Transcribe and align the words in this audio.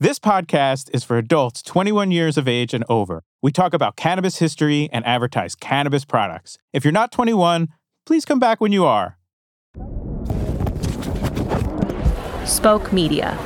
This 0.00 0.18
podcast 0.18 0.90
is 0.92 1.04
for 1.04 1.18
adults 1.18 1.62
21 1.62 2.10
years 2.10 2.36
of 2.36 2.48
age 2.48 2.74
and 2.74 2.84
over. 2.88 3.22
We 3.40 3.52
talk 3.52 3.72
about 3.72 3.94
cannabis 3.94 4.38
history 4.38 4.88
and 4.92 5.06
advertise 5.06 5.54
cannabis 5.54 6.04
products. 6.04 6.58
If 6.72 6.84
you're 6.84 6.90
not 6.90 7.12
21, 7.12 7.68
please 8.04 8.24
come 8.24 8.40
back 8.40 8.60
when 8.60 8.72
you 8.72 8.84
are. 8.84 9.18
Spoke 12.44 12.92
Media. 12.92 13.38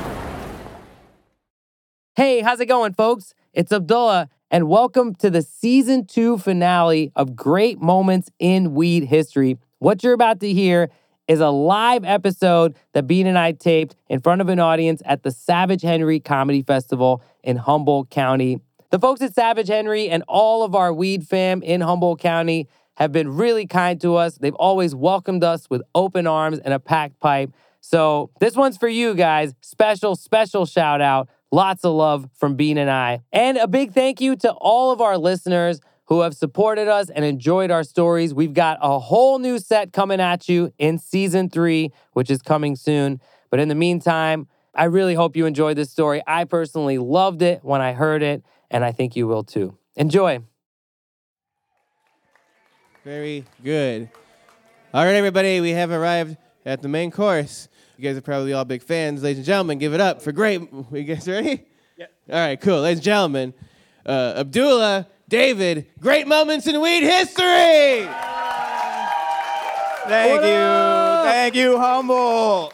Hey, 2.15 2.41
how's 2.41 2.59
it 2.59 2.65
going, 2.65 2.93
folks? 2.93 3.35
It's 3.53 3.71
Abdullah, 3.71 4.27
and 4.49 4.67
welcome 4.67 5.13
to 5.17 5.29
the 5.29 5.43
season 5.43 6.07
two 6.07 6.39
finale 6.39 7.11
of 7.15 7.35
Great 7.35 7.79
Moments 7.79 8.31
in 8.39 8.73
Weed 8.73 9.03
History. 9.03 9.59
What 9.77 10.03
you're 10.03 10.13
about 10.13 10.39
to 10.39 10.51
hear 10.51 10.89
is 11.29 11.39
a 11.39 11.49
live 11.49 12.03
episode 12.03 12.75
that 12.93 13.05
Bean 13.05 13.27
and 13.27 13.37
I 13.37 13.51
taped 13.51 13.95
in 14.09 14.19
front 14.19 14.41
of 14.41 14.49
an 14.49 14.59
audience 14.59 15.03
at 15.05 15.21
the 15.21 15.29
Savage 15.29 15.83
Henry 15.83 16.19
Comedy 16.19 16.63
Festival 16.63 17.21
in 17.43 17.55
Humboldt 17.55 18.09
County. 18.09 18.59
The 18.89 18.97
folks 18.97 19.21
at 19.21 19.35
Savage 19.35 19.67
Henry 19.67 20.09
and 20.09 20.23
all 20.27 20.63
of 20.63 20.73
our 20.73 20.91
weed 20.91 21.27
fam 21.27 21.61
in 21.61 21.81
Humboldt 21.81 22.19
County 22.19 22.67
have 22.95 23.11
been 23.11 23.29
really 23.29 23.67
kind 23.67 24.01
to 24.01 24.15
us. 24.15 24.39
They've 24.39 24.55
always 24.55 24.95
welcomed 24.95 25.43
us 25.43 25.69
with 25.69 25.83
open 25.93 26.25
arms 26.25 26.57
and 26.57 26.73
a 26.73 26.79
packed 26.79 27.19
pipe. 27.19 27.51
So, 27.79 28.31
this 28.39 28.55
one's 28.55 28.77
for 28.77 28.89
you 28.89 29.13
guys. 29.13 29.53
Special, 29.61 30.15
special 30.15 30.65
shout 30.65 30.99
out. 30.99 31.29
Lots 31.51 31.85
of 31.85 31.93
love 31.93 32.27
from 32.33 32.55
Bean 32.55 32.77
and 32.79 32.89
I. 32.89 33.21
And 33.31 33.57
a 33.57 33.67
big 33.67 33.93
thank 33.93 34.19
you 34.19 34.35
to 34.37 34.51
all 34.53 34.91
of 34.91 34.99
our 34.99 35.17
listeners 35.17 35.79
who 36.09 36.21
have 36.21 36.35
supported 36.35 36.87
us 36.87 37.09
and 37.11 37.23
enjoyed 37.23 37.69
our 37.69 37.83
stories. 37.83 38.33
We've 38.33 38.53
got 38.53 38.79
a 38.81 38.97
whole 38.97 39.37
new 39.37 39.59
set 39.59 39.93
coming 39.93 40.19
at 40.19 40.49
you 40.49 40.73
in 40.79 40.97
season 40.97 41.51
three, 41.51 41.93
which 42.13 42.31
is 42.31 42.41
coming 42.41 42.75
soon. 42.75 43.21
But 43.51 43.59
in 43.59 43.69
the 43.69 43.75
meantime, 43.75 44.47
I 44.73 44.85
really 44.85 45.13
hope 45.13 45.35
you 45.35 45.45
enjoyed 45.45 45.77
this 45.77 45.91
story. 45.91 46.23
I 46.25 46.45
personally 46.45 46.97
loved 46.97 47.43
it 47.43 47.63
when 47.63 47.79
I 47.79 47.93
heard 47.93 48.23
it, 48.23 48.43
and 48.71 48.83
I 48.83 48.91
think 48.91 49.15
you 49.15 49.27
will 49.27 49.43
too. 49.43 49.77
Enjoy. 49.95 50.39
Very 53.05 53.45
good. 53.63 54.09
All 54.91 55.05
right, 55.05 55.15
everybody, 55.15 55.61
we 55.61 55.71
have 55.71 55.91
arrived 55.91 56.37
at 56.65 56.81
the 56.81 56.87
main 56.87 57.11
course. 57.11 57.69
You 57.97 58.03
guys 58.03 58.17
are 58.17 58.21
probably 58.21 58.53
all 58.53 58.65
big 58.65 58.81
fans. 58.81 59.21
Ladies 59.21 59.39
and 59.39 59.45
gentlemen, 59.45 59.77
give 59.77 59.93
it 59.93 60.01
up 60.01 60.23
for 60.23 60.31
great. 60.31 60.61
You 60.91 61.03
guys 61.03 61.27
ready? 61.27 61.65
Yeah. 61.97 62.05
All 62.31 62.39
right, 62.39 62.59
cool. 62.59 62.81
Ladies 62.81 62.97
and 62.97 63.03
gentlemen, 63.03 63.53
uh, 64.07 64.33
Abdullah 64.37 65.07
David, 65.29 65.85
great 65.99 66.27
moments 66.27 66.65
in 66.65 66.81
weed 66.81 67.03
history. 67.03 68.03
Thank 70.07 70.41
you. 70.41 71.29
Thank 71.29 71.53
you, 71.53 71.77
Humboldt. 71.77 72.73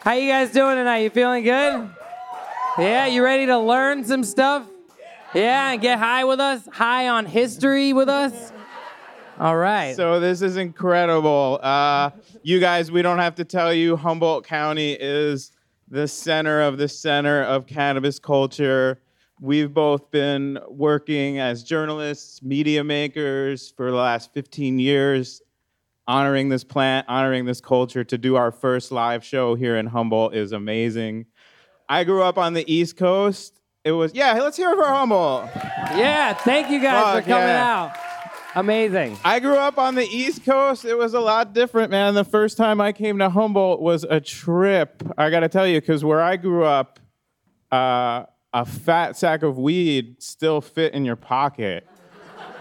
How 0.00 0.14
you 0.14 0.28
guys 0.28 0.50
doing 0.50 0.74
tonight? 0.74 0.98
You 0.98 1.10
feeling 1.10 1.44
good? 1.44 1.88
Yeah, 2.76 3.06
you 3.06 3.22
ready 3.22 3.46
to 3.46 3.58
learn 3.58 4.04
some 4.04 4.24
stuff? 4.24 4.66
Yeah, 5.32 5.70
and 5.70 5.80
get 5.80 6.00
high 6.00 6.24
with 6.24 6.40
us? 6.40 6.66
High 6.72 7.06
on 7.06 7.24
history 7.24 7.92
with 7.92 8.08
us? 8.08 8.52
All 9.38 9.56
right. 9.56 9.94
So 9.94 10.18
this 10.18 10.42
is 10.42 10.56
incredible. 10.56 11.60
Uh, 11.62 12.10
you 12.42 12.58
guys, 12.58 12.90
we 12.90 13.02
don't 13.02 13.20
have 13.20 13.36
to 13.36 13.44
tell 13.44 13.72
you, 13.72 13.96
Humboldt 13.96 14.44
County 14.44 14.94
is 14.94 15.52
the 15.88 16.08
center 16.08 16.62
of 16.62 16.78
the 16.78 16.88
center 16.88 17.44
of 17.44 17.68
cannabis 17.68 18.18
culture. 18.18 18.98
We've 19.40 19.72
both 19.72 20.10
been 20.10 20.58
working 20.68 21.38
as 21.38 21.62
journalists, 21.62 22.42
media 22.42 22.82
makers 22.82 23.70
for 23.76 23.90
the 23.90 23.96
last 23.96 24.32
15 24.32 24.78
years, 24.78 25.42
honoring 26.08 26.48
this 26.48 26.64
plant, 26.64 27.06
honoring 27.08 27.44
this 27.44 27.60
culture. 27.60 28.02
To 28.02 28.16
do 28.16 28.36
our 28.36 28.50
first 28.50 28.90
live 28.90 29.22
show 29.22 29.54
here 29.54 29.76
in 29.76 29.86
Humboldt 29.86 30.34
is 30.34 30.52
amazing. 30.52 31.26
I 31.88 32.04
grew 32.04 32.22
up 32.22 32.38
on 32.38 32.54
the 32.54 32.70
East 32.72 32.96
Coast. 32.96 33.60
It 33.84 33.92
was, 33.92 34.14
yeah, 34.14 34.32
let's 34.40 34.56
hear 34.56 34.70
it 34.70 34.76
for 34.76 34.86
Humboldt. 34.86 35.50
Yeah, 35.54 36.32
thank 36.32 36.70
you 36.70 36.80
guys 36.80 37.04
Fuck, 37.04 37.24
for 37.24 37.30
coming 37.30 37.48
yeah. 37.48 37.74
out. 37.74 37.96
Amazing. 38.56 39.18
I 39.22 39.38
grew 39.38 39.58
up 39.58 39.76
on 39.76 39.96
the 39.96 40.06
East 40.06 40.46
Coast. 40.46 40.86
It 40.86 40.96
was 40.96 41.12
a 41.12 41.20
lot 41.20 41.52
different, 41.52 41.90
man. 41.90 42.14
The 42.14 42.24
first 42.24 42.56
time 42.56 42.80
I 42.80 42.92
came 42.92 43.18
to 43.18 43.28
Humboldt 43.28 43.82
was 43.82 44.04
a 44.04 44.18
trip. 44.18 45.02
I 45.18 45.28
got 45.28 45.40
to 45.40 45.50
tell 45.50 45.66
you, 45.66 45.78
because 45.78 46.02
where 46.02 46.22
I 46.22 46.36
grew 46.36 46.64
up, 46.64 46.98
uh, 47.70 48.24
a 48.56 48.64
fat 48.64 49.16
sack 49.18 49.42
of 49.42 49.58
weed 49.58 50.16
still 50.22 50.62
fit 50.62 50.94
in 50.94 51.04
your 51.04 51.14
pocket. 51.16 51.86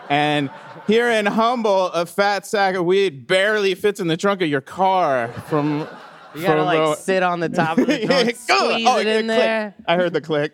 And 0.10 0.50
here 0.88 1.10
in 1.10 1.26
Humboldt, 1.26 1.92
a 1.96 2.06
fat 2.06 2.46
sack 2.46 2.76
of 2.76 2.84
weed 2.86 3.28
barely 3.28 3.74
fits 3.76 4.02
in 4.02 4.08
the 4.08 4.18
trunk 4.18 4.42
of 4.42 4.50
your 4.50 4.60
car 4.62 5.30
from. 5.48 5.88
You 6.36 6.42
gotta 6.42 6.64
like 6.64 6.98
sit 6.98 7.24
on 7.24 7.40
the 7.40 7.48
top 7.48 7.78
of 7.78 7.88
the 7.88 7.98
trunk, 8.06 8.36
squeeze 8.36 8.86
Oh, 8.86 9.00
it 9.00 9.08
in 9.08 9.26
click. 9.28 9.38
there. 9.38 9.74
I 9.88 9.96
heard 9.96 10.12
the 10.12 10.20
click. 10.20 10.52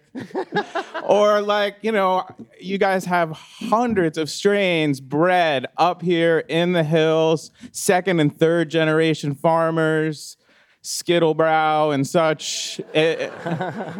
or 1.03 1.41
like, 1.41 1.78
you 1.81 1.91
know, 1.91 2.23
you 2.59 2.78
guys 2.78 3.03
have 3.06 3.31
hundreds 3.31 4.19
of 4.19 4.29
strains 4.29 5.02
bred 5.02 5.66
up 5.78 6.03
here 6.03 6.38
in 6.47 6.73
the 6.73 6.84
hills, 6.84 7.50
second 7.72 8.19
and 8.19 8.38
third 8.38 8.69
generation 8.69 9.34
farmers, 9.34 10.38
skittlebrow 10.84 11.94
and 11.94 12.06
such. 12.08 12.80
It- 12.94 13.31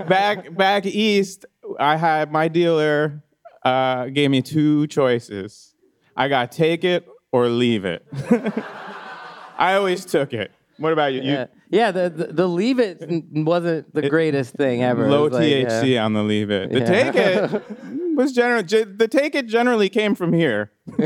back 0.08 0.56
back 0.56 0.86
east, 0.86 1.46
I 1.80 1.96
had 1.97 2.31
my 2.31 2.47
dealer 2.47 3.24
uh, 3.64 4.06
gave 4.08 4.31
me 4.31 4.42
two 4.42 4.88
choices. 4.88 5.75
I 6.16 6.28
got 6.28 6.52
take 6.52 6.84
it 6.84 7.08
or 7.31 7.47
leave 7.47 7.86
it. 7.86 8.06
I 9.58 9.75
always 9.75 10.03
took 10.06 10.34
it. 10.34 10.52
What 10.78 10.94
about 10.94 11.14
you? 11.14 11.22
You- 11.22 11.31
Yeah, 11.31 11.46
yeah. 11.70 11.91
The, 11.91 12.09
the 12.09 12.25
the 12.34 12.47
leave 12.47 12.80
it 12.80 13.00
wasn't 13.31 13.94
the 13.94 14.09
greatest 14.09 14.56
thing 14.56 14.81
ever. 14.84 15.08
Low 15.09 15.25
was 15.25 15.34
like, 15.34 15.44
THC 15.44 15.94
yeah. 15.94 16.06
on 16.06 16.14
the 16.14 16.24
leave 16.24 16.50
it. 16.50 16.72
The 16.72 16.80
Yeah. 16.80 16.86
take 16.86 17.16
it 17.16 17.64
was 18.16 18.34
general. 18.34 18.64
The 18.64 19.08
take 19.09 19.36
it 19.36 19.46
generally 19.47 19.90
came 19.90 20.16
from 20.16 20.34
here, 20.34 20.72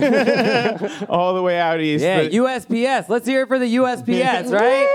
all 1.09 1.33
the 1.35 1.41
way 1.43 1.59
out 1.59 1.81
east. 1.81 2.03
Yeah, 2.03 2.23
The- 2.23 2.37
USPS. 2.37 3.09
Let's 3.09 3.27
hear 3.27 3.41
it 3.43 3.47
for 3.49 3.59
the 3.59 3.75
USPS, 3.75 4.49
right? 4.51 4.87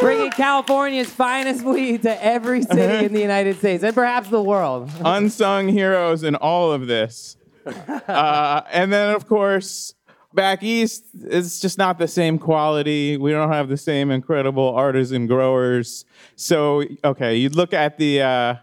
Bringing 0.00 0.30
California's 0.30 1.10
finest 1.10 1.62
weed 1.64 2.02
to 2.02 2.24
every 2.24 2.62
city 2.62 3.06
in 3.06 3.12
the 3.12 3.20
United 3.20 3.58
States 3.58 3.82
and 3.84 3.94
perhaps 3.94 4.28
the 4.28 4.42
world. 4.42 4.90
unsung 5.04 5.68
heroes 5.68 6.22
in 6.22 6.34
all 6.36 6.72
of 6.72 6.86
this. 6.86 7.36
Uh, 8.08 8.62
and 8.72 8.92
then, 8.92 9.14
of 9.14 9.28
course, 9.28 9.94
back 10.32 10.62
east, 10.62 11.04
it's 11.22 11.60
just 11.60 11.78
not 11.78 11.98
the 11.98 12.08
same 12.08 12.38
quality. 12.38 13.16
We 13.16 13.30
don't 13.30 13.52
have 13.52 13.68
the 13.68 13.76
same 13.76 14.10
incredible 14.10 14.74
artisan 14.74 15.26
growers. 15.26 16.04
So, 16.36 16.84
okay, 17.04 17.36
you'd 17.36 17.54
look 17.54 17.72
at 17.72 17.98
the. 17.98 18.22
Uh, 18.22 18.54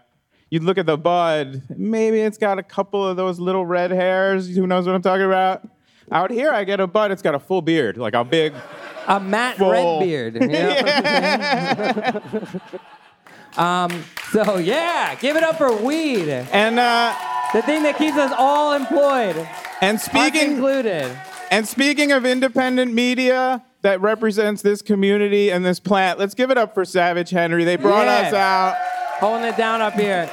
You'd 0.50 0.62
look 0.64 0.78
at 0.78 0.86
the 0.86 0.96
bud, 0.96 1.62
maybe 1.76 2.20
it's 2.20 2.38
got 2.38 2.58
a 2.58 2.62
couple 2.62 3.06
of 3.06 3.18
those 3.18 3.38
little 3.38 3.66
red 3.66 3.90
hairs. 3.90 4.48
Who 4.56 4.66
knows 4.66 4.86
what 4.86 4.94
I'm 4.94 5.02
talking 5.02 5.26
about? 5.26 5.68
Out 6.10 6.30
here, 6.30 6.50
I 6.50 6.64
get 6.64 6.80
a 6.80 6.86
bud, 6.86 7.10
it's 7.10 7.20
got 7.20 7.34
a 7.34 7.38
full 7.38 7.60
beard, 7.60 7.98
like 7.98 8.14
a 8.14 8.24
big, 8.24 8.54
A 9.08 9.18
Matt 9.18 9.56
Full. 9.56 9.70
Redbeard. 9.70 10.34
you 10.40 10.48
know? 10.48 10.82
um, 13.56 14.04
so 14.32 14.58
yeah, 14.58 15.14
give 15.16 15.36
it 15.36 15.42
up 15.42 15.56
for 15.58 15.74
weed. 15.74 16.28
and 16.28 16.78
uh, 16.78 17.14
The 17.52 17.62
thing 17.62 17.82
that 17.84 17.96
keeps 17.98 18.16
us 18.16 18.32
all 18.36 18.74
employed. 18.74 19.48
and 19.80 20.00
speaking 20.00 20.52
included. 20.52 21.10
And 21.50 21.66
speaking 21.66 22.12
of 22.12 22.26
independent 22.26 22.92
media 22.92 23.62
that 23.82 24.00
represents 24.02 24.60
this 24.60 24.82
community 24.82 25.50
and 25.50 25.64
this 25.64 25.80
plant, 25.80 26.18
let's 26.18 26.34
give 26.34 26.50
it 26.50 26.58
up 26.58 26.74
for 26.74 26.84
Savage 26.84 27.30
Henry. 27.30 27.64
They 27.64 27.76
brought 27.76 28.06
Yeah. 28.06 28.28
us 28.28 28.34
out. 28.34 28.76
Holding 29.20 29.44
it 29.48 29.56
down 29.56 29.80
up 29.80 29.94
here. 29.94 30.28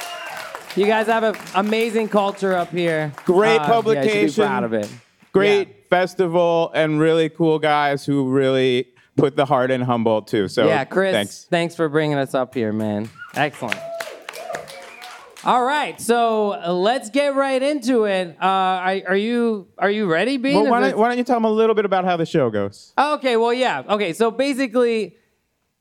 You 0.75 0.85
guys 0.87 1.07
have 1.07 1.23
an 1.23 1.35
amazing 1.55 2.09
culture 2.09 2.53
up 2.53 2.69
here. 2.71 3.13
Great 3.23 3.51
Uh, 3.51 3.53
Yeah, 3.53 3.61
you 3.67 3.73
publication. 3.73 4.43
be 4.43 4.47
proud 4.47 4.63
of 4.65 4.73
it. 4.73 4.89
Great 5.31 5.67
Yeah. 5.69 5.74
Festival 5.89 6.71
and 6.73 6.99
really 6.99 7.29
cool 7.29 7.59
guys 7.59 8.05
who 8.05 8.29
really 8.29 8.87
put 9.15 9.35
the 9.35 9.45
heart 9.45 9.71
in 9.71 9.81
Humboldt 9.81 10.27
too. 10.27 10.47
So 10.47 10.67
yeah, 10.67 10.83
Chris, 10.85 11.13
thanks. 11.13 11.47
thanks. 11.49 11.75
for 11.75 11.89
bringing 11.89 12.17
us 12.17 12.33
up 12.33 12.53
here, 12.53 12.73
man. 12.73 13.09
Excellent. 13.33 13.79
All 15.43 15.63
right, 15.63 16.01
so 16.01 16.53
uh, 16.53 16.73
let's 16.73 17.11
get 17.11 17.35
right 17.35 17.61
into 17.61 18.05
it. 18.05 18.35
Uh, 18.41 18.45
are, 18.45 19.01
are 19.09 19.15
you 19.15 19.67
are 19.77 19.91
you 19.91 20.11
ready, 20.11 20.37
Bean? 20.37 20.55
Well, 20.55 20.71
why 20.71 20.79
don't, 20.79 20.97
why 20.97 21.07
don't 21.07 21.19
you 21.19 21.23
tell 21.23 21.35
them 21.35 21.45
a 21.45 21.51
little 21.51 21.75
bit 21.75 21.85
about 21.85 22.03
how 22.03 22.17
the 22.17 22.25
show 22.25 22.49
goes? 22.49 22.93
Okay, 22.97 23.37
well, 23.37 23.53
yeah. 23.53 23.83
Okay, 23.87 24.13
so 24.13 24.31
basically, 24.31 25.17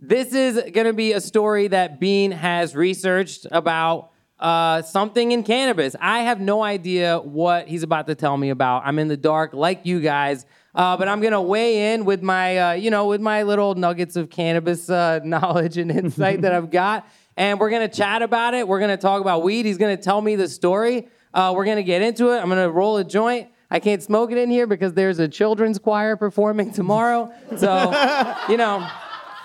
this 0.01 0.35
is 0.35 0.57
going 0.73 0.87
to 0.87 0.93
be 0.93 1.13
a 1.13 1.21
story 1.21 1.69
that 1.69 1.99
Bean 1.99 2.31
has 2.31 2.77
researched 2.77 3.47
about 3.51 4.11
uh, 4.45 4.83
something 4.83 5.33
in 5.33 5.43
cannabis. 5.43 5.97
I 5.99 6.21
have 6.21 6.39
no 6.39 6.63
idea 6.63 7.19
what 7.19 7.67
he's 7.67 7.83
about 7.83 8.07
to 8.09 8.15
tell 8.15 8.37
me 8.37 8.51
about. 8.51 8.83
I'm 8.85 8.99
in 8.99 9.09
the 9.09 9.17
dark, 9.17 9.55
like 9.55 9.87
you 9.87 10.01
guys. 10.01 10.45
Uh, 10.75 10.99
but 10.99 11.09
I'm 11.09 11.23
gonna 11.23 11.41
weigh 11.41 11.95
in 11.95 12.05
with 12.05 12.23
my, 12.23 12.59
uh, 12.59 12.73
you 12.73 12.91
know, 12.91 13.07
with 13.07 13.23
my 13.23 13.45
little 13.45 13.75
nuggets 13.75 14.17
of 14.17 14.29
cannabis 14.29 14.91
uh, 14.91 15.21
knowledge 15.25 15.79
and 15.79 15.91
insight 15.91 16.43
that 16.43 16.53
I've 16.53 16.71
got, 16.71 17.09
and 17.39 17.59
we're 17.59 17.71
gonna 17.71 17.89
chat 17.89 18.21
about 18.21 18.53
it. 18.53 18.69
We're 18.69 18.81
gonna 18.81 18.99
talk 18.99 19.23
about 19.23 19.43
weed. 19.43 19.65
He's 19.65 19.79
gonna 19.79 19.97
tell 19.97 20.21
me 20.21 20.37
the 20.37 20.49
story. 20.49 21.09
Uh, 21.33 21.55
we're 21.57 21.65
gonna 21.65 21.83
get 21.83 22.03
into 22.03 22.33
it. 22.33 22.39
I'm 22.39 22.49
gonna 22.51 22.69
roll 22.69 22.99
a 22.99 23.05
joint. 23.05 23.49
I 23.71 23.81
can't 23.81 24.03
smoke 24.03 24.31
it 24.31 24.37
in 24.37 24.51
here 24.51 24.67
because 24.67 24.93
there's 24.93 25.21
a 25.21 25.29
children's 25.29 25.79
choir 25.79 26.17
performing 26.17 26.71
tomorrow. 26.81 27.33
So, 27.57 28.37
you 28.51 28.59
know, 28.59 28.87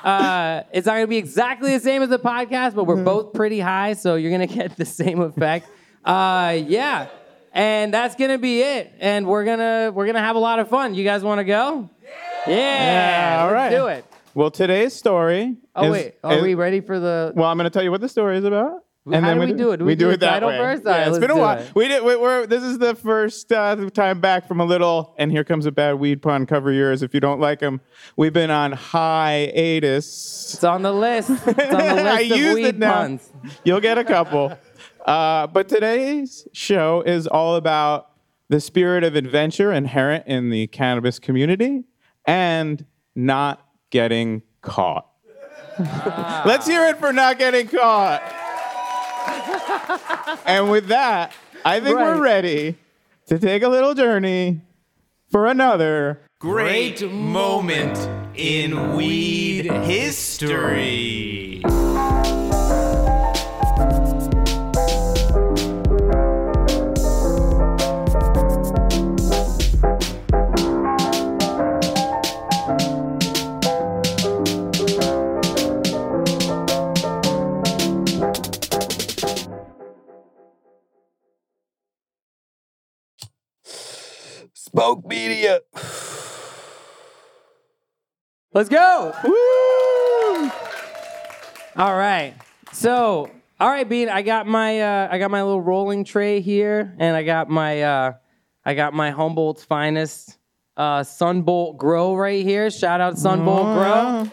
Uh, 0.04 0.64
it's 0.72 0.86
not 0.86 0.94
going 0.94 1.04
to 1.04 1.08
be 1.08 1.18
exactly 1.18 1.72
the 1.74 1.80
same 1.80 2.02
as 2.02 2.10
the 2.10 2.20
podcast, 2.20 2.76
but 2.76 2.86
we're 2.86 3.04
both 3.04 3.34
pretty 3.34 3.60
high, 3.60 3.94
so 3.94 4.16
you're 4.16 4.32
going 4.32 4.48
to 4.48 4.54
get 4.54 4.76
the 4.78 4.86
same 4.86 5.20
effect. 5.22 5.68
Uh, 6.06 6.58
yeah, 6.68 7.08
and 7.54 7.94
that's 7.94 8.16
going 8.16 8.32
to 8.32 8.38
be 8.38 8.62
it. 8.62 8.94
And 9.00 9.28
we're 9.28 9.44
gonna 9.46 9.92
we're 9.94 10.06
gonna 10.06 10.20
have 10.20 10.36
a 10.36 10.40
lot 10.40 10.60
of 10.60 10.70
fun. 10.70 10.96
You 10.96 11.04
guys 11.04 11.24
want 11.24 11.40
to 11.40 11.44
go? 11.44 11.90
Yeah. 12.48 12.48
Yeah, 12.48 13.40
all 13.44 13.52
let's 13.52 13.54
right. 13.54 13.70
Do 13.70 13.88
it. 13.88 14.06
Well, 14.34 14.52
today's 14.52 14.94
story. 14.94 15.58
Oh 15.76 15.86
is- 15.86 15.92
wait, 15.92 16.16
are 16.24 16.38
is- 16.38 16.44
we 16.44 16.56
ready 16.56 16.80
for 16.82 17.00
the? 17.00 17.34
Well, 17.36 17.50
I'm 17.50 17.58
going 17.58 17.66
to 17.66 17.70
tell 17.70 17.84
you 17.84 17.92
what 17.92 18.02
the 18.02 18.10
story 18.10 18.38
is 18.38 18.46
about. 18.46 18.84
How 19.12 19.34
do 19.34 19.40
we 19.40 19.54
do 19.54 19.72
it? 19.72 19.78
Do 19.78 19.86
we, 19.86 19.92
we 19.92 19.96
do 19.96 20.06
do 20.06 20.12
it 20.12 20.20
that 20.22 20.32
title 20.32 20.50
way. 20.50 20.58
first? 20.58 20.84
Yeah, 20.86 21.10
it's 21.10 21.20
been 21.20 21.32
a 21.32 21.38
while. 21.38 21.60
it. 21.60 21.72
We 21.76 21.88
did. 21.88 22.04
We, 22.04 22.16
we're, 22.16 22.46
this 22.48 22.64
is 22.64 22.78
the 22.80 22.96
first 22.96 23.52
uh, 23.52 23.90
time 23.92 24.22
back 24.22 24.48
from 24.48 24.60
a 24.60 24.66
little. 24.66 25.14
And 25.18 25.32
here 25.32 25.44
comes 25.44 25.66
a 25.66 25.72
bad 25.72 25.96
weed 25.96 26.22
pun. 26.22 26.46
Cover 26.46 26.72
yours 26.72 27.04
if 27.04 27.14
you 27.14 27.20
don't 27.20 27.40
like 27.40 27.60
them. 27.60 27.82
We've 28.16 28.34
been 28.34 28.52
on 28.52 28.72
hiatus. 28.74 30.54
It's 30.54 30.64
on 30.64 30.82
the 30.82 30.94
list. 30.94 31.30
It's 31.30 31.46
on 31.46 31.56
the 31.56 31.56
list 31.96 32.06
I 32.08 32.22
of 32.22 32.38
used 32.38 32.56
weed 32.56 32.66
it 32.66 32.78
now. 32.78 32.94
puns. 32.94 33.32
You'll 33.64 33.82
get 33.82 33.98
a 33.98 34.04
couple. 34.04 34.58
Uh, 35.06 35.48
but 35.48 35.68
today's 35.70 36.48
show 36.54 37.02
is 37.02 37.26
all 37.28 37.56
about 37.56 38.12
the 38.50 38.60
spirit 38.60 39.04
of 39.04 39.16
adventure 39.16 39.72
inherent 39.72 40.26
in 40.28 40.50
the 40.50 40.68
cannabis 40.68 41.20
community 41.20 41.84
and 42.26 42.86
not 43.16 43.66
getting 43.92 44.42
caught. 44.62 45.08
Let's 46.46 46.68
hear 46.68 46.86
it 46.88 46.98
for 46.98 47.14
not 47.14 47.40
getting 47.40 47.68
caught. 47.68 48.22
And 50.46 50.70
with 50.72 50.88
that, 50.88 51.34
I 51.66 51.80
think 51.80 51.98
we're 51.98 52.22
ready 52.22 52.76
to 53.28 53.40
take 53.40 53.64
a 53.64 53.70
little 53.70 53.94
journey 53.94 54.62
for 55.32 55.46
another 55.48 56.20
Great 56.40 57.02
moment 57.12 57.98
in 58.36 58.96
weed 58.96 59.66
history. 59.66 61.62
Spoke 84.80 85.06
Media. 85.06 85.60
Let's 88.54 88.70
go. 88.70 89.14
Woo! 89.26 90.52
All 91.76 91.98
right. 91.98 92.34
So, 92.72 93.30
all 93.60 93.70
right, 93.70 93.90
Bean. 93.90 94.08
I 94.08 94.22
got 94.22 94.48
my 94.48 94.80
uh, 94.80 95.10
I 95.12 95.18
got 95.18 95.32
my 95.32 95.44
little 95.44 95.60
rolling 95.60 96.06
tray 96.06 96.40
here, 96.40 96.96
and 96.98 97.14
I 97.14 97.24
got 97.24 97.50
my 97.50 97.82
uh, 97.82 98.14
I 98.64 98.74
got 98.74 98.94
my 98.94 99.12
Humboldt's 99.12 99.66
finest 99.66 100.38
uh, 100.78 101.02
Sunbolt 101.02 101.76
Grow 101.76 102.16
right 102.16 102.42
here. 102.42 102.72
Shout 102.72 103.02
out 103.02 103.16
Sunbolt 103.16 103.74
Grow. 103.74 104.32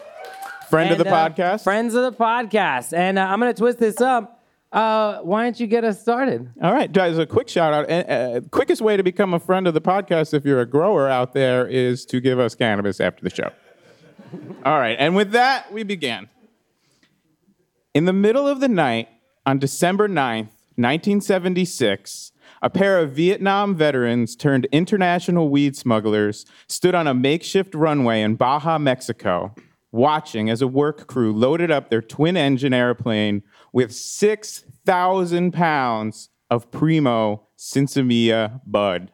Friend 0.69 0.91
of 0.91 0.97
the 0.97 1.09
uh, 1.09 1.29
podcast. 1.29 1.63
Friends 1.65 1.93
of 1.93 2.03
the 2.03 2.17
podcast. 2.17 2.95
And 2.97 3.19
uh, 3.19 3.23
I'm 3.23 3.39
gonna 3.39 3.53
twist 3.53 3.79
this 3.79 3.99
up. 3.99 4.36
Uh, 4.71 5.19
why 5.19 5.43
don't 5.43 5.59
you 5.59 5.67
get 5.67 5.83
us 5.83 6.01
started? 6.01 6.49
All 6.61 6.73
right, 6.73 6.91
guys, 6.91 7.17
a 7.17 7.25
quick 7.25 7.47
shout 7.47 7.73
out. 7.73 7.89
Uh, 7.89 8.41
quickest 8.51 8.81
way 8.81 8.97
to 8.97 9.03
become 9.03 9.33
a 9.33 9.39
friend 9.39 9.65
of 9.65 9.73
the 9.73 9.81
podcast 9.81 10.33
if 10.33 10.45
you're 10.45 10.59
a 10.59 10.65
grower 10.65 11.07
out 11.07 11.33
there 11.33 11.65
is 11.67 12.05
to 12.07 12.19
give 12.19 12.37
us 12.37 12.53
cannabis 12.53 12.99
after 12.99 13.23
the 13.23 13.29
show. 13.29 13.51
All 14.65 14.77
right, 14.77 14.97
and 14.99 15.15
with 15.15 15.31
that, 15.31 15.71
we 15.71 15.83
begin. 15.83 16.27
In 17.93 18.05
the 18.05 18.13
middle 18.13 18.47
of 18.47 18.59
the 18.59 18.67
night 18.67 19.07
on 19.45 19.57
December 19.57 20.09
9th, 20.09 20.49
1976, 20.75 22.31
a 22.61 22.69
pair 22.69 22.99
of 22.99 23.11
Vietnam 23.11 23.73
veterans 23.73 24.35
turned 24.35 24.65
international 24.71 25.49
weed 25.49 25.75
smugglers 25.75 26.45
stood 26.67 26.93
on 26.93 27.07
a 27.07 27.13
makeshift 27.13 27.73
runway 27.73 28.21
in 28.21 28.35
Baja, 28.35 28.77
Mexico, 28.77 29.55
watching 29.91 30.49
as 30.49 30.61
a 30.61 30.67
work 30.67 31.07
crew 31.07 31.33
loaded 31.33 31.71
up 31.71 31.89
their 31.89 32.01
twin 32.01 32.37
engine 32.37 32.73
airplane 32.73 33.43
with 33.71 33.93
6,000 33.93 35.51
pounds 35.51 36.29
of 36.49 36.71
primo 36.71 37.47
Sinsemilla 37.57 38.61
bud. 38.65 39.11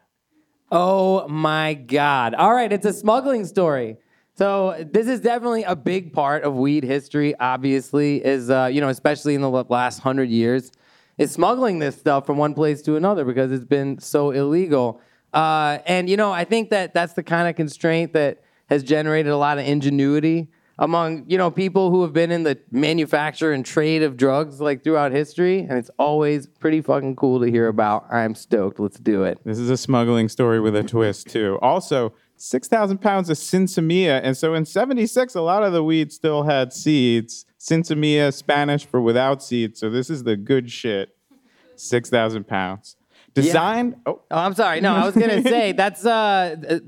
Oh 0.70 1.26
my 1.28 1.74
God. 1.74 2.34
All 2.34 2.52
right, 2.52 2.72
it's 2.72 2.86
a 2.86 2.92
smuggling 2.92 3.44
story. 3.44 3.98
So 4.36 4.84
this 4.90 5.06
is 5.06 5.20
definitely 5.20 5.62
a 5.62 5.76
big 5.76 6.12
part 6.12 6.42
of 6.42 6.54
weed 6.54 6.82
history, 6.82 7.34
obviously, 7.38 8.24
is, 8.24 8.50
uh, 8.50 8.68
you 8.72 8.80
know, 8.80 8.88
especially 8.88 9.36
in 9.36 9.40
the 9.40 9.50
last 9.50 10.00
hundred 10.00 10.28
years, 10.28 10.72
is 11.18 11.30
smuggling 11.30 11.78
this 11.78 11.96
stuff 11.96 12.26
from 12.26 12.36
one 12.38 12.54
place 12.54 12.82
to 12.82 12.96
another 12.96 13.24
because 13.24 13.52
it's 13.52 13.64
been 13.64 14.00
so 14.00 14.32
illegal. 14.32 15.00
Uh, 15.32 15.78
and, 15.86 16.10
you 16.10 16.16
know, 16.16 16.32
I 16.32 16.44
think 16.44 16.70
that 16.70 16.92
that's 16.92 17.12
the 17.12 17.22
kind 17.22 17.48
of 17.48 17.54
constraint 17.54 18.12
that 18.14 18.42
has 18.68 18.82
generated 18.82 19.30
a 19.30 19.36
lot 19.36 19.58
of 19.58 19.66
ingenuity 19.66 20.48
among, 20.78 21.24
you 21.28 21.38
know, 21.38 21.50
people 21.50 21.90
who 21.90 22.02
have 22.02 22.12
been 22.12 22.30
in 22.30 22.42
the 22.42 22.58
manufacture 22.70 23.52
and 23.52 23.64
trade 23.64 24.02
of 24.02 24.16
drugs 24.16 24.60
like 24.60 24.82
throughout 24.82 25.12
history. 25.12 25.60
And 25.60 25.78
it's 25.78 25.90
always 25.98 26.46
pretty 26.46 26.80
fucking 26.80 27.16
cool 27.16 27.40
to 27.40 27.50
hear 27.50 27.68
about. 27.68 28.06
I'm 28.12 28.34
stoked. 28.34 28.80
Let's 28.80 28.98
do 28.98 29.22
it. 29.24 29.38
This 29.44 29.58
is 29.58 29.70
a 29.70 29.76
smuggling 29.76 30.28
story 30.28 30.60
with 30.60 30.74
a 30.74 30.82
twist, 30.82 31.28
too. 31.28 31.58
Also, 31.62 32.12
6,000 32.36 32.98
pounds 32.98 33.30
of 33.30 33.36
Sinsemilla. 33.36 34.20
And 34.24 34.36
so 34.36 34.54
in 34.54 34.64
76, 34.64 35.34
a 35.34 35.40
lot 35.40 35.62
of 35.62 35.72
the 35.72 35.84
weed 35.84 36.12
still 36.12 36.42
had 36.42 36.72
seeds. 36.72 37.46
Sinsemilla, 37.60 38.34
Spanish 38.34 38.84
for 38.84 39.00
without 39.00 39.42
seeds. 39.42 39.78
So 39.80 39.88
this 39.90 40.10
is 40.10 40.24
the 40.24 40.36
good 40.36 40.70
shit. 40.70 41.16
6,000 41.76 42.46
pounds. 42.46 42.96
Designed. 43.34 43.96
Oh, 44.06 44.22
Oh, 44.30 44.38
I'm 44.38 44.54
sorry. 44.54 44.80
No, 44.80 44.94
I 44.94 45.04
was 45.04 45.14
gonna 45.14 45.42
say 45.54 45.72
that's. 45.72 46.04
Uh, 46.06 46.78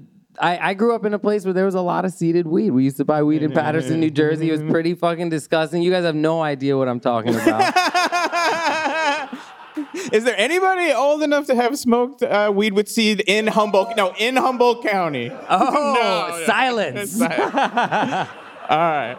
I, 0.41 0.71
I 0.71 0.75
grew 0.75 0.95
up 0.95 1.05
in 1.05 1.15
a 1.15 1.19
place 1.19 1.45
where 1.45 1.55
there 1.55 1.65
was 1.65 1.75
a 1.75 1.81
lot 1.81 2.05
of 2.05 2.13
seeded 2.13 2.47
weed. 2.47 2.71
We 2.71 2.85
used 2.85 2.97
to 2.99 3.05
buy 3.05 3.23
weed 3.23 3.43
in 3.43 3.53
Paterson, 3.53 4.01
New 4.01 4.11
Jersey. 4.11 4.49
It 4.49 4.53
was 4.53 4.63
pretty 4.71 4.95
fucking 5.05 5.31
disgusting. 5.31 5.83
You 5.83 5.91
guys 5.91 6.05
have 6.05 6.15
no 6.15 6.43
idea 6.43 6.77
what 6.77 6.89
I'm 6.89 7.01
talking 7.01 7.35
about. 7.35 7.75
Is 10.13 10.25
there 10.25 10.35
anybody 10.39 10.93
old 10.93 11.23
enough 11.23 11.47
to 11.47 11.55
have 11.55 11.79
smoked 11.79 12.23
uh, 12.23 12.51
weed 12.55 12.73
with 12.73 12.89
seed 12.89 13.23
in 13.27 13.47
Humboldt? 13.47 13.97
No, 13.97 14.15
in 14.19 14.37
Humboldt 14.37 14.83
County. 14.83 15.31
Oh, 15.49 15.95
No, 16.31 16.39
no. 16.39 16.45
silence. 16.47 17.21
All 17.21 17.29
right. 18.79 19.19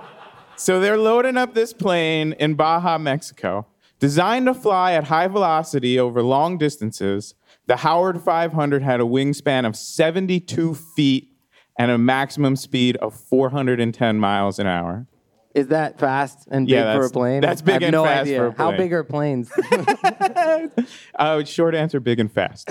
So 0.56 0.80
they're 0.80 0.98
loading 0.98 1.38
up 1.38 1.54
this 1.54 1.74
plane 1.74 2.34
in 2.34 2.56
Baja, 2.56 2.98
Mexico. 2.98 3.68
Designed 4.00 4.48
to 4.48 4.54
fly 4.54 4.94
at 4.94 5.06
high 5.06 5.28
velocity 5.28 6.00
over 6.00 6.22
long 6.24 6.58
distances, 6.58 7.34
the 7.68 7.78
Howard 7.78 8.22
500 8.22 8.82
had 8.82 9.00
a 9.00 9.04
wingspan 9.04 9.66
of 9.66 9.76
72 9.76 10.74
feet 10.74 11.30
and 11.78 11.92
a 11.92 11.98
maximum 11.98 12.56
speed 12.56 12.98
of 12.98 13.14
410 13.14 14.20
miles 14.20 14.58
an 14.60 14.68
hour. 14.68 15.06
Is 15.54 15.68
that 15.68 16.00
fast 16.00 16.48
and 16.52 16.66
big 16.68 16.74
Yeah, 16.74 16.96
for 16.96 17.06
a 17.06 17.10
plane? 17.10 17.42
that's 17.42 17.62
I 17.62 17.66
big 17.66 17.74
have 17.76 17.84
and 17.84 17.92
no 17.92 18.04
fast 18.04 18.22
idea. 18.22 18.38
for 18.40 18.46
a 18.48 18.52
plane. 18.54 18.72
How 18.72 18.78
big 18.78 18.94
are 18.94 19.04
planes? 19.04 19.52
Uh, 21.16 21.44
short 21.44 21.74
answer 21.76 22.00
big 22.00 22.20
and 22.20 22.32
fast. 22.32 22.70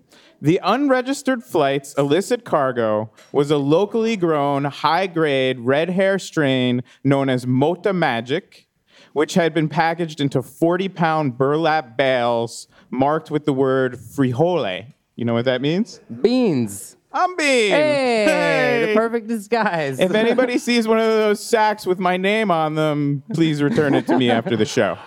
the 0.40 0.60
unregistered 0.62 1.42
flight's 1.42 1.94
illicit 1.94 2.44
cargo 2.44 3.10
was 3.32 3.50
a 3.50 3.56
locally 3.58 4.16
grown, 4.16 4.64
high 4.64 5.06
grade 5.08 5.58
red 5.60 5.90
hair 5.90 6.18
strain 6.18 6.82
known 7.02 7.28
as 7.28 7.46
Mota 7.46 7.92
Magic, 7.92 8.67
which 9.12 9.34
had 9.34 9.54
been 9.54 9.68
packaged 9.68 10.20
into 10.20 10.42
40 10.42 10.88
pound 10.88 11.38
burlap 11.38 11.96
bales 11.96 12.68
marked 12.90 13.30
with 13.30 13.44
the 13.44 13.52
word 13.52 13.96
frijole. 13.96 14.86
You 15.16 15.24
know 15.24 15.34
what 15.34 15.46
that 15.46 15.60
means? 15.60 16.00
Beans. 16.20 16.96
I'm 17.12 17.36
being. 17.36 17.70
Hey, 17.70 18.84
the 18.88 18.94
perfect 18.94 19.28
disguise. 19.28 19.98
If 19.98 20.12
anybody 20.14 20.58
sees 20.58 20.86
one 20.86 20.98
of 20.98 21.06
those 21.06 21.42
sacks 21.42 21.86
with 21.86 21.98
my 21.98 22.16
name 22.16 22.50
on 22.50 22.74
them, 22.74 23.22
please 23.32 23.62
return 23.62 23.94
it 23.94 24.06
to 24.08 24.18
me 24.18 24.30
after 24.30 24.56
the 24.56 24.66
show. 24.66 24.98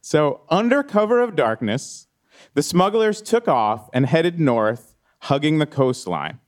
So, 0.00 0.42
under 0.48 0.84
cover 0.84 1.20
of 1.20 1.34
darkness, 1.34 2.06
the 2.54 2.62
smugglers 2.62 3.20
took 3.20 3.48
off 3.48 3.90
and 3.92 4.06
headed 4.06 4.38
north, 4.38 4.94
hugging 5.22 5.58
the 5.58 5.66
coastline. 5.66 6.38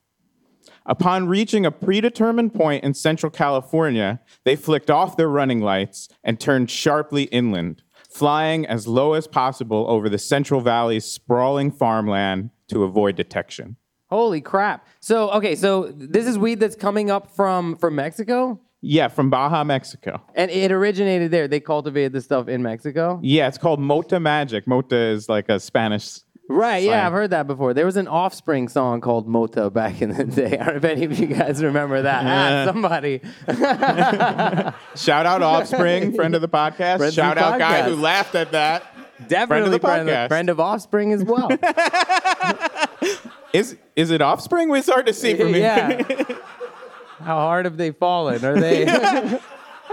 Upon 0.87 1.29
reaching 1.29 1.67
a 1.67 1.71
predetermined 1.71 2.55
point 2.55 2.85
in 2.85 2.95
central 2.95 3.31
California, 3.31 4.21
they 4.45 4.57
flicked 4.57 4.91
off 4.91 5.17
their 5.17 5.29
running 5.29 5.61
lights 5.61 6.09
and 6.25 6.39
turned 6.41 6.71
sharply 6.71 7.25
inland, 7.25 7.83
flying 8.11 8.67
as 8.67 8.87
low 8.87 9.13
as 9.15 9.27
possible 9.27 9.87
over 9.89 10.09
the 10.09 10.19
Central 10.19 10.61
Valley's 10.61 11.05
sprawling 11.05 11.71
farmland 11.71 12.51
to 12.69 12.85
avoid 12.85 13.17
detection. 13.17 13.77
Holy 14.11 14.41
crap! 14.41 14.87
So 15.01 15.31
okay, 15.33 15.55
so 15.55 15.93
this 15.95 16.27
is 16.27 16.39
weed 16.39 16.61
that's 16.61 16.77
coming 16.77 17.11
up 17.11 17.31
from 17.37 17.77
from 17.77 17.95
Mexico, 17.95 18.59
Yeah, 18.81 19.09
from 19.09 19.29
Baja, 19.29 19.65
Mexico. 19.65 20.23
and 20.35 20.51
it 20.51 20.73
originated 20.73 21.31
there. 21.31 21.47
They 21.47 21.61
cultivated 21.61 22.15
this 22.15 22.25
stuff 22.25 22.49
in 22.49 22.63
Mexico. 22.63 23.21
Yeah, 23.23 23.49
it's 23.49 23.59
called 23.59 23.81
Mota 23.81 24.19
Magic. 24.19 24.67
Mota 24.67 24.97
is 24.97 25.29
like 25.29 25.51
a 25.51 25.61
Spanish 25.61 26.21
Right, 26.51 26.83
yeah, 26.83 27.07
I've 27.07 27.13
heard 27.13 27.31
that 27.31 27.47
before. 27.47 27.75
There 27.75 27.85
was 27.85 27.99
an 27.99 28.09
Offspring 28.09 28.69
song 28.69 29.03
called 29.03 29.29
Mota 29.29 29.69
back 29.69 30.01
in 30.01 30.17
the 30.17 30.25
day. 30.41 30.57
I 30.59 30.65
don't 30.65 30.67
know 30.67 30.77
if 30.77 30.85
any 30.85 31.05
of 31.05 31.19
you 31.19 31.27
guys 31.27 31.63
remember 31.63 32.01
that. 32.03 32.25
Ah, 32.25 32.65
somebody. 32.73 33.21
Shout 34.97 35.27
out 35.27 35.43
Offspring, 35.43 36.15
friend 36.15 36.35
of 36.35 36.41
the 36.41 36.49
podcast. 36.49 36.97
Friend 36.97 37.03
of 37.03 37.07
the 37.09 37.13
Shout 37.13 37.37
out 37.39 37.59
guy 37.59 37.83
podcast. 37.83 37.85
who 37.85 37.97
laughed 37.97 38.35
at 38.35 38.53
that. 38.53 38.83
Definitely 39.29 39.71
the 39.73 39.79
friend, 39.81 40.09
podcast. 40.09 40.25
of, 40.25 40.29
friend 40.29 40.49
of 40.49 40.59
Offspring 40.61 41.13
as 41.13 41.23
well. 41.25 41.51
Is 43.53 43.77
is 43.97 44.11
it 44.11 44.23
Offspring? 44.23 44.75
It's 44.75 44.89
hard 44.89 45.07
to 45.07 45.13
see 45.13 45.35
from 45.35 45.53
me. 45.53 45.61
yeah. 45.61 46.03
How 47.19 47.37
hard 47.37 47.65
have 47.67 47.77
they 47.77 47.91
fallen? 47.91 48.45
Are 48.45 48.59
they? 48.59 48.85
Hey, 48.87 49.41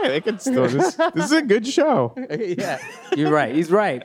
they 0.09 0.21
can 0.21 0.39
still. 0.39 0.67
This, 0.67 0.95
this 0.95 1.25
is 1.25 1.31
a 1.31 1.41
good 1.41 1.65
show. 1.65 2.13
yeah, 2.29 2.79
you're 3.15 3.31
right. 3.31 3.55
He's 3.55 3.71
right. 3.71 4.03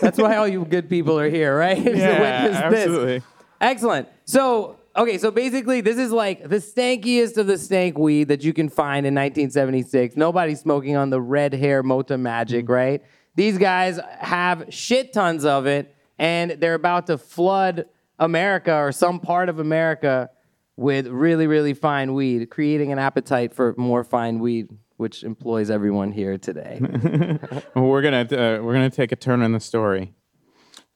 That's 0.00 0.18
why 0.18 0.36
all 0.36 0.48
you 0.48 0.64
good 0.64 0.88
people 0.88 1.18
are 1.18 1.28
here, 1.28 1.56
right? 1.56 1.78
Yeah, 1.94 2.62
absolutely. 2.64 3.18
this. 3.18 3.24
Excellent. 3.60 4.08
So, 4.24 4.78
okay, 4.96 5.18
so 5.18 5.30
basically, 5.30 5.80
this 5.80 5.96
is 5.96 6.10
like 6.10 6.48
the 6.48 6.56
stankiest 6.56 7.36
of 7.38 7.46
the 7.46 7.56
stank 7.56 7.98
weed 7.98 8.28
that 8.28 8.42
you 8.42 8.52
can 8.52 8.68
find 8.68 9.06
in 9.06 9.14
1976. 9.14 10.16
Nobody's 10.16 10.60
smoking 10.60 10.96
on 10.96 11.10
the 11.10 11.20
red 11.20 11.54
hair 11.54 11.82
Mota 11.82 12.18
Magic, 12.18 12.64
mm-hmm. 12.64 12.72
right? 12.72 13.02
These 13.36 13.58
guys 13.58 13.98
have 14.20 14.66
shit 14.68 15.12
tons 15.12 15.44
of 15.44 15.66
it, 15.66 15.94
and 16.18 16.52
they're 16.52 16.74
about 16.74 17.06
to 17.08 17.18
flood 17.18 17.86
America 18.18 18.74
or 18.74 18.92
some 18.92 19.18
part 19.18 19.48
of 19.48 19.58
America 19.58 20.30
with 20.76 21.06
really, 21.06 21.46
really 21.46 21.74
fine 21.74 22.14
weed, 22.14 22.50
creating 22.50 22.92
an 22.92 22.98
appetite 22.98 23.54
for 23.54 23.74
more 23.76 24.04
fine 24.04 24.38
weed, 24.38 24.68
which 24.96 25.24
employs 25.24 25.70
everyone 25.70 26.12
here 26.12 26.38
today. 26.38 26.80
Well, 27.74 27.86
we're 27.86 28.02
gonna 28.02 28.22
uh, 28.22 28.62
we're 28.62 28.72
gonna 28.72 28.90
take 28.90 29.10
a 29.10 29.16
turn 29.16 29.42
in 29.42 29.52
the 29.52 29.60
story. 29.60 30.14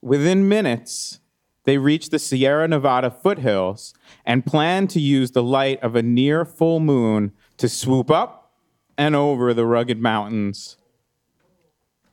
Within 0.01 0.47
minutes, 0.47 1.19
they 1.65 1.77
reach 1.77 2.09
the 2.09 2.19
Sierra 2.19 2.67
Nevada 2.67 3.11
foothills 3.11 3.93
and 4.25 4.45
plan 4.45 4.87
to 4.87 4.99
use 4.99 5.31
the 5.31 5.43
light 5.43 5.81
of 5.83 5.95
a 5.95 6.01
near 6.01 6.45
full 6.45 6.79
moon 6.79 7.33
to 7.57 7.67
swoop 7.67 8.09
up 8.09 8.53
and 8.97 9.15
over 9.15 9.53
the 9.53 9.65
rugged 9.65 9.99
mountains. 9.99 10.77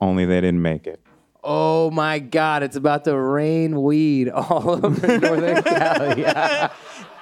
Only 0.01 0.25
they 0.25 0.41
didn't 0.41 0.63
make 0.63 0.87
it. 0.87 1.01
Oh 1.49 1.93
my 1.93 2.19
God, 2.19 2.65
it's 2.65 2.75
about 2.75 3.05
to 3.05 3.17
rain 3.17 3.81
weed 3.81 4.29
all 4.29 4.71
over 4.85 5.19
Northern 5.19 5.63
Cali. 5.63 6.25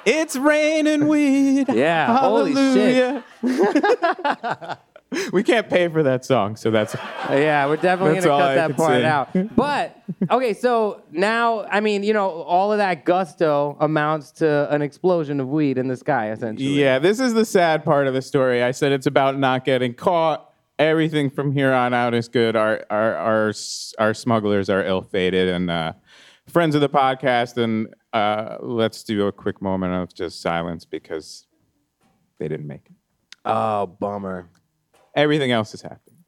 It's 0.06 0.37
raining 0.37 1.08
weed. 1.08 1.66
Yeah, 1.75 2.18
holy 2.18 2.54
shit. 2.54 3.25
Hallelujah. 3.42 4.78
we 5.32 5.42
can't 5.42 5.68
pay 5.68 5.88
for 5.88 6.02
that 6.02 6.25
song, 6.25 6.56
so 6.56 6.70
that's 6.70 6.94
Yeah, 7.30 7.66
we're 7.66 7.76
definitely 7.76 8.20
going 8.20 8.23
to 8.23 8.28
cut 8.28 8.54
that 8.54 8.76
part 8.76 9.00
say. 9.00 9.04
out. 9.04 9.28
But, 9.56 9.96
okay, 10.30 10.52
so 10.54 11.02
now, 11.11 11.64
I 11.64 11.80
mean, 11.80 12.02
you 12.02 12.12
know, 12.12 12.28
all 12.30 12.73
of 12.73 12.78
that 12.78 13.04
gusto 13.04 13.76
amounts 13.80 14.30
to 14.32 14.73
an 14.73 14.82
explosion 14.82 15.40
of 15.40 15.49
weed 15.49 15.78
in 15.78 15.88
the 15.88 15.96
sky, 15.96 16.30
essentially. 16.32 16.68
Yeah, 16.80 16.99
this 16.99 17.20
is 17.20 17.34
the 17.34 17.44
sad 17.44 17.84
part 17.84 18.06
of 18.06 18.14
the 18.14 18.23
story. 18.23 18.62
I 18.62 18.73
said 18.73 18.92
it's 18.92 19.06
about 19.06 19.38
not 19.38 19.64
getting 19.64 19.94
caught. 19.94 20.50
Everything 20.78 21.30
from 21.30 21.52
here 21.52 21.73
on 21.73 21.94
out 21.94 22.14
is 22.14 22.28
good. 22.28 22.56
Our 22.56 22.84
our 22.90 23.14
our, 23.14 23.52
our 24.00 24.14
smugglers 24.14 24.68
are 24.68 24.84
ill-fated 24.84 25.49
and 25.49 25.70
uh, 25.70 25.92
friends 26.49 26.75
of 26.75 26.80
the 26.80 26.88
podcast. 26.88 27.56
And 27.62 27.94
uh, 28.14 28.59
let's 28.61 29.02
do 29.02 29.26
a 29.26 29.33
quick 29.33 29.61
moment 29.61 29.92
of 29.92 30.14
just 30.14 30.40
silence 30.40 30.85
because 30.85 31.47
they 32.38 32.47
didn't 32.47 32.68
make 32.68 32.87
it. 32.87 32.92
Oh, 33.44 33.87
bummer. 33.87 34.49
Everything 35.16 35.50
else 35.50 35.75
is 35.75 35.83
happening. 35.83 36.18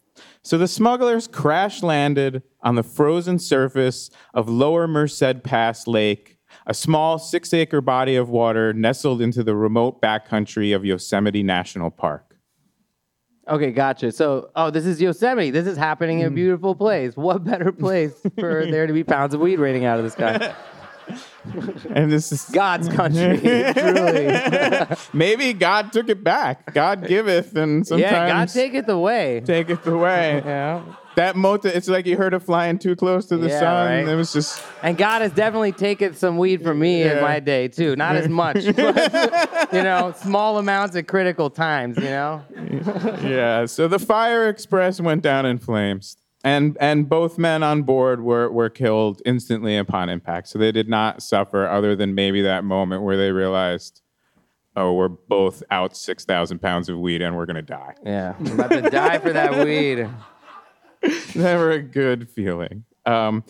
So 0.43 0.59
the 0.59 0.69
smugglers 0.69 1.29
crash 1.29 1.83
landed 1.83 2.43
on 2.63 2.75
the 2.75 2.83
frozen 2.83 3.39
surface 3.39 4.11
of 4.35 4.49
Lower 4.49 4.89
Merced 4.89 5.45
Pass 5.45 5.87
Lake, 5.87 6.39
a 6.67 6.75
small 6.75 7.19
six 7.19 7.55
acre 7.55 7.81
body 7.81 8.17
of 8.17 8.29
water 8.29 8.73
nestled 8.73 9.23
into 9.23 9.45
the 9.45 9.55
remote 9.55 10.03
backcountry 10.03 10.75
of 10.75 10.85
Yosemite 10.85 11.43
National 11.43 11.91
Park. 11.91 12.37
Okay, 13.49 13.71
gotcha. 13.71 14.11
So, 14.11 14.51
oh, 14.57 14.71
this 14.71 14.87
is 14.87 15.01
Yosemite. 15.01 15.53
This 15.53 15.69
is 15.69 15.77
happening 15.77 16.19
in 16.19 16.27
a 16.27 16.31
beautiful 16.31 16.75
place. 16.75 17.17
What 17.17 17.45
better 17.45 17.71
place 17.71 18.13
for 18.41 18.67
there 18.71 18.89
to 18.89 18.93
be 18.93 19.05
pounds 19.05 19.35
of 19.35 19.41
weed 19.41 19.61
raining 19.61 19.85
out 19.85 19.99
of 19.99 20.05
the 20.05 20.11
sky? 20.11 20.53
And 21.91 22.11
this 22.11 22.33
is 22.33 22.45
God's 22.47 22.89
country, 22.89 23.39
truly. 23.75 24.97
maybe 25.13 25.53
God 25.53 25.93
took 25.93 26.09
it 26.09 26.25
back. 26.25 26.75
God 26.75 27.07
giveth, 27.07 27.55
and 27.57 27.87
sometimes 27.87 28.11
yeah, 28.13 28.29
God 28.29 28.49
taketh 28.49 28.89
away. 28.89 29.41
taketh 29.45 29.87
away. 29.87 30.43
Yeah. 30.45 30.83
That 31.17 31.35
mota, 31.35 31.75
it's 31.75 31.89
like 31.89 32.05
you 32.05 32.17
heard 32.19 32.35
it 32.35 32.41
flying 32.41 32.79
too 32.79 32.95
close 32.95 33.25
to 33.27 33.39
the 33.39 33.49
Yeah, 33.49 33.61
sun. 33.61 33.87
right. 33.87 34.07
It 34.09 34.17
was 34.17 34.35
just 34.35 34.63
And 34.83 34.99
God 34.99 35.23
has 35.23 35.33
definitely 35.33 35.73
taken 35.73 36.13
some 36.15 36.37
weed 36.37 36.63
from 36.63 36.79
me 36.79 37.05
in 37.05 37.23
my 37.23 37.41
day 37.41 37.69
too. 37.69 37.97
Not 37.97 38.17
as 38.17 38.29
much, 38.29 38.57
but, 38.77 39.73
you 39.73 39.83
know, 39.83 40.13
small 40.15 40.59
amounts 40.59 40.95
at 40.95 41.09
critical 41.09 41.49
times. 41.49 41.97
You 41.97 42.05
know. 42.05 42.45
yeah. 43.23 43.65
So 43.65 43.89
the 43.89 43.99
Fire 43.99 44.49
Express 44.51 45.01
went 45.01 45.23
down 45.23 45.47
in 45.47 45.57
flames, 45.57 46.19
and 46.47 46.77
and 46.81 47.09
both 47.09 47.39
men 47.39 47.65
on 47.65 47.83
board 47.83 48.23
were 48.23 48.49
were 48.49 48.71
killed 48.71 49.21
instantly 49.27 49.77
upon 49.77 50.09
impact. 50.09 50.47
So 50.47 50.61
they 50.61 50.71
did 50.71 50.89
not 50.89 51.21
suffer, 51.21 51.67
other 51.67 51.97
than 51.97 52.15
maybe 52.15 52.41
that 52.43 52.63
moment 52.63 53.03
where 53.03 53.17
they 53.17 53.33
realized, 53.33 54.01
oh, 54.77 54.93
we're 54.93 55.09
both 55.09 55.65
out 55.73 55.97
six 55.97 56.25
thousand 56.25 56.61
pounds 56.61 56.89
of 56.89 57.01
weed, 57.01 57.21
and 57.21 57.37
we're 57.37 57.47
gonna 57.47 57.63
die. 57.63 57.95
Yeah, 58.05 58.35
I'm 58.39 58.61
about 58.61 58.71
to 58.71 58.83
die 58.83 59.19
for 59.19 59.33
that 59.33 59.65
weed. 59.67 60.09
Never 61.35 61.73
a 61.73 61.83
good 61.83 62.31
feeling. 62.31 62.85
Um, 63.05 63.43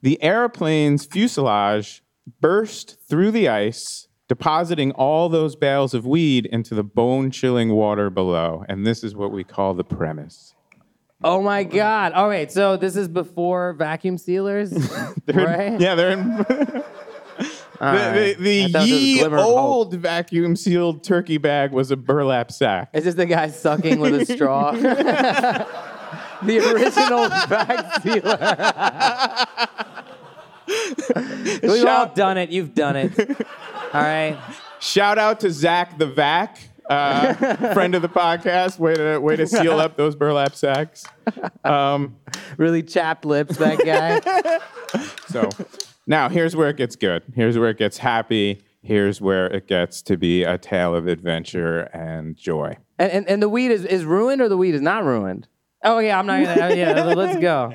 the 0.00 0.20
airplane's 0.22 1.04
fuselage 1.04 2.02
burst 2.40 2.96
through 3.06 3.32
the 3.32 3.50
ice, 3.50 4.08
depositing 4.28 4.92
all 4.92 5.28
those 5.28 5.56
bales 5.56 5.92
of 5.92 6.06
weed 6.06 6.46
into 6.46 6.74
the 6.74 6.84
bone 6.84 7.30
chilling 7.30 7.70
water 7.70 8.08
below. 8.08 8.64
And 8.66 8.86
this 8.86 9.04
is 9.04 9.14
what 9.14 9.30
we 9.30 9.44
call 9.44 9.74
the 9.74 9.84
premise. 9.84 10.53
Oh 11.26 11.40
my 11.42 11.64
God! 11.64 12.12
All 12.12 12.28
right, 12.28 12.52
so 12.52 12.76
this 12.76 12.96
is 12.96 13.08
before 13.08 13.72
vacuum 13.72 14.18
sealers, 14.18 14.70
They're- 15.26 15.46
right? 15.46 15.80
Yeah, 15.80 15.94
they're 15.94 16.10
in. 16.10 16.20
All 17.80 17.92
the 17.92 17.98
right. 17.98 18.38
the, 18.38 18.64
I 18.64 18.66
the 18.66 18.72
thought 18.72 18.82
this 18.84 18.90
was 18.92 19.02
ye 19.02 19.18
glimmer 19.18 19.36
of 19.38 19.42
hope. 19.42 19.58
old 19.58 19.94
vacuum 19.94 20.54
sealed 20.54 21.02
turkey 21.02 21.38
bag 21.38 21.72
was 21.72 21.90
a 21.90 21.96
burlap 21.96 22.52
sack. 22.52 22.90
Is 22.92 23.04
this 23.04 23.14
the 23.16 23.26
guy 23.26 23.48
sucking 23.48 23.98
with 23.98 24.14
a 24.14 24.26
straw? 24.34 24.70
the 26.42 26.58
original 26.72 27.28
bag 27.48 28.02
sealer. 28.02 28.38
We've 31.62 31.70
all 31.70 31.76
Shout- 32.06 32.14
done 32.14 32.38
it. 32.38 32.50
You've 32.50 32.74
done 32.74 32.96
it. 32.96 33.18
All 33.92 34.00
right. 34.02 34.38
Shout 34.80 35.18
out 35.18 35.40
to 35.40 35.50
Zach 35.50 35.98
the 35.98 36.06
Vac, 36.06 36.58
uh, 36.90 37.34
friend 37.74 37.94
of 37.94 38.02
the 38.02 38.08
podcast. 38.08 38.78
Way 38.78 38.94
to 38.94 39.18
way 39.18 39.36
to 39.36 39.46
seal 39.46 39.80
up 39.80 39.96
those 39.96 40.14
burlap 40.16 40.54
sacks. 40.54 41.04
Really 42.56 42.82
chapped 42.82 43.24
lips, 43.24 43.56
that 43.58 43.78
guy. 43.84 44.60
So 45.28 45.48
now 46.06 46.28
here's 46.28 46.54
where 46.54 46.68
it 46.68 46.76
gets 46.76 46.94
good. 46.94 47.24
Here's 47.34 47.58
where 47.58 47.70
it 47.70 47.78
gets 47.78 47.98
happy. 47.98 48.62
Here's 48.82 49.20
where 49.20 49.46
it 49.46 49.66
gets 49.66 50.02
to 50.02 50.16
be 50.16 50.44
a 50.44 50.56
tale 50.56 50.94
of 50.94 51.08
adventure 51.08 51.80
and 51.92 52.36
joy. 52.36 52.76
And, 53.00 53.10
and, 53.10 53.28
and 53.28 53.42
the 53.42 53.48
weed 53.48 53.72
is, 53.72 53.84
is 53.84 54.04
ruined 54.04 54.40
or 54.40 54.48
the 54.48 54.56
weed 54.56 54.76
is 54.76 54.80
not 54.82 55.02
ruined? 55.04 55.48
Oh, 55.82 55.98
yeah, 55.98 56.16
I'm 56.18 56.26
not 56.26 56.44
going 56.44 56.56
to. 56.70 56.76
Yeah, 56.76 57.02
let's 57.02 57.40
go. 57.40 57.74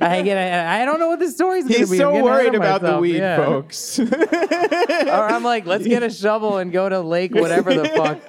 I, 0.00 0.22
get, 0.22 0.36
I, 0.38 0.82
I 0.82 0.84
don't 0.84 1.00
know 1.00 1.08
what 1.08 1.18
the 1.18 1.30
story's 1.30 1.64
going 1.66 1.80
to 1.84 1.90
be. 1.90 1.96
I'm 1.96 1.98
so 1.98 2.22
worried 2.22 2.54
of 2.54 2.60
about 2.60 2.82
the 2.82 2.98
weed, 2.98 3.16
Yeah. 3.16 3.36
folks. 3.36 3.98
Or 3.98 4.08
I'm 4.08 5.42
like, 5.42 5.66
let's 5.66 5.86
get 5.86 6.02
a 6.04 6.10
shovel 6.10 6.58
and 6.58 6.70
go 6.70 6.88
to 6.88 7.00
lake, 7.00 7.34
whatever 7.34 7.74
the 7.74 7.88
fuck. 7.88 8.20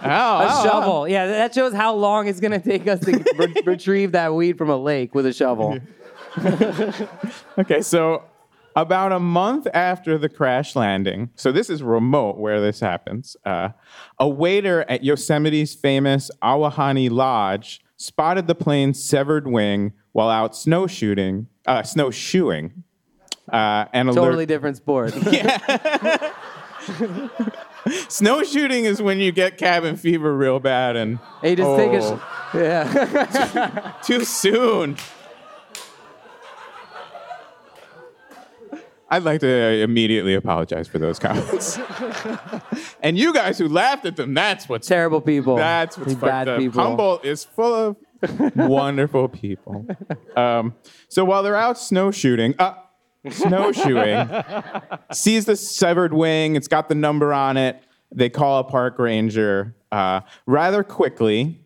Oh, 0.04 0.38
A 0.62 0.62
shovel. 0.68 1.08
Yeah, 1.08 1.26
that 1.26 1.54
shows 1.54 1.72
how 1.72 1.94
long 1.94 2.26
it's 2.28 2.40
going 2.40 2.52
to 2.52 2.60
take 2.60 2.86
us 2.88 3.00
to 3.00 3.12
re- 3.38 3.54
retrieve 3.66 4.12
that 4.12 4.34
weed 4.34 4.56
from 4.58 4.70
a 4.70 4.76
lake 4.76 5.14
with 5.14 5.26
a 5.26 5.32
shovel. 5.32 5.78
Okay, 7.58 7.82
so 7.82 8.22
about 8.76 9.12
a 9.12 9.18
month 9.20 9.66
after 9.74 10.16
the 10.16 10.28
crash 10.28 10.76
landing, 10.76 11.28
so 11.34 11.50
this 11.52 11.68
is 11.68 11.82
remote 11.82 12.38
where 12.38 12.60
this 12.60 12.78
happens, 12.80 13.36
uh, 13.44 13.70
a 14.18 14.28
waiter 14.28 14.84
at 14.88 15.02
Yosemite's 15.02 15.74
famous 15.74 16.30
Ahwahnee 16.42 17.10
Lodge 17.10 17.80
spotted 17.96 18.46
the 18.46 18.54
plane's 18.54 19.02
severed 19.02 19.46
wing 19.48 19.92
while 20.12 20.30
out 20.30 20.56
snowshooting, 20.56 21.48
uh, 21.66 21.82
snowshoeing. 21.82 22.84
Uh, 23.52 23.86
and 23.92 24.08
alert- 24.08 24.20
Totally 24.26 24.46
different 24.46 24.76
sport. 24.76 25.12
snowshooting 28.08 28.84
is 28.84 29.00
when 29.02 29.18
you 29.18 29.32
get 29.32 29.56
cabin 29.58 29.96
fever 29.96 30.36
real 30.36 30.60
bad 30.60 30.96
and 30.96 31.18
Hey, 31.42 31.54
just 31.56 31.76
take 31.76 31.92
a. 31.92 31.96
Oh. 32.02 32.16
Sh- 32.52 32.54
yeah. 32.56 33.92
too 34.02 34.24
soon. 34.24 34.96
I'd 39.12 39.24
like 39.24 39.40
to 39.40 39.48
immediately 39.82 40.34
apologize 40.34 40.86
for 40.86 41.00
those 41.00 41.18
comments. 41.18 41.80
and 43.02 43.18
you 43.18 43.32
guys 43.34 43.58
who 43.58 43.68
laughed 43.68 44.06
at 44.06 44.14
them, 44.14 44.34
that's 44.34 44.68
what's 44.68 44.86
Terrible 44.86 45.20
people. 45.20 45.56
that's 45.56 45.98
what's 45.98 46.14
bad 46.14 46.48
up. 46.48 46.60
people. 46.60 46.80
Humboldt 46.80 47.24
is 47.24 47.42
full 47.44 47.74
of 47.74 47.96
wonderful 48.54 49.28
people. 49.28 49.84
Um, 50.36 50.76
so 51.08 51.24
while 51.24 51.42
they're 51.42 51.56
out 51.56 51.76
snowshooting, 51.76 52.54
uh, 52.60 52.74
snowshoeing, 53.28 54.28
sees 55.12 55.44
the 55.44 55.56
severed 55.56 56.12
wing. 56.12 56.56
It's 56.56 56.68
got 56.68 56.88
the 56.88 56.94
number 56.94 57.32
on 57.32 57.56
it. 57.56 57.82
They 58.12 58.28
call 58.30 58.60
a 58.60 58.64
park 58.64 58.98
ranger. 58.98 59.74
Uh, 59.92 60.20
rather 60.46 60.82
quickly, 60.82 61.60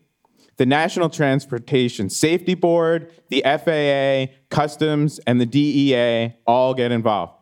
the 0.57 0.67
National 0.67 1.09
Transportation 1.09 2.09
Safety 2.11 2.55
Board, 2.55 3.13
the 3.29 3.43
FAA, 3.45 4.33
Customs, 4.51 5.19
and 5.27 5.41
the 5.41 5.47
DEA 5.47 6.37
all 6.47 6.75
get 6.75 6.93
involved. 6.93 7.33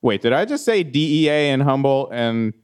Wait, 0.00 0.20
did 0.20 0.32
I 0.32 0.44
just 0.44 0.64
say 0.64 0.82
DEA 0.82 1.50
and 1.50 1.62
Humboldt 1.62 2.10
and 2.12 2.54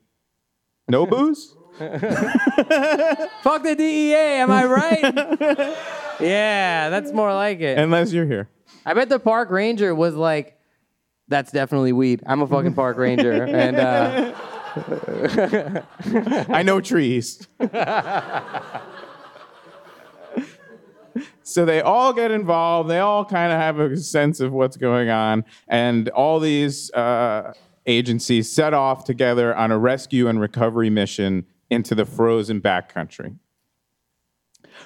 no 0.88 1.06
booze? 1.06 1.54
Fuck 1.78 3.62
the 3.62 3.76
DEA, 3.78 4.40
am 4.40 4.50
I 4.50 4.64
right? 4.66 5.76
yeah, 6.20 6.88
that's 6.90 7.12
more 7.12 7.32
like 7.32 7.60
it. 7.60 7.78
Unless 7.78 8.12
you're 8.12 8.26
here. 8.26 8.48
I 8.84 8.94
bet 8.94 9.08
the 9.08 9.20
park 9.20 9.50
ranger 9.50 9.94
was 9.94 10.14
like, 10.16 10.57
"That's 11.28 11.52
definitely 11.52 11.92
weed. 11.92 12.22
I'm 12.26 12.42
a 12.42 12.46
fucking 12.46 12.74
park 12.74 12.96
ranger." 12.96 13.44
and 13.46 13.76
uh, 13.76 14.34
I 16.48 16.62
know 16.62 16.80
trees. 16.80 17.46
so 21.42 21.64
they 21.64 21.80
all 21.80 22.12
get 22.12 22.30
involved. 22.30 22.90
They 22.90 22.98
all 22.98 23.24
kind 23.24 23.52
of 23.52 23.58
have 23.58 23.78
a 23.80 23.96
sense 23.96 24.40
of 24.40 24.52
what's 24.52 24.76
going 24.76 25.08
on. 25.10 25.44
And 25.68 26.08
all 26.10 26.38
these 26.40 26.92
uh, 26.92 27.54
agencies 27.86 28.52
set 28.52 28.74
off 28.74 29.04
together 29.04 29.54
on 29.54 29.70
a 29.72 29.78
rescue 29.78 30.28
and 30.28 30.40
recovery 30.40 30.90
mission 30.90 31.46
into 31.70 31.94
the 31.94 32.04
frozen 32.04 32.60
backcountry. 32.60 33.36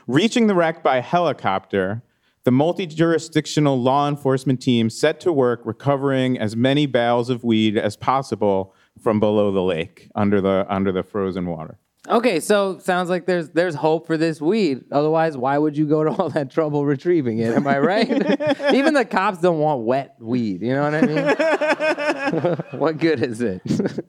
Reaching 0.06 0.46
the 0.46 0.54
wreck 0.54 0.82
by 0.82 1.00
helicopter, 1.00 2.02
the 2.44 2.50
multi 2.50 2.86
jurisdictional 2.86 3.80
law 3.80 4.08
enforcement 4.08 4.60
team 4.60 4.90
set 4.90 5.20
to 5.20 5.32
work 5.32 5.60
recovering 5.64 6.38
as 6.38 6.56
many 6.56 6.86
bales 6.86 7.30
of 7.30 7.44
weed 7.44 7.76
as 7.76 7.96
possible 7.96 8.74
from 9.00 9.20
below 9.20 9.52
the 9.52 9.62
lake 9.62 10.08
under 10.14 10.40
the, 10.40 10.66
under 10.68 10.92
the 10.92 11.02
frozen 11.02 11.46
water. 11.46 11.78
okay, 12.08 12.40
so 12.40 12.78
sounds 12.78 13.08
like 13.08 13.26
there's 13.26 13.50
there's 13.50 13.76
hope 13.76 14.08
for 14.08 14.16
this 14.16 14.40
weed. 14.40 14.84
Otherwise, 14.90 15.36
why 15.36 15.56
would 15.56 15.76
you 15.76 15.86
go 15.86 16.02
to 16.02 16.10
all 16.10 16.28
that 16.30 16.50
trouble 16.50 16.84
retrieving 16.84 17.38
it? 17.38 17.54
Am 17.54 17.66
I 17.66 17.78
right? 17.78 18.10
Even 18.74 18.92
the 18.94 19.04
cops 19.04 19.38
don't 19.38 19.60
want 19.60 19.82
wet 19.82 20.16
weed. 20.18 20.62
You 20.62 20.74
know 20.74 20.82
what 20.82 20.94
I 20.94 21.00
mean? 21.02 22.56
what 22.80 22.98
good 22.98 23.22
is 23.22 23.40
it? 23.40 23.62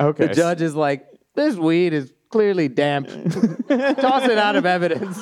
Okay. 0.00 0.28
The 0.28 0.34
judge 0.34 0.62
is 0.62 0.74
like, 0.74 1.06
this 1.34 1.54
weed 1.54 1.92
is 1.92 2.14
clearly 2.30 2.66
damp. 2.66 3.08
Toss 3.08 4.24
it 4.24 4.38
out 4.38 4.56
of 4.56 4.64
evidence. 4.64 5.18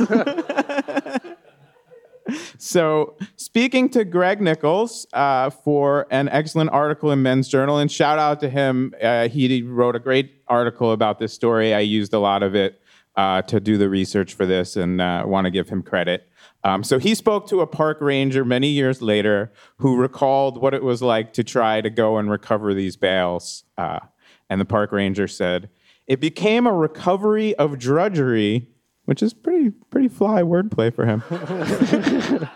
So, 2.58 3.16
speaking 3.37 3.88
to 3.90 4.04
Greg 4.04 4.40
Nichols 4.40 5.06
uh, 5.12 5.50
for 5.50 6.06
an 6.10 6.28
excellent 6.28 6.70
article 6.70 7.10
in 7.10 7.22
Men's 7.22 7.49
Journal, 7.49 7.78
and 7.78 7.90
shout 7.90 8.18
out 8.18 8.40
to 8.40 8.49
him. 8.49 8.94
Uh, 9.02 9.28
he 9.28 9.62
wrote 9.62 9.96
a 9.96 9.99
great 9.99 10.42
article 10.49 10.92
about 10.92 11.18
this 11.18 11.32
story. 11.32 11.75
I 11.75 11.80
used 11.80 12.12
a 12.12 12.18
lot 12.18 12.42
of 12.42 12.54
it 12.54 12.80
uh, 13.16 13.42
to 13.42 13.60
do 13.60 13.78
the 13.78 13.88
research 13.88 14.34
for 14.34 14.46
this 14.46 14.76
and 14.76 15.00
uh, 15.00 15.25
want 15.26 15.46
to 15.46 15.50
give 15.50 15.68
him 15.68 15.82
credit. 15.82 16.28
Um, 16.64 16.84
so, 16.84 16.99
he 16.99 17.14
spoke 17.14 17.49
to 17.49 17.60
a 17.60 17.66
park 17.66 17.99
ranger 18.00 18.44
many 18.44 18.68
years 18.68 19.00
later 19.00 19.52
who 19.78 19.96
recalled 19.96 20.60
what 20.60 20.75
it 20.75 20.82
was 20.82 21.02
like 21.02 21.32
to 21.34 21.44
try 21.44 21.80
to 21.80 21.90
go 21.90 22.18
and 22.18 22.30
recover 22.30 22.75
these 22.75 22.96
bales. 22.96 23.64
Uh, 23.78 24.00
and 24.50 24.60
the 24.60 24.66
park 24.66 24.92
ranger 24.92 25.28
said, 25.28 25.70
It 26.06 26.20
became 26.20 26.66
a 26.66 26.75
recovery 26.75 27.54
of 27.54 27.78
drudgery. 27.78 28.68
Which 29.11 29.25
is 29.25 29.35
pretty 29.35 29.71
pretty 29.71 30.07
fly 30.07 30.43
wordplay 30.43 30.95
for 30.95 31.05
him 31.05 31.25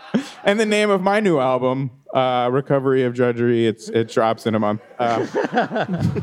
and 0.45 0.57
the 0.57 0.65
name 0.65 0.89
of 0.89 1.01
my 1.01 1.19
new 1.19 1.37
album, 1.37 1.91
uh, 2.13 2.47
Recovery 2.49 3.03
of 3.03 3.13
Drudgery. 3.13 3.67
It's 3.67 3.89
it 3.89 4.07
drops 4.07 4.45
in 4.45 4.55
a 4.55 4.59
month. 4.59 4.79
Uh, 4.97 6.21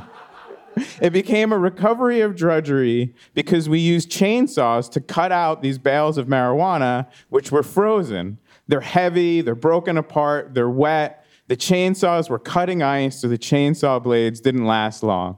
it 1.03 1.11
became 1.11 1.53
a 1.53 1.59
recovery 1.59 2.23
of 2.23 2.35
drudgery 2.35 3.15
because 3.35 3.69
we 3.69 3.79
used 3.79 4.11
chainsaws 4.11 4.91
to 4.93 5.03
cut 5.03 5.33
out 5.33 5.61
these 5.61 5.77
bales 5.77 6.17
of 6.17 6.29
marijuana, 6.29 7.09
which 7.29 7.53
were 7.53 7.62
frozen. 7.62 8.39
They're 8.69 8.81
heavy, 8.81 9.43
they're 9.43 9.55
broken 9.55 9.99
apart, 9.99 10.55
they're 10.55 10.71
wet. 10.71 11.27
The 11.49 11.59
chainsaws 11.59 12.31
were 12.31 12.39
cutting 12.39 12.83
ice, 12.83 13.21
so 13.21 13.29
the 13.29 13.37
chainsaw 13.37 14.03
blades 14.03 14.40
didn't 14.40 14.64
last 14.64 15.03
long. 15.03 15.37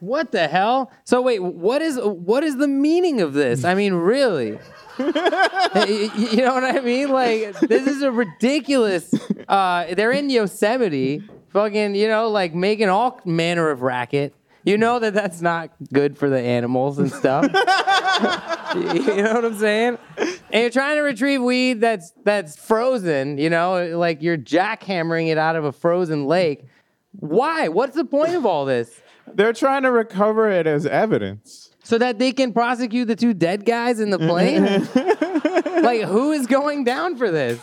What 0.00 0.32
the 0.32 0.48
hell? 0.48 0.90
So 1.04 1.20
wait, 1.20 1.40
what 1.40 1.82
is 1.82 1.98
what 2.02 2.44
is 2.44 2.56
the 2.56 2.68
meaning 2.68 3.20
of 3.20 3.32
this? 3.32 3.64
I 3.64 3.74
mean, 3.74 3.94
really? 3.94 4.58
You 4.98 6.38
know 6.38 6.54
what 6.54 6.64
I 6.64 6.80
mean? 6.80 7.10
Like 7.10 7.58
this 7.60 7.86
is 7.86 8.02
a 8.02 8.10
ridiculous. 8.10 9.14
Uh, 9.46 9.94
they're 9.94 10.10
in 10.10 10.28
Yosemite, 10.28 11.22
fucking, 11.52 11.94
you 11.94 12.08
know, 12.08 12.28
like 12.28 12.52
making 12.52 12.88
all 12.88 13.20
manner 13.24 13.70
of 13.70 13.82
racket. 13.82 14.34
You 14.64 14.76
know 14.76 14.98
that 14.98 15.14
that's 15.14 15.40
not 15.40 15.70
good 15.92 16.18
for 16.18 16.28
the 16.28 16.40
animals 16.40 16.98
and 16.98 17.12
stuff. 17.12 17.44
you 18.74 19.22
know 19.22 19.34
what 19.34 19.44
I'm 19.44 19.58
saying? 19.58 19.98
And 20.18 20.62
you're 20.62 20.70
trying 20.70 20.96
to 20.96 21.02
retrieve 21.02 21.42
weed 21.42 21.80
that's 21.80 22.12
that's 22.24 22.56
frozen. 22.56 23.38
You 23.38 23.50
know, 23.50 23.96
like 23.96 24.20
you're 24.20 24.36
jackhammering 24.36 25.28
it 25.28 25.38
out 25.38 25.54
of 25.56 25.64
a 25.64 25.72
frozen 25.72 26.26
lake. 26.26 26.64
Why? 27.12 27.68
What's 27.68 27.94
the 27.94 28.04
point 28.04 28.34
of 28.34 28.44
all 28.44 28.64
this? 28.64 29.00
They're 29.34 29.52
trying 29.52 29.82
to 29.82 29.90
recover 29.90 30.50
it 30.50 30.66
as 30.66 30.86
evidence. 30.86 31.70
so 31.82 31.98
that 31.98 32.18
they 32.18 32.32
can 32.32 32.52
prosecute 32.52 33.08
the 33.08 33.16
two 33.16 33.34
dead 33.34 33.64
guys 33.64 34.00
in 34.00 34.10
the 34.10 34.18
plane? 34.18 34.62
like, 35.82 36.02
who 36.02 36.32
is 36.32 36.46
going 36.46 36.84
down 36.84 37.16
for 37.16 37.30
this? 37.30 37.60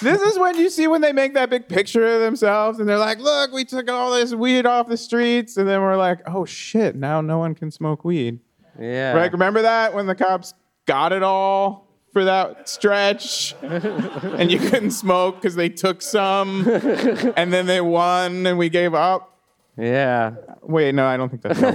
This 0.00 0.22
is 0.22 0.38
when 0.38 0.56
you 0.56 0.70
see 0.70 0.86
when 0.86 1.00
they 1.00 1.12
make 1.12 1.34
that 1.34 1.50
big 1.50 1.66
picture 1.68 2.06
of 2.06 2.20
themselves 2.20 2.78
and 2.78 2.88
they're 2.88 2.98
like, 2.98 3.18
look, 3.18 3.52
we 3.52 3.64
took 3.64 3.90
all 3.90 4.12
this 4.12 4.32
weed 4.32 4.64
off 4.64 4.86
the 4.88 4.96
streets. 4.96 5.56
And 5.56 5.66
then 5.68 5.80
we're 5.80 5.96
like, 5.96 6.20
oh 6.26 6.44
shit, 6.44 6.94
now 6.94 7.20
no 7.20 7.38
one 7.38 7.54
can 7.56 7.70
smoke 7.72 8.04
weed. 8.04 8.38
Yeah. 8.78 9.14
Right? 9.14 9.32
Remember 9.32 9.62
that 9.62 9.94
when 9.94 10.06
the 10.06 10.14
cops 10.14 10.54
got 10.86 11.12
it 11.12 11.24
all 11.24 11.88
for 12.12 12.24
that 12.24 12.68
stretch 12.68 13.56
and 13.62 14.52
you 14.52 14.58
couldn't 14.60 14.92
smoke 14.92 15.36
because 15.36 15.56
they 15.56 15.68
took 15.68 16.00
some 16.00 16.66
and 17.36 17.52
then 17.52 17.66
they 17.66 17.80
won 17.80 18.46
and 18.46 18.56
we 18.56 18.68
gave 18.68 18.94
up? 18.94 19.37
Yeah. 19.78 20.34
Wait, 20.62 20.94
no, 20.94 21.06
I 21.06 21.16
don't 21.16 21.28
think 21.28 21.42
that's 21.42 21.60
it 21.60 21.74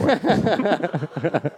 works. 1.33 1.55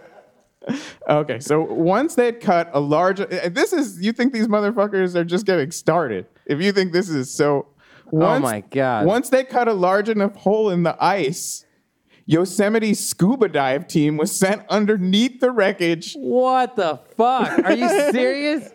okay, 1.08 1.40
so 1.40 1.60
once 1.60 2.14
they'd 2.14 2.40
cut 2.40 2.70
a 2.72 2.80
large, 2.80 3.20
uh, 3.20 3.48
this 3.50 3.72
is 3.72 4.00
you 4.00 4.12
think 4.12 4.32
these 4.32 4.48
motherfuckers 4.48 5.14
are 5.14 5.24
just 5.24 5.46
getting 5.46 5.70
started. 5.70 6.26
If 6.46 6.60
you 6.60 6.72
think 6.72 6.92
this 6.92 7.08
is 7.08 7.32
so, 7.32 7.66
once, 8.10 8.42
my 8.42 8.60
God. 8.70 9.06
Once 9.06 9.28
they 9.30 9.44
cut 9.44 9.68
a 9.68 9.72
large 9.72 10.08
enough 10.08 10.36
hole 10.36 10.70
in 10.70 10.84
the 10.84 10.96
ice, 11.02 11.64
Yosemite's 12.26 13.04
scuba 13.06 13.48
dive 13.48 13.86
team 13.86 14.16
was 14.16 14.36
sent 14.36 14.62
underneath 14.68 15.40
the 15.40 15.50
wreckage. 15.50 16.14
What 16.14 16.76
the 16.76 17.00
fuck? 17.16 17.58
Are 17.64 17.72
you 17.72 17.88
serious? 18.12 18.72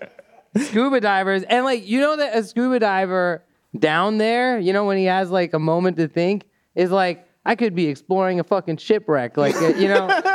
scuba 0.57 0.99
divers. 0.99 1.43
And, 1.43 1.65
like, 1.65 1.87
you 1.87 1.99
know 1.99 2.17
that 2.17 2.35
a 2.35 2.43
scuba 2.43 2.79
diver 2.79 3.43
down 3.77 4.17
there, 4.17 4.59
you 4.59 4.73
know, 4.73 4.85
when 4.85 4.97
he 4.97 5.05
has, 5.05 5.29
like, 5.31 5.53
a 5.53 5.59
moment 5.59 5.97
to 5.97 6.07
think, 6.07 6.45
is 6.75 6.91
like, 6.91 7.27
I 7.43 7.55
could 7.55 7.73
be 7.73 7.87
exploring 7.87 8.39
a 8.39 8.43
fucking 8.43 8.77
shipwreck, 8.77 9.35
like 9.35 9.55
uh, 9.55 9.69
you 9.69 9.87
know, 9.87 10.05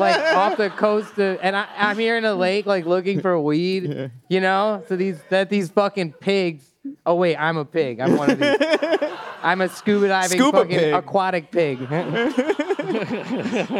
like 0.00 0.18
off 0.34 0.56
the 0.56 0.70
coast, 0.70 1.18
of, 1.18 1.38
and 1.42 1.54
I, 1.54 1.66
I'm 1.76 1.98
here 1.98 2.16
in 2.16 2.24
a 2.24 2.34
lake, 2.34 2.64
like 2.66 2.86
looking 2.86 3.20
for 3.20 3.38
weed, 3.38 4.10
you 4.28 4.40
know. 4.40 4.82
So 4.88 4.96
these 4.96 5.18
that 5.28 5.50
these 5.50 5.68
fucking 5.70 6.12
pigs. 6.14 6.70
Oh 7.06 7.14
wait, 7.16 7.36
I'm 7.36 7.56
a 7.58 7.64
pig. 7.64 8.00
I'm 8.00 8.16
one 8.16 8.30
of 8.30 8.38
these. 8.38 8.56
I'm 9.42 9.60
a 9.60 9.68
scuba 9.68 10.08
diving 10.08 10.38
Scuba 10.38 10.58
fucking 10.58 10.78
pig. 10.78 10.94
aquatic 10.94 11.50
pig. 11.50 11.78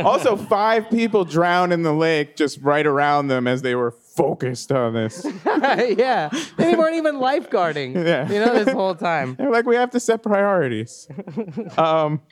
Also, 0.05 0.37
five 0.37 0.89
people 0.91 1.25
drowned 1.25 1.73
in 1.73 1.83
the 1.83 1.93
lake 1.93 2.37
just 2.37 2.59
right 2.63 2.87
around 2.87 3.29
them 3.29 3.47
as 3.47 3.61
they 3.63 3.75
were 3.75 3.91
focused 3.91 4.73
on 4.73 4.95
this. 4.95 5.27
yeah, 5.45 6.31
they 6.57 6.75
weren't 6.75 6.97
even 6.97 7.17
lifeguarding. 7.17 7.95
Yeah. 7.95 8.31
You 8.31 8.41
know, 8.45 8.65
this 8.65 8.73
whole 8.73 8.95
time. 8.95 9.35
They're 9.37 9.51
like, 9.51 9.67
we 9.67 9.77
have 9.77 9.91
to 9.91 10.01
set 10.01 10.23
priorities. 10.23 11.07
um, 11.77 12.23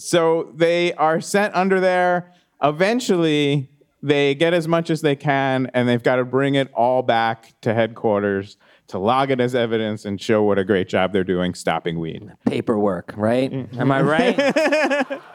so 0.00 0.52
they 0.54 0.92
are 0.94 1.20
sent 1.20 1.54
under 1.54 1.80
there. 1.80 2.32
Eventually, 2.62 3.70
they 4.02 4.34
get 4.34 4.54
as 4.54 4.66
much 4.66 4.90
as 4.90 5.00
they 5.00 5.16
can, 5.16 5.70
and 5.74 5.88
they've 5.88 6.02
got 6.02 6.16
to 6.16 6.24
bring 6.24 6.54
it 6.54 6.72
all 6.72 7.02
back 7.02 7.54
to 7.62 7.74
headquarters 7.74 8.56
to 8.88 8.98
log 8.98 9.30
it 9.30 9.40
as 9.40 9.54
evidence 9.54 10.04
and 10.04 10.20
show 10.20 10.42
what 10.42 10.58
a 10.58 10.64
great 10.64 10.88
job 10.88 11.12
they're 11.12 11.22
doing 11.22 11.54
stopping 11.54 12.00
weed. 12.00 12.32
Paperwork, 12.46 13.14
right? 13.16 13.52
Am 13.78 13.92
I 13.92 14.02
right? 14.02 15.20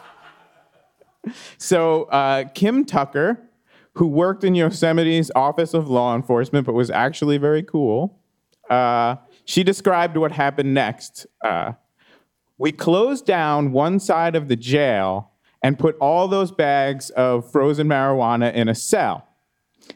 So 1.58 2.04
uh, 2.04 2.46
Kim 2.54 2.86
Tucker, 2.86 3.50
who 3.94 4.08
worked 4.08 4.44
in 4.44 4.56
Yosemite's 4.56 5.32
Office 5.36 5.74
of 5.74 5.90
Law 5.90 6.16
Enforcement, 6.16 6.66
but 6.66 6.74
was 6.74 6.90
actually 6.90 7.38
very 7.38 7.64
cool, 7.64 8.20
uh, 8.70 9.16
she 9.46 9.64
described 9.64 10.18
what 10.18 10.32
happened 10.32 10.74
next. 10.74 11.28
Uh, 11.44 11.74
we 12.58 12.72
closed 12.72 13.26
down 13.26 13.72
one 13.72 14.00
side 14.00 14.36
of 14.36 14.48
the 14.48 14.56
jail 14.56 15.32
and 15.62 15.78
put 15.80 15.98
all 15.98 16.28
those 16.28 16.52
bags 16.52 17.10
of 17.12 17.50
frozen 17.52 17.88
marijuana 17.88 18.54
in 18.54 18.70
a 18.70 18.76
cell. 18.76 19.28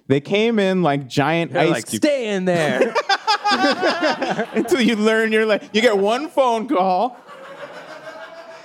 They 0.07 0.19
came 0.21 0.59
in 0.59 0.83
like 0.83 1.07
giant 1.07 1.53
They're 1.53 1.63
ice 1.63 1.69
like, 1.69 1.87
cubes. 1.87 2.05
stay 2.05 2.29
in 2.29 2.45
there. 2.45 2.93
until 4.53 4.81
you 4.81 4.95
learn 4.95 5.31
your 5.31 5.45
like 5.45 5.63
you 5.73 5.81
get 5.81 5.97
one 5.97 6.29
phone 6.29 6.67
call. 6.67 7.17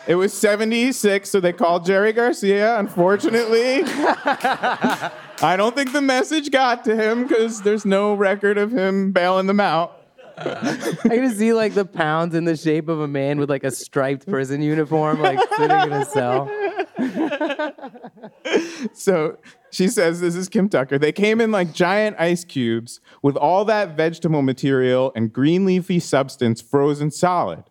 It 0.07 0.17
was 0.17 0.35
76, 0.35 1.31
so 1.31 1.41
they 1.41 1.55
called 1.55 1.87
Jerry 1.87 2.13
Garcia. 2.13 2.79
Unfortunately, 2.79 3.81
I 3.87 5.55
don't 5.57 5.75
think 5.75 5.93
the 5.93 6.03
message 6.03 6.51
got 6.51 6.85
to 6.85 6.95
him 6.95 7.27
because 7.27 7.63
there's 7.63 7.87
no 7.87 8.13
record 8.13 8.59
of 8.59 8.71
him 8.71 9.13
bailing 9.13 9.47
them 9.47 9.61
out. 9.61 9.94
I 11.05 11.09
can 11.09 11.35
see 11.35 11.53
like 11.53 11.75
the 11.75 11.85
pounds 11.85 12.35
in 12.35 12.45
the 12.45 12.57
shape 12.57 12.89
of 12.89 13.01
a 13.01 13.09
man 13.09 13.39
with 13.39 13.49
like 13.51 13.65
a 13.65 13.71
striped 13.71 14.27
prison 14.27 14.63
uniform, 14.63 15.21
like 15.21 15.39
sitting 15.57 15.81
in 15.81 15.93
a 15.93 16.05
cell. 16.05 16.51
So 18.93 19.39
she 19.71 19.89
says, 19.89 20.21
This 20.21 20.35
is 20.35 20.49
Kim 20.49 20.69
Tucker. 20.69 20.99
They 20.99 21.13
came 21.13 21.41
in 21.41 21.51
like 21.51 21.73
giant 21.73 22.17
ice 22.19 22.45
cubes 22.45 23.01
with 23.23 23.37
all 23.37 23.65
that 23.67 23.97
vegetable 23.97 24.43
material 24.43 25.13
and 25.15 25.33
green 25.33 25.65
leafy 25.65 26.01
substance 26.01 26.61
frozen 26.61 27.11
solid. 27.11 27.65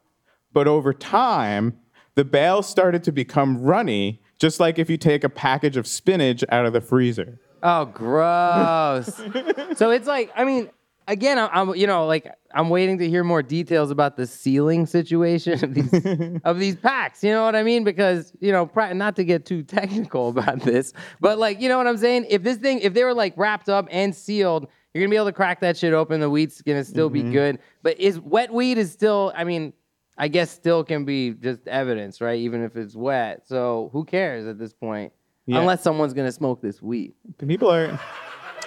But 0.52 0.68
over 0.68 0.94
time, 0.94 1.78
the 2.16 2.24
bales 2.24 2.68
started 2.68 3.04
to 3.06 3.12
become 3.12 3.62
runny, 3.62 4.22
just 4.38 4.60
like 4.60 4.78
if 4.78 4.90
you 4.90 4.98
take 4.98 5.24
a 5.24 5.30
package 5.30 5.78
of 5.78 5.88
spinach 5.88 6.44
out 6.50 6.66
of 6.66 6.74
the 6.74 6.82
freezer. 6.82 7.40
Oh, 7.64 7.86
gross. 7.86 9.16
so 9.78 9.90
it's 9.90 10.08
like, 10.08 10.32
I 10.36 10.44
mean, 10.44 10.70
again, 11.08 11.38
I'm, 11.38 11.50
I'm, 11.52 11.76
you 11.76 11.88
know, 11.88 12.06
like 12.06 12.32
I'm 12.54 12.70
waiting 12.70 12.98
to 13.00 13.10
hear 13.10 13.24
more 13.24 13.42
details 13.42 13.92
about 13.92 14.18
the 14.18 14.28
sealing 14.28 14.86
situation 14.86 15.64
of 15.64 15.74
these 15.74 16.40
of 16.44 16.60
these 16.60 16.76
packs. 16.76 17.24
You 17.24 17.32
know 17.32 17.44
what 17.44 17.56
I 17.56 17.64
mean? 17.64 17.84
Because 17.84 18.34
you 18.40 18.52
know, 18.52 18.70
not 18.94 19.16
to 19.18 19.24
get 19.24 19.46
too 19.46 19.64
technical 19.64 20.30
about 20.30 20.62
this, 20.62 20.94
but 21.20 21.40
like, 21.40 21.62
you 21.62 21.70
know 21.70 21.78
what 21.78 21.88
I'm 21.88 21.98
saying? 21.98 22.28
If 22.30 22.44
this 22.44 22.58
thing, 22.58 22.80
if 22.80 22.94
they 22.94 23.04
were 23.04 23.14
like 23.14 23.34
wrapped 23.38 23.70
up 23.70 23.88
and 23.92 24.16
sealed, 24.16 24.68
you're 24.94 25.04
gonna 25.04 25.10
be 25.12 25.16
able 25.16 25.28
to 25.28 25.34
crack 25.34 25.60
that 25.62 25.78
shit 25.78 25.94
open. 25.94 26.20
The 26.20 26.30
wheat's 26.30 26.62
gonna 26.62 26.84
still 26.84 27.10
be 27.10 27.22
mm-hmm. 27.22 27.32
good. 27.32 27.60
But 27.82 28.00
is 28.00 28.20
wet 28.20 28.54
wheat 28.54 28.78
is 28.78 28.92
still? 28.92 29.34
I 29.36 29.44
mean. 29.44 29.74
I 30.16 30.28
guess 30.28 30.52
still 30.52 30.84
can 30.84 31.06
be 31.06 31.32
just 31.32 31.68
evidence, 31.68 32.22
right? 32.22 32.38
Even 32.38 32.64
if 32.64 32.76
it's 32.76 32.96
wet. 32.96 33.48
So 33.48 33.90
who 33.94 34.06
cares 34.06 34.46
at 34.46 34.60
this 34.60 34.72
point? 34.72 35.12
Yeah. 35.48 35.60
Unless 35.60 35.82
someone's 35.82 36.14
gonna 36.14 36.32
smoke 36.32 36.62
this 36.62 36.84
weed. 36.84 37.14
People 37.40 37.72
are. 37.72 38.00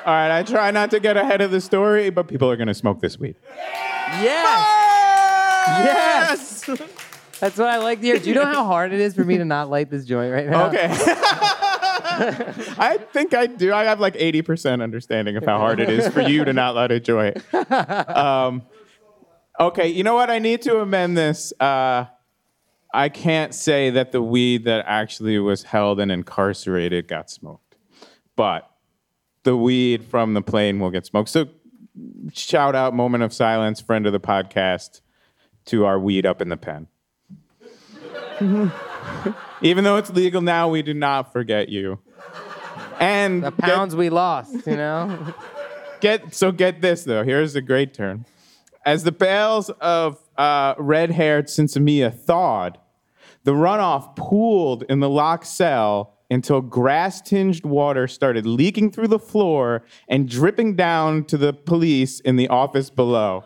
All 0.06 0.12
right, 0.12 0.30
I 0.30 0.44
try 0.44 0.70
not 0.70 0.92
to 0.92 1.00
get 1.00 1.16
ahead 1.16 1.40
of 1.40 1.50
the 1.50 1.60
story, 1.60 2.10
but 2.10 2.28
people 2.28 2.48
are 2.48 2.54
going 2.54 2.68
to 2.68 2.74
smoke 2.74 3.00
this 3.00 3.18
weed. 3.18 3.34
Yes. 3.56 4.84
Yes. 5.84 6.64
That's 7.40 7.58
what 7.58 7.68
I 7.68 7.78
like 7.78 8.00
to 8.02 8.06
hear. 8.06 8.18
Do 8.20 8.28
you 8.28 8.36
know 8.36 8.44
how 8.44 8.64
hard 8.64 8.92
it 8.92 9.00
is 9.00 9.16
for 9.16 9.24
me 9.24 9.36
to 9.36 9.44
not 9.44 9.68
light 9.68 9.90
this 9.90 10.04
joint 10.04 10.32
right 10.32 10.48
now? 10.48 10.68
Okay. 10.68 10.86
I 12.78 12.98
think 13.12 13.34
I 13.34 13.46
do. 13.46 13.74
I 13.74 13.82
have 13.82 13.98
like 13.98 14.14
80% 14.14 14.80
understanding 14.80 15.36
of 15.36 15.44
how 15.44 15.58
hard 15.58 15.80
it 15.80 15.90
is 15.90 16.06
for 16.08 16.20
you 16.20 16.44
to 16.44 16.52
not 16.52 16.76
light 16.76 16.92
a 16.92 17.00
joint. 17.00 17.38
Um, 18.16 18.62
okay, 19.58 19.88
you 19.88 20.04
know 20.04 20.14
what? 20.14 20.30
I 20.30 20.38
need 20.38 20.62
to 20.62 20.78
amend 20.78 21.16
this. 21.16 21.52
Uh, 21.58 22.04
I 22.94 23.08
can't 23.08 23.52
say 23.52 23.90
that 23.90 24.12
the 24.12 24.22
weed 24.22 24.66
that 24.66 24.84
actually 24.86 25.36
was 25.40 25.64
held 25.64 25.98
and 25.98 26.12
incarcerated 26.12 27.08
got 27.08 27.28
smoked, 27.28 27.74
but 28.36 28.70
the 29.46 29.56
weed 29.56 30.04
from 30.04 30.34
the 30.34 30.42
plane 30.42 30.78
will 30.80 30.90
get 30.90 31.06
smoked. 31.06 31.28
So, 31.30 31.46
shout 32.32 32.74
out, 32.74 32.92
moment 32.94 33.22
of 33.22 33.32
silence, 33.32 33.80
friend 33.80 34.04
of 34.06 34.12
the 34.12 34.20
podcast, 34.20 35.00
to 35.66 35.86
our 35.86 35.98
weed 35.98 36.26
up 36.26 36.42
in 36.42 36.48
the 36.48 36.56
pen. 36.56 36.88
Even 39.62 39.84
though 39.84 39.96
it's 39.96 40.10
legal 40.10 40.42
now, 40.42 40.68
we 40.68 40.82
do 40.82 40.92
not 40.92 41.32
forget 41.32 41.68
you. 41.68 41.98
And 43.00 43.44
The 43.44 43.50
get- 43.52 43.60
pounds 43.60 43.94
we 43.96 44.10
lost, 44.10 44.66
you 44.66 44.76
know? 44.76 45.34
Get 46.00 46.34
so 46.34 46.52
get 46.52 46.82
this 46.82 47.04
though. 47.04 47.24
Here's 47.24 47.56
a 47.56 47.62
great 47.62 47.94
turn. 47.94 48.26
As 48.84 49.02
the 49.04 49.12
bales 49.12 49.70
of 49.80 50.18
uh, 50.36 50.74
red-haired 50.76 51.46
Sinsemilla 51.46 52.12
thawed, 52.14 52.76
the 53.44 53.52
runoff 53.52 54.14
pooled 54.14 54.82
in 54.90 55.00
the 55.00 55.08
lock 55.08 55.46
cell 55.46 56.15
until 56.30 56.60
grass-tinged 56.60 57.64
water 57.64 58.08
started 58.08 58.46
leaking 58.46 58.90
through 58.90 59.08
the 59.08 59.18
floor 59.18 59.84
and 60.08 60.28
dripping 60.28 60.74
down 60.76 61.24
to 61.24 61.36
the 61.36 61.52
police 61.52 62.20
in 62.20 62.36
the 62.36 62.48
office 62.48 62.90
below. 62.90 63.44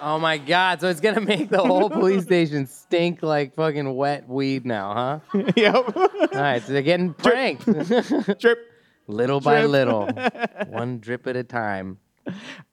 oh 0.00 0.18
my 0.18 0.38
God. 0.38 0.80
So 0.80 0.88
it's 0.88 1.00
going 1.00 1.16
to 1.16 1.20
make 1.20 1.50
the 1.50 1.58
whole 1.62 1.90
police 1.90 2.22
station 2.30 2.66
stink 2.66 3.22
like 3.22 3.54
fucking 3.54 3.94
wet 3.94 4.28
weed 4.28 4.64
now, 4.64 5.20
huh? 5.32 5.42
yep. 5.56 5.96
All 5.96 6.08
right. 6.34 6.62
So 6.62 6.72
they're 6.72 6.82
getting 6.82 7.12
pranked. 7.14 7.64
Drip. 8.40 8.58
little 9.06 9.40
by 9.40 9.60
Drip. 9.60 9.70
little, 9.70 10.06
one 10.68 11.00
drip 11.00 11.26
at 11.26 11.36
a 11.36 11.44
time. 11.44 11.98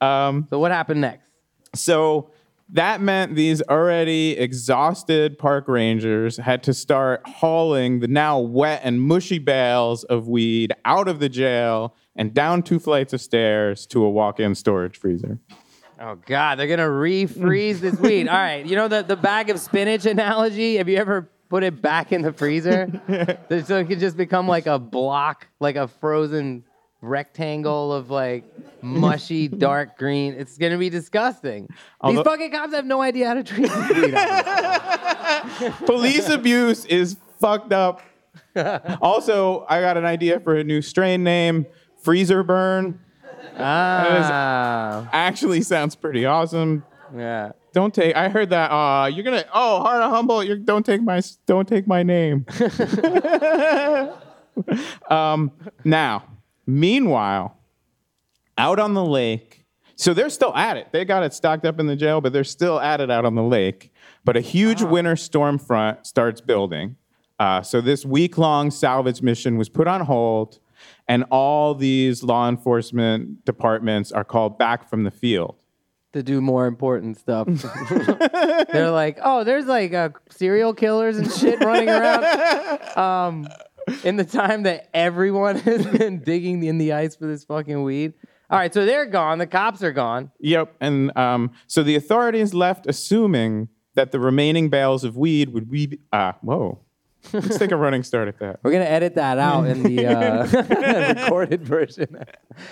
Um, 0.02 0.48
So 0.50 0.60
what 0.60 0.72
happened 0.72 1.02
next? 1.02 1.30
So 1.74 2.30
that 2.76 3.02
meant 3.02 3.36
these 3.36 3.62
already 3.64 4.32
exhausted 4.38 5.40
park 5.40 5.68
rangers 5.68 6.38
had 6.38 6.62
to 6.64 6.74
start 6.74 7.22
hauling 7.26 8.02
the 8.02 8.08
now 8.08 8.38
wet 8.38 8.82
and 8.84 9.02
mushy 9.02 9.40
bales 9.40 10.04
of 10.04 10.28
weed 10.28 10.74
out 10.84 11.08
of 11.08 11.20
the 11.20 11.30
jail 11.30 11.96
and 12.18 12.34
down 12.34 12.62
two 12.62 12.78
flights 12.78 13.14
of 13.14 13.22
stairs 13.22 13.86
to 13.88 14.04
a 14.04 14.10
walk-in 14.10 14.54
storage 14.56 14.98
freezer. 14.98 15.40
Oh 16.00 16.16
God, 16.26 16.60
they're 16.60 16.68
gonna 16.68 16.84
refreeze 16.84 17.80
this 17.80 17.98
weed. 17.98 18.28
All 18.28 18.36
right, 18.36 18.66
you 18.66 18.76
know 18.76 18.90
the, 18.90 19.02
the 19.04 19.16
bag 19.16 19.50
of 19.50 19.60
spinach 19.62 20.06
analogy. 20.06 20.76
Have 20.76 20.90
you 20.90 20.98
ever 20.98 21.30
put 21.48 21.64
it 21.64 21.82
back 21.82 22.12
in 22.12 22.24
the 22.24 22.34
freezer 22.34 22.90
so 23.66 23.78
it 23.78 23.88
could 23.88 24.00
just 24.00 24.18
become 24.18 24.50
like 24.50 24.66
a 24.66 24.78
block, 24.78 25.48
like 25.62 25.78
a 25.78 25.88
frozen 25.88 26.65
rectangle 27.02 27.94
of 27.94 28.10
like 28.10 28.44
mushy 28.82 29.48
dark 29.66 29.98
green? 29.98 30.34
It's 30.34 30.58
gonna 30.58 30.78
be 30.78 30.90
disgusting. 30.90 31.68
Although- 32.02 32.18
These 32.24 32.24
fucking 32.32 32.52
cops 32.52 32.74
have 32.74 32.86
no 32.86 33.02
idea 33.02 33.28
how 33.28 33.34
to 33.36 33.44
treat 33.44 33.70
weed. 33.76 34.16
Police 35.86 36.30
abuse 36.30 36.86
is 36.86 37.18
fucked 37.40 37.74
up. 37.74 38.02
also, 39.02 39.66
I 39.70 39.82
got 39.82 39.98
an 39.98 40.06
idea 40.06 40.40
for 40.40 40.56
a 40.56 40.64
new 40.64 40.82
strain 40.82 41.24
name, 41.24 41.66
Freezer 42.02 42.44
Burn. 42.44 43.00
ah, 43.58 45.10
Actually 45.12 45.62
sounds 45.62 45.96
pretty 45.96 46.26
awesome. 46.26 46.84
yeah. 47.16 47.52
Don't 47.74 47.94
take. 47.94 48.16
I 48.16 48.30
heard 48.30 48.52
that. 48.52 48.72
Uh, 48.72 49.08
you're 49.08 49.26
gonna. 49.26 49.44
Oh, 49.54 49.82
Heart 49.82 50.02
of 50.04 50.12
Humboldt. 50.12 50.46
You're, 50.48 50.56
don't 50.56 50.86
take 50.86 51.02
my. 51.02 51.22
Don't 51.46 51.68
take 51.68 51.86
my 51.88 52.04
name. 52.04 52.46
um, 55.10 55.52
now, 55.84 56.24
meanwhile, 56.66 57.58
out 58.58 58.80
on 58.80 58.94
the 58.94 59.04
lake. 59.06 59.66
So 59.98 60.14
they're 60.14 60.30
still 60.30 60.54
at 60.56 60.76
it. 60.78 60.88
They 60.92 61.06
got 61.06 61.24
it 61.24 61.34
stocked 61.34 61.66
up 61.66 61.80
in 61.80 61.88
the 61.88 61.96
jail, 61.96 62.20
but 62.22 62.34
they're 62.34 62.44
still 62.44 62.80
at 62.80 63.00
it 63.00 63.10
out 63.10 63.24
on 63.26 63.36
the 63.36 63.44
lake. 63.44 63.92
But 64.26 64.36
a 64.36 64.42
huge 64.42 64.82
winter 64.82 65.16
storm 65.16 65.58
front 65.58 66.06
starts 66.06 66.42
building. 66.42 66.98
Uh, 67.40 67.62
so 67.62 67.80
this 67.82 68.06
week-long 68.06 68.72
salvage 68.72 69.22
mission 69.22 69.58
was 69.58 69.70
put 69.70 69.88
on 69.88 70.02
hold, 70.02 70.60
and 71.08 71.24
all 71.32 71.76
these 71.76 72.24
law 72.24 72.50
enforcement 72.50 73.46
departments 73.46 74.12
are 74.12 74.24
called 74.24 74.58
back 74.58 74.90
from 74.90 75.04
the 75.04 75.12
field. 75.12 75.56
to 76.14 76.24
do 76.24 76.40
more 76.42 76.66
important 76.66 77.18
stuff. 77.18 77.48
They're 78.72 78.90
like, 78.92 79.20
oh, 79.22 79.44
there's 79.44 79.66
like 79.66 79.94
uh, 79.94 80.10
serial 80.30 80.74
killers 80.74 81.18
and 81.18 81.32
shit 81.32 81.60
running 81.60 81.90
around. 81.90 82.26
Um, 82.98 83.46
in 84.04 84.16
the 84.16 84.24
time 84.24 84.64
that 84.64 84.90
everyone 84.94 85.56
has 85.60 85.86
been 85.86 86.20
digging 86.20 86.64
in 86.64 86.78
the 86.78 86.94
ice 86.94 87.16
for 87.16 87.28
this 87.28 87.44
fucking 87.44 87.84
weed. 87.84 88.14
All 88.50 88.60
right, 88.60 88.74
so 88.74 88.86
they're 88.86 89.08
gone. 89.08 89.40
The 89.40 89.48
cops 89.48 89.82
are 89.82 89.92
gone. 89.92 90.32
Yep. 90.40 90.76
And 90.80 91.16
um, 91.18 91.52
so 91.68 91.82
the 91.82 91.96
authorities 91.96 92.54
left 92.54 92.86
assuming 92.88 93.70
that 93.96 94.12
the 94.12 94.20
remaining 94.20 94.70
bales 94.70 95.04
of 95.04 95.18
weed 95.18 95.50
would 95.50 95.70
be. 95.70 96.00
Uh, 96.12 96.34
whoa. 96.42 96.80
Let's 97.34 97.58
take 97.58 97.72
a 97.72 97.76
running 97.76 98.04
start 98.04 98.28
at 98.28 98.40
that. 98.40 98.60
We're 98.64 98.72
gonna 98.72 98.86
edit 98.86 99.16
that 99.16 99.40
out 99.40 99.66
in 99.66 99.82
the 99.82 100.06
uh, 100.06 101.24
recorded 101.26 101.64
version. 101.64 102.24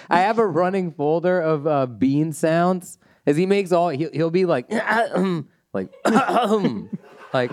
I 0.09 0.19
have 0.19 0.37
a 0.37 0.45
running 0.45 0.91
folder 0.91 1.41
of 1.41 1.65
uh, 1.65 1.87
bean 1.87 2.33
sounds 2.33 2.99
as 3.25 3.35
he 3.35 3.47
makes 3.47 3.71
all. 3.71 3.89
He'll, 3.89 4.11
he'll 4.11 4.29
be 4.29 4.45
like, 4.45 4.71
like, 5.73 5.91
like, 7.33 7.51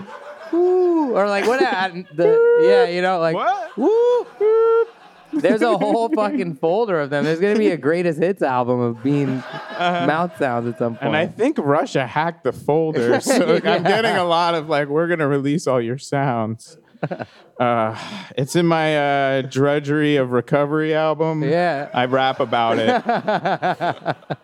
woo, 0.51 1.13
or 1.15 1.27
like 1.27 1.45
what? 1.47 1.59
The 2.15 2.59
yeah, 2.61 2.85
you 2.89 3.01
know, 3.01 3.19
like 3.19 3.35
What? 3.35 3.77
woo. 3.77 4.85
There's 5.33 5.61
a 5.61 5.77
whole 5.77 6.09
fucking 6.09 6.55
folder 6.55 6.99
of 6.99 7.09
them. 7.09 7.23
There's 7.23 7.39
gonna 7.39 7.57
be 7.57 7.69
a 7.69 7.77
greatest 7.77 8.19
hits 8.19 8.41
album 8.41 8.79
of 8.81 9.01
bean 9.01 9.37
mouth 9.79 10.37
sounds 10.37 10.67
at 10.67 10.77
some 10.77 10.95
point. 10.95 11.07
And 11.07 11.15
I 11.15 11.27
think 11.27 11.57
Russia 11.57 12.05
hacked 12.05 12.43
the 12.43 12.51
folder. 12.51 13.19
So 13.21 13.55
I'm 13.55 13.83
getting 13.83 14.15
a 14.17 14.25
lot 14.25 14.55
of 14.55 14.67
like, 14.67 14.89
we're 14.89 15.07
to 15.19 15.27
release 15.27 15.67
all 15.67 15.81
your 15.81 15.97
sounds. 15.97 16.77
Uh, 17.59 17.95
it's 18.35 18.55
in 18.55 18.65
my 18.65 18.97
uh, 18.97 19.41
Drudgery 19.43 20.15
of 20.15 20.31
Recovery 20.31 20.95
album. 20.95 21.43
Yeah. 21.43 21.89
I 21.93 22.05
rap 22.05 22.39
about 22.39 22.79
it. 22.79 24.39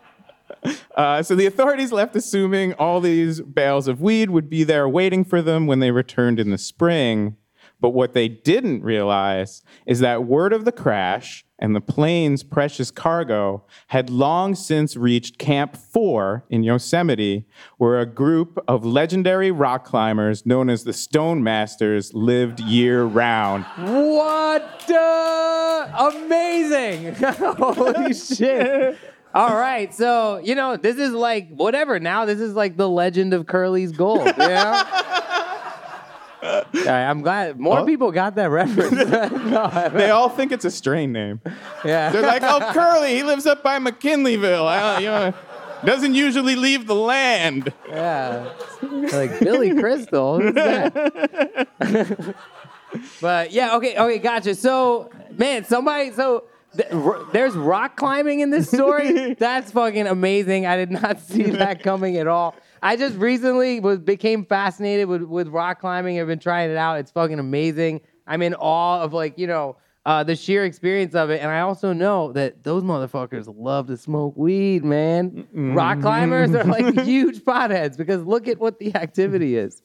Uh, 0.98 1.22
so 1.22 1.36
the 1.36 1.46
authorities 1.46 1.92
left 1.92 2.16
assuming 2.16 2.74
all 2.74 3.00
these 3.00 3.40
bales 3.42 3.88
of 3.88 4.02
weed 4.02 4.32
would 4.32 4.50
be 4.50 4.64
there 4.64 4.90
waiting 4.90 5.24
for 5.24 5.44
them 5.44 5.68
when 5.68 5.80
they 5.80 5.92
returned 5.92 6.40
in 6.40 6.50
the 6.50 6.58
spring. 6.58 7.38
But 7.80 7.90
what 7.90 8.14
they 8.14 8.28
didn't 8.28 8.82
realize 8.82 9.64
is 9.86 10.00
that 10.00 10.24
word 10.24 10.54
of 10.54 10.66
the 10.66 10.72
crash 10.72 11.46
and 11.60 11.76
the 11.76 11.82
plane's 11.82 12.44
precious 12.44 12.92
cargo 12.92 13.64
had 13.88 14.10
long 14.10 14.56
since 14.56 14.96
reached 14.96 15.38
Camp 15.38 15.76
4 15.76 16.46
in 16.50 16.64
Yosemite, 16.64 17.46
where 17.78 18.00
a 18.00 18.06
group 18.06 18.64
of 18.68 18.86
legendary 18.86 19.52
rock 19.52 19.86
climbers 19.86 20.46
known 20.46 20.70
as 20.70 20.84
the 20.84 20.94
Stone 20.94 21.44
Masters 21.44 22.14
lived 22.14 22.60
year 22.60 23.04
round. 23.04 23.66
What? 23.78 24.90
Uh, 24.90 26.12
amazing! 26.14 27.16
Holy 27.58 28.14
shit! 28.14 28.98
All 29.38 29.56
right, 29.56 29.94
so 29.94 30.40
you 30.44 30.56
know 30.56 30.78
this 30.78 30.98
is 30.98 31.12
like 31.14 31.50
whatever. 31.50 32.00
Now 32.00 32.26
this 32.26 32.40
is 32.40 32.54
like 32.56 32.76
the 32.76 32.90
legend 32.90 33.34
of 33.34 33.46
Curly's 33.46 33.92
gold. 33.92 34.26
Yeah. 34.38 35.04
All 36.44 36.64
right, 36.74 36.88
I'm 37.10 37.22
glad 37.22 37.60
more 37.60 37.76
Well- 37.78 37.86
people 37.86 38.12
got 38.12 38.36
that 38.36 38.50
reference. 38.50 38.92
No, 39.48 39.90
They 39.94 40.10
all 40.12 40.30
think 40.30 40.52
it's 40.52 40.66
a 40.66 40.72
strain 40.72 41.12
name. 41.12 41.42
yeah. 41.86 42.10
They're 42.12 42.22
like, 42.22 42.44
oh, 42.44 42.60
Curly, 42.74 43.16
he 43.16 43.24
lives 43.24 43.46
up 43.46 43.64
by 43.64 43.80
McKinleyville. 43.80 44.66
I, 44.68 45.00
you 45.00 45.06
know, 45.08 45.34
doesn't 45.86 46.14
usually 46.16 46.56
leave 46.56 46.86
the 46.88 46.96
land. 46.96 47.74
Yeah. 47.90 48.50
like 48.82 49.40
Billy 49.40 49.74
Crystal. 49.74 50.40
Who's 50.40 50.54
that? 50.54 51.66
but 53.22 53.52
yeah, 53.52 53.76
okay, 53.78 53.98
okay, 53.98 54.18
gotcha. 54.20 54.56
So, 54.56 55.10
man, 55.32 55.64
somebody, 55.66 56.12
so 56.12 56.44
there's 57.32 57.56
rock 57.56 57.96
climbing 57.98 58.40
in 58.40 58.50
this 58.50 58.68
story. 58.68 59.34
That's 59.40 59.72
fucking 59.72 60.08
amazing. 60.08 60.66
I 60.66 60.78
did 60.78 60.92
not 60.92 61.20
see 61.20 61.44
that 61.44 61.84
coming 61.84 62.18
at 62.18 62.28
all. 62.28 62.56
I 62.82 62.96
just 62.96 63.18
recently 63.18 63.80
was 63.80 64.00
became 64.00 64.46
fascinated 64.46 65.08
with, 65.08 65.24
with 65.24 65.48
rock 65.48 65.80
climbing. 65.80 66.20
I've 66.20 66.28
been 66.28 66.40
trying 66.40 66.70
it 66.72 66.78
out. 66.78 67.00
It's 67.00 67.12
fucking 67.12 67.40
amazing. 67.40 68.02
I'm 68.28 68.42
in 68.42 68.54
awe 68.56 69.02
of 69.02 69.14
like, 69.14 69.38
you 69.38 69.48
know, 69.48 69.78
uh, 70.06 70.24
the 70.24 70.36
sheer 70.38 70.64
experience 70.64 71.16
of 71.16 71.30
it. 71.30 71.42
And 71.42 71.52
I 71.52 71.60
also 71.60 71.92
know 71.92 72.32
that 72.32 72.64
those 72.64 72.82
motherfuckers 72.82 73.54
love 73.54 73.88
to 73.88 73.98
smoke 73.98 74.38
weed, 74.38 74.86
man. 74.86 75.46
Rock 75.54 76.00
climbers 76.00 76.56
are 76.56 76.64
like 76.64 76.98
huge 77.04 77.40
potheads 77.40 77.98
because 77.98 78.24
look 78.24 78.48
at 78.48 78.58
what 78.58 78.80
the 78.80 78.96
activity 78.96 79.58
is. 79.58 79.82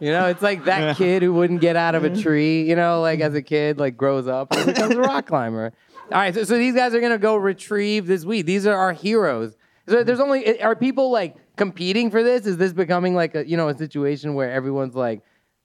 You 0.00 0.10
know, 0.12 0.26
it's 0.26 0.42
like 0.42 0.64
that 0.64 0.96
kid 0.96 1.22
who 1.22 1.32
wouldn't 1.32 1.60
get 1.60 1.76
out 1.76 1.94
of 1.94 2.04
a 2.04 2.14
tree, 2.14 2.68
you 2.68 2.76
know, 2.76 3.00
like 3.00 3.20
as 3.20 3.34
a 3.34 3.42
kid, 3.42 3.78
like 3.78 3.96
grows 3.96 4.26
up 4.28 4.52
and 4.52 4.66
becomes 4.66 4.94
a 4.94 5.00
rock 5.00 5.26
climber. 5.26 5.72
All 6.12 6.18
right, 6.18 6.34
so, 6.34 6.44
so 6.44 6.56
these 6.58 6.74
guys 6.74 6.94
are 6.94 7.00
gonna 7.00 7.18
go 7.18 7.36
retrieve 7.36 8.06
this 8.06 8.24
weed. 8.24 8.42
These 8.42 8.66
are 8.66 8.76
our 8.76 8.92
heroes. 8.92 9.56
So 9.88 10.04
there's 10.04 10.20
only 10.20 10.60
are 10.60 10.76
people 10.76 11.10
like 11.10 11.36
competing 11.56 12.10
for 12.10 12.22
this? 12.22 12.46
Is 12.46 12.56
this 12.58 12.72
becoming 12.72 13.14
like 13.14 13.34
a 13.34 13.48
you 13.48 13.56
know 13.56 13.68
a 13.68 13.76
situation 13.76 14.34
where 14.34 14.50
everyone's 14.52 14.94
like, 14.94 15.22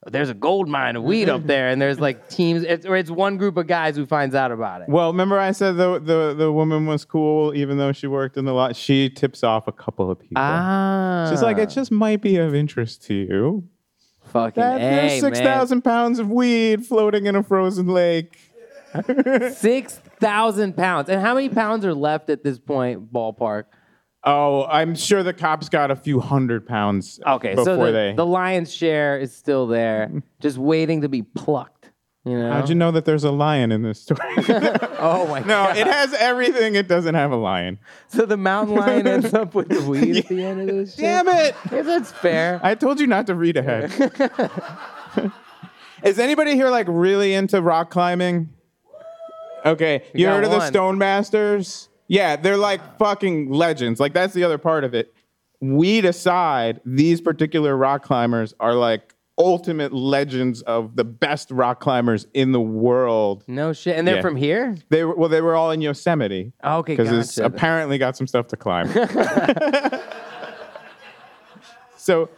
there's 0.08 0.30
a 0.30 0.34
gold 0.34 0.68
mine 0.68 0.96
of 0.96 1.04
weed 1.04 1.30
up 1.30 1.46
there, 1.46 1.70
and 1.70 1.80
there's 1.80 2.00
like 2.00 2.28
teams, 2.28 2.64
it's, 2.64 2.86
or 2.86 2.96
it's 2.96 3.12
one 3.12 3.38
group 3.38 3.58
of 3.58 3.68
guys 3.68 3.96
who 3.96 4.06
finds 4.08 4.34
out 4.34 4.52
about 4.52 4.82
it. 4.82 4.90
Well, 4.90 5.12
remember 5.12 5.38
I 5.38 5.52
said 5.52 5.78
the, 5.78 6.00
the, 6.00 6.34
the 6.36 6.52
woman 6.52 6.88
was 6.88 7.06
cool, 7.06 7.54
even 7.54 7.78
though 7.78 7.92
she 7.92 8.08
worked 8.08 8.36
in 8.38 8.46
the 8.46 8.54
lot. 8.54 8.76
She 8.76 9.10
tips 9.10 9.44
off 9.44 9.68
a 9.68 9.72
couple 9.72 10.10
of 10.10 10.20
people. 10.20 10.38
Ah, 10.38 11.28
She's 11.30 11.44
like, 11.44 11.60
it 11.60 11.70
just 11.70 11.92
might 11.92 12.22
be 12.22 12.38
of 12.38 12.56
interest 12.56 13.04
to 13.04 13.14
you. 13.14 13.64
Fucking 14.32 14.62
That 14.62 14.80
there's 14.80 15.12
A, 15.14 15.20
six 15.20 15.40
man. 15.40 15.82
pounds 15.82 16.20
of 16.20 16.30
weed 16.30 16.86
floating 16.86 17.26
in 17.26 17.36
a 17.36 17.44
frozen 17.44 17.88
lake. 17.88 18.38
Six 19.54 20.00
thousand 20.20 20.76
pounds. 20.76 21.10
And 21.10 21.22
how 21.22 21.34
many 21.34 21.50
pounds 21.50 21.86
are 21.86 21.94
left 21.94 22.30
at 22.30 22.44
this 22.44 22.60
point, 22.60 23.12
ballpark? 23.12 23.66
Oh, 24.24 24.66
I'm 24.66 24.96
sure 24.96 25.24
the 25.24 25.34
cops 25.34 25.70
got 25.70 25.90
a 25.92 25.96
few 25.96 26.20
hundred 26.20 26.68
pounds. 26.68 27.20
Okay, 27.26 27.52
before 27.52 27.66
so 27.66 27.86
the, 27.86 27.92
they. 27.92 28.14
the 28.16 28.26
lion's 28.26 28.74
share 28.74 29.18
is 29.18 29.34
still 29.36 29.66
there, 29.66 30.12
just 30.42 30.58
waiting 30.58 31.02
to 31.02 31.10
be 31.10 31.24
plucked. 31.24 31.81
You 32.24 32.38
know? 32.38 32.52
How'd 32.52 32.70
you 32.70 32.76
know 32.76 32.92
that 32.92 33.06
there's 33.06 33.24
a 33.24 33.32
lion 33.32 33.72
in 33.72 33.82
this 33.82 34.02
story? 34.02 34.20
Oh 35.04 35.26
my 35.28 35.40
god. 35.40 35.48
no, 35.48 35.64
god! 35.66 35.78
it 35.78 35.88
has 35.88 36.14
everything. 36.14 36.76
It 36.76 36.88
doesn't 36.88 37.16
have 37.16 37.32
a 37.32 37.36
lion. 37.36 37.80
So 38.10 38.28
the 38.28 38.38
mountain 38.38 38.76
lion 38.76 39.08
ends 39.08 39.34
up 39.34 39.56
with 39.56 39.70
the 39.70 39.82
weed 39.82 40.18
at 40.18 40.28
the 40.28 40.44
end 40.44 40.62
of 40.70 40.76
this 40.76 40.92
shit. 40.94 41.02
Damn 41.02 41.28
it! 41.28 41.56
Yeah, 41.72 41.82
that's 41.82 42.12
fair. 42.12 42.60
I 42.62 42.76
told 42.76 43.00
you 43.00 43.08
not 43.08 43.26
to 43.28 43.34
read 43.36 43.58
ahead. 43.58 43.92
Is 46.04 46.20
anybody 46.20 46.54
here 46.54 46.70
like 46.70 46.86
really 46.88 47.34
into 47.34 47.62
rock 47.62 47.90
climbing? 47.90 48.50
Okay, 49.66 50.04
you 50.14 50.28
got 50.28 50.36
heard 50.36 50.44
of 50.46 50.52
the. 50.52 50.68
Stone 50.68 51.00
Masters? 51.00 51.90
Yeah, 52.08 52.36
they're 52.36 52.58
like 52.58 53.00
fucking 53.00 53.52
legends. 53.52 54.00
Like 54.00 54.14
that's 54.14 54.34
the 54.34 54.44
other 54.44 54.58
part 54.60 54.84
of 54.84 54.94
it. 54.94 55.14
Weed 55.62 56.06
aside, 56.06 56.82
these 56.86 57.22
particular 57.22 57.76
rock 57.76 58.04
climbers 58.04 58.54
are 58.60 58.74
like 58.74 59.16
ultimate 59.38 59.94
legends 59.94 60.62
of 60.64 60.96
the 60.96 61.04
best 61.04 61.50
rock 61.52 61.80
climbers 61.80 62.28
in 62.34 62.52
the 62.52 62.62
world. 62.62 63.44
No 63.48 63.74
shit. 63.74 63.98
And 63.98 64.08
they're 64.08 64.16
Yeah. 64.18 64.22
from 64.22 64.36
here. 64.36 64.76
They 64.90 65.04
were 65.04 65.16
well, 65.16 65.30
they 65.30 65.42
were 65.42 65.56
all 65.56 65.72
in 65.72 65.82
Yosemite 65.82 66.54
oh, 66.64 66.78
Okay, 66.80 66.96
because 66.96 67.12
it's 67.12 67.38
gotcha. 67.38 67.46
apparently 67.46 67.98
got 67.98 68.16
some 68.18 68.28
stuff 68.28 68.48
to 68.48 68.58
climb. 68.58 68.88
so 71.98 72.30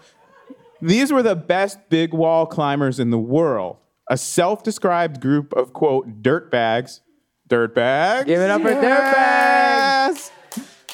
these 0.81 1.11
were 1.11 1.23
the 1.23 1.35
best 1.35 1.77
big 1.89 2.13
wall 2.13 2.45
climbers 2.45 2.99
in 2.99 3.09
the 3.09 3.19
world. 3.19 3.77
A 4.09 4.17
self-described 4.17 5.21
group 5.21 5.53
of 5.53 5.73
quote 5.73 6.21
dirtbags, 6.21 6.99
dirtbags. 7.49 8.25
Give 8.25 8.41
it 8.41 8.49
up 8.49 8.61
for 8.61 8.69
dirt 8.69 8.83
dirtbags. 8.83 10.31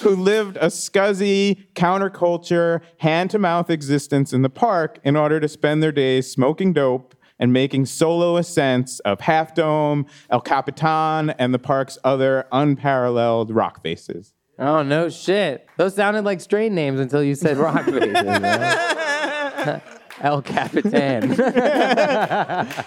Who 0.01 0.15
lived 0.15 0.57
a 0.57 0.67
scuzzy, 0.67 1.65
counterculture, 1.73 2.81
hand-to-mouth 2.99 3.69
existence 3.69 4.31
in 4.33 4.41
the 4.43 4.49
park 4.49 4.99
in 5.03 5.15
order 5.15 5.39
to 5.39 5.47
spend 5.47 5.83
their 5.83 5.91
days 5.91 6.31
smoking 6.31 6.71
dope 6.73 7.15
and 7.38 7.51
making 7.53 7.85
solo 7.85 8.38
ascents 8.38 8.99
of 9.01 9.21
Half 9.21 9.55
Dome, 9.55 10.05
El 10.29 10.41
Capitan, 10.41 11.31
and 11.31 11.53
the 11.53 11.59
park's 11.59 11.97
other 12.03 12.45
unparalleled 12.51 13.51
rock 13.51 13.81
faces. 13.81 14.33
Oh 14.57 14.83
no 14.83 15.07
shit. 15.09 15.67
Those 15.77 15.95
sounded 15.95 16.25
like 16.25 16.41
strain 16.41 16.75
names 16.75 16.99
until 16.99 17.23
you 17.23 17.35
said 17.35 17.57
rock 17.57 17.85
faces. 17.85 18.13
El 20.21 20.41
Capitan. 20.41 21.35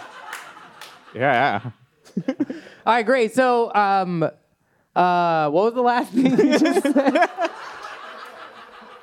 Yeah. 1.14 1.60
All 2.86 2.94
right, 2.94 3.04
great. 3.04 3.34
So, 3.34 3.70
um, 3.74 4.30
uh, 4.94 5.48
what 5.50 5.64
was 5.64 5.74
the 5.74 5.82
last 5.82 6.12
thing 6.12 6.26
you 6.38 6.58
just 6.58 6.82
said? 6.82 7.30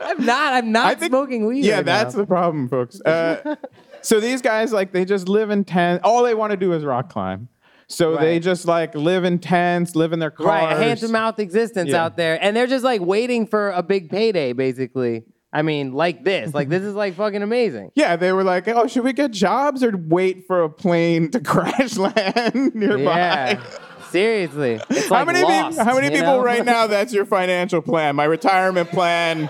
I'm 0.02 0.26
not. 0.26 0.54
I'm 0.54 0.72
not 0.72 1.00
think- 1.00 1.12
smoking 1.12 1.46
weed. 1.46 1.66
Yeah, 1.66 1.78
right 1.78 1.86
that's 1.86 2.16
now. 2.16 2.22
the 2.22 2.28
problem, 2.28 2.70
folks. 2.70 3.02
Uh, 3.02 3.56
so 4.02 4.20
these 4.20 4.42
guys, 4.42 4.72
like, 4.72 4.92
they 4.94 5.04
just 5.06 5.28
live 5.28 5.50
in 5.50 5.66
tents. 5.66 6.02
All 6.06 6.24
they 6.24 6.34
want 6.34 6.52
to 6.52 6.58
do 6.58 6.74
is 6.74 6.86
rock 6.86 7.10
climb. 7.10 7.50
So 7.88 8.18
they 8.18 8.40
just 8.40 8.66
like 8.68 8.94
live 8.94 9.24
in 9.26 9.40
tents, 9.40 9.96
live 9.96 10.14
in 10.14 10.20
their 10.20 10.30
cars. 10.30 10.46
right. 10.48 10.74
A 10.74 10.76
hand 10.78 11.00
to 11.00 11.08
mouth 11.08 11.40
existence 11.40 11.90
Yeah. 11.90 12.04
out 12.06 12.18
there, 12.18 12.38
and 12.42 12.56
they're 12.56 12.68
just 12.68 12.84
like 12.86 13.02
waiting 13.02 13.48
for 13.48 13.72
a 13.72 13.82
big 13.82 14.12
payday, 14.12 14.54
basically. 14.54 15.24
I 15.52 15.64
mean, 15.64 15.94
like 15.94 16.24
this. 16.24 16.54
Like 16.54 16.70
this 16.70 16.84
is 16.84 16.94
like 16.94 17.16
fucking 17.16 17.42
amazing. 17.42 17.92
Yeah, 17.96 18.16
they 18.16 18.32
were 18.32 18.44
like, 18.44 18.68
"Oh, 18.68 18.86
should 18.86 19.04
we 19.04 19.12
get 19.14 19.32
jobs 19.32 19.84
or 19.84 19.92
wait 19.98 20.46
for 20.46 20.62
a 20.62 20.70
plane 20.70 21.32
to 21.32 21.40
crash 21.44 21.98
land 21.98 22.76
nearby?" 22.76 23.58
Yeah. 23.60 23.64
Seriously. 24.10 24.80
It's 24.90 25.08
How 25.10 25.26
many 25.26 25.42
lost, 25.42 25.78
people? 25.78 25.86
How 25.86 25.96
many 26.00 26.10
people 26.10 26.38
know? 26.38 26.44
right 26.44 26.66
now? 26.66 26.88
That's 26.96 27.14
your 27.14 27.26
financial 27.26 27.82
plan. 27.82 28.16
My 28.16 28.26
retirement 28.26 28.90
plan. 28.90 29.50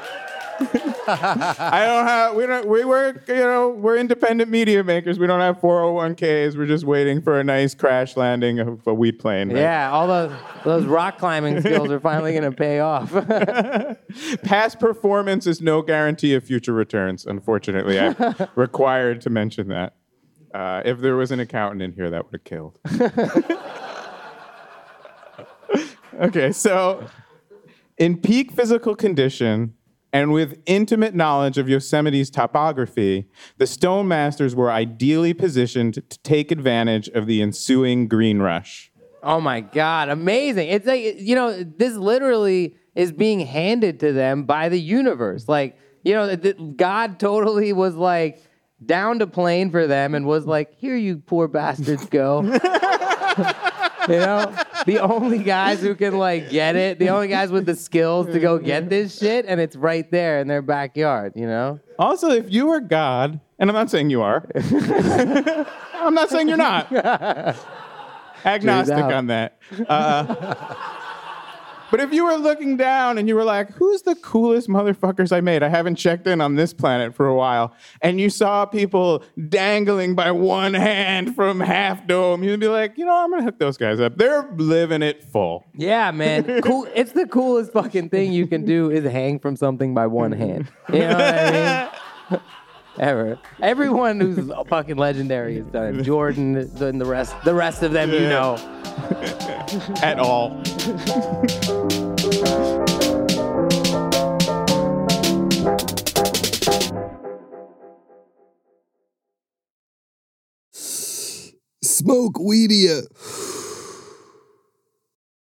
I 0.62 1.86
don't 1.86 2.06
have. 2.06 2.36
We 2.36 2.46
don't. 2.46 2.68
We 2.68 2.84
work. 2.84 3.28
You 3.30 3.36
know, 3.36 3.70
we're 3.70 3.96
independent 3.98 4.52
media 4.52 4.84
makers. 4.84 5.18
We 5.18 5.26
don't 5.26 5.40
have 5.40 5.58
401ks. 5.62 6.58
We're 6.58 6.66
just 6.66 6.84
waiting 6.84 7.22
for 7.22 7.40
a 7.40 7.44
nice 7.46 7.74
crash 7.74 8.18
landing 8.18 8.60
of 8.60 8.86
a 8.86 8.94
wheat 8.94 9.20
plane. 9.20 9.50
right? 9.50 9.60
Yeah, 9.62 9.90
all 9.90 10.06
those 10.08 10.34
those 10.66 10.86
rock 10.86 11.18
climbing 11.18 11.62
skills 11.66 11.90
are 11.90 12.02
finally 12.02 12.34
gonna 12.34 12.52
pay 12.52 12.82
off. 12.82 13.10
Past 14.44 14.80
performance 14.82 15.48
is 15.48 15.62
no 15.62 15.82
guarantee 15.82 16.34
of 16.34 16.44
future 16.44 16.74
returns. 16.74 17.26
Unfortunately, 17.26 17.98
I'm 17.98 18.16
required 18.56 19.22
to 19.22 19.30
mention 19.30 19.70
that. 19.70 19.96
Uh, 20.54 20.82
if 20.84 21.00
there 21.00 21.16
was 21.16 21.32
an 21.32 21.40
accountant 21.40 21.82
in 21.84 21.94
here, 21.94 22.10
that 22.10 22.26
would 22.26 22.34
have 22.34 22.44
killed. 22.44 22.80
okay, 26.22 26.52
so 26.52 27.08
in 27.98 28.18
peak 28.18 28.52
physical 28.52 28.96
condition 28.96 29.74
and 30.12 30.32
with 30.32 30.60
intimate 30.66 31.14
knowledge 31.14 31.58
of 31.58 31.70
Yosemite's 31.70 32.30
topography, 32.30 33.28
the 33.58 33.68
Stone 33.68 34.08
Masters 34.08 34.56
were 34.56 34.72
ideally 34.72 35.34
positioned 35.34 35.94
to 35.96 36.02
take 36.20 36.52
advantage 36.52 37.08
of 37.10 37.28
the 37.28 37.42
ensuing 37.42 38.08
green 38.08 38.40
rush. 38.40 38.92
Oh 39.22 39.40
my 39.40 39.62
God, 39.62 40.10
amazing. 40.10 40.70
It's 40.70 40.88
like, 40.88 41.20
you 41.20 41.36
know, 41.36 41.64
this 41.64 41.96
literally 41.96 42.76
is 42.96 43.12
being 43.12 43.42
handed 43.42 44.00
to 44.00 44.14
them 44.14 44.44
by 44.44 44.70
the 44.70 44.80
universe. 44.80 45.48
Like, 45.48 45.78
you 46.04 46.14
know, 46.14 46.36
God 46.76 47.20
totally 47.20 47.74
was 47.74 47.96
like 47.96 48.42
down 48.84 49.20
to 49.20 49.28
plane 49.28 49.72
for 49.72 49.88
them 49.88 50.16
and 50.16 50.26
was 50.26 50.46
like, 50.46 50.74
here 50.78 50.96
you 50.96 51.18
poor 51.18 51.48
bastards 51.48 52.06
go. 52.06 52.42
you 54.10 54.18
know, 54.20 54.54
the 54.86 55.00
only 55.00 55.40
guys 55.40 55.82
who 55.82 55.96
can 55.96 56.18
like 56.18 56.50
get 56.50 56.76
it, 56.76 57.00
the 57.00 57.10
only 57.10 57.28
guys 57.28 57.52
with 57.52 57.66
the 57.66 57.76
skills 57.76 58.28
to 58.28 58.40
go 58.40 58.58
get 58.58 58.90
this 58.90 59.18
shit, 59.18 59.46
and 59.48 59.60
it's 59.62 59.76
right 59.76 60.10
there 60.12 60.40
in 60.40 60.48
their 60.48 60.62
backyard, 60.62 61.34
you 61.36 61.46
know? 61.46 61.80
Also, 61.98 62.30
if 62.32 62.52
you 62.52 62.66
were 62.66 62.80
God 62.80 63.40
And 63.60 63.70
I'm 63.70 63.76
not 63.76 63.90
saying 63.90 64.10
you 64.10 64.22
are. 64.22 64.48
I'm 65.94 66.14
not 66.14 66.30
saying 66.30 66.48
you're 66.48 66.58
not. 66.58 66.92
Agnostic 68.46 68.98
on 68.98 69.28
that. 69.28 69.60
Uh, 69.88 70.36
but 71.92 72.00
if 72.00 72.14
you 72.14 72.26
were 72.26 72.36
looking 72.36 72.78
down 72.78 73.18
and 73.18 73.28
you 73.28 73.36
were 73.36 73.44
like, 73.44 73.72
who's 73.72 74.02
the 74.04 74.16
coolest 74.16 74.68
motherfuckers 74.68 75.32
I 75.32 75.42
made? 75.42 75.64
I 75.64 75.70
haven't 75.70 75.96
checked 75.96 76.28
in 76.28 76.42
on 76.42 76.56
this 76.56 76.74
planet 76.74 77.16
for 77.16 77.28
a 77.28 77.36
while. 77.36 77.74
And 78.02 78.20
you 78.20 78.30
saw 78.30 78.66
people 78.66 79.24
dangling 79.48 80.16
by 80.16 80.32
one 80.32 80.74
hand 80.74 81.36
from 81.36 81.60
Half 81.60 82.08
Dome, 82.08 82.44
you'd 82.44 82.60
be 82.60 82.68
like, 82.68 82.98
you 82.98 83.06
know, 83.06 83.16
I'm 83.16 83.30
going 83.30 83.42
to 83.42 83.46
hook 83.46 83.60
those 83.60 83.78
guys 83.78 84.00
up. 84.00 84.18
They're 84.18 84.50
living 84.56 85.02
it 85.02 85.24
full. 85.24 85.66
Yeah, 85.76 86.12
man. 86.12 86.62
Cool. 86.70 86.88
It's 86.94 87.14
the 87.14 87.26
coolest 87.26 87.72
fucking 87.74 88.10
thing 88.10 88.34
you 88.34 88.46
can 88.46 88.66
do 88.66 88.92
is 88.92 89.04
hang 89.04 89.40
from 89.40 89.56
something 89.56 89.94
by 89.94 90.08
one 90.08 90.32
hand. 90.32 90.72
You 90.92 91.00
know 91.00 91.14
what 91.14 91.22
I 91.22 91.92
mean? 92.32 92.42
Ever. 93.00 93.40
Everyone 93.62 94.20
who's 94.20 94.52
fucking 94.68 94.98
legendary 94.98 95.56
has 95.56 95.66
done 95.68 96.00
it. 96.00 96.04
Jordan 96.04 96.58
and 96.58 97.02
the 97.02 97.06
rest 97.06 97.36
the 97.46 97.54
rest 97.54 97.82
of 97.82 97.94
them 97.94 98.12
you 98.12 98.22
know. 98.22 98.56
At 100.02 100.18
all. 100.18 100.64
Smoke 111.84 112.34
Weedia. 112.36 113.06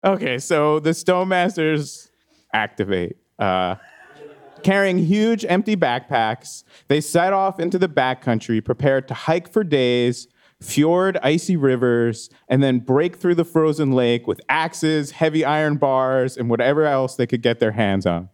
Okay, 0.05 0.37
so 0.37 0.79
the 0.79 0.93
Stone 0.93 1.29
Masters 1.29 2.11
activate. 2.53 3.17
Uh, 3.39 3.75
carrying 4.61 4.99
huge 4.99 5.43
empty 5.45 5.75
backpacks, 5.75 6.63
they 6.87 7.01
set 7.01 7.33
off 7.33 7.59
into 7.59 7.79
the 7.79 7.89
backcountry, 7.89 8.63
prepared 8.63 9.07
to 9.07 9.15
hike 9.15 9.51
for 9.51 9.63
days, 9.63 10.27
fjord 10.61 11.17
icy 11.23 11.55
rivers, 11.55 12.29
and 12.47 12.61
then 12.61 12.79
break 12.79 13.15
through 13.15 13.35
the 13.35 13.45
frozen 13.45 13.91
lake 13.91 14.27
with 14.27 14.41
axes, 14.49 15.11
heavy 15.11 15.45
iron 15.45 15.77
bars, 15.77 16.37
and 16.37 16.49
whatever 16.49 16.85
else 16.85 17.15
they 17.15 17.27
could 17.27 17.41
get 17.41 17.59
their 17.59 17.71
hands 17.71 18.05
on. 18.05 18.29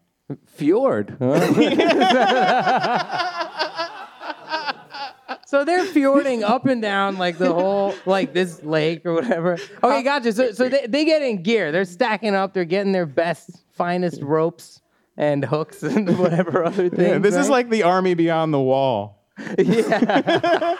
Fjord. 0.48 1.18
huh? 1.20 1.40
so 5.46 5.64
they're 5.64 5.86
fjording 5.86 6.42
up 6.42 6.66
and 6.66 6.82
down 6.82 7.18
like 7.18 7.38
the 7.38 7.54
whole 7.54 7.94
like 8.06 8.34
this 8.34 8.64
lake 8.64 9.06
or 9.06 9.14
whatever. 9.14 9.58
Okay, 9.84 10.02
gotcha. 10.02 10.34
So 10.34 10.52
so 10.52 10.68
they, 10.68 10.88
they 10.88 11.06
get 11.06 11.22
in 11.22 11.44
gear. 11.44 11.72
They're 11.72 11.86
stacking 11.86 12.34
up. 12.34 12.54
They're 12.54 12.66
getting 12.66 12.92
their 12.92 13.06
best, 13.06 13.52
finest 13.74 14.22
ropes 14.24 14.82
and 15.16 15.46
hooks 15.46 15.84
and 15.84 16.18
whatever 16.20 16.64
other 16.64 16.90
things. 16.90 17.08
Yeah, 17.08 17.18
this 17.20 17.36
is 17.36 17.50
like 17.50 17.70
the 17.70 17.84
army 17.84 18.16
beyond 18.16 18.54
the 18.54 18.60
wall. 18.60 19.22
Yeah. 19.58 20.76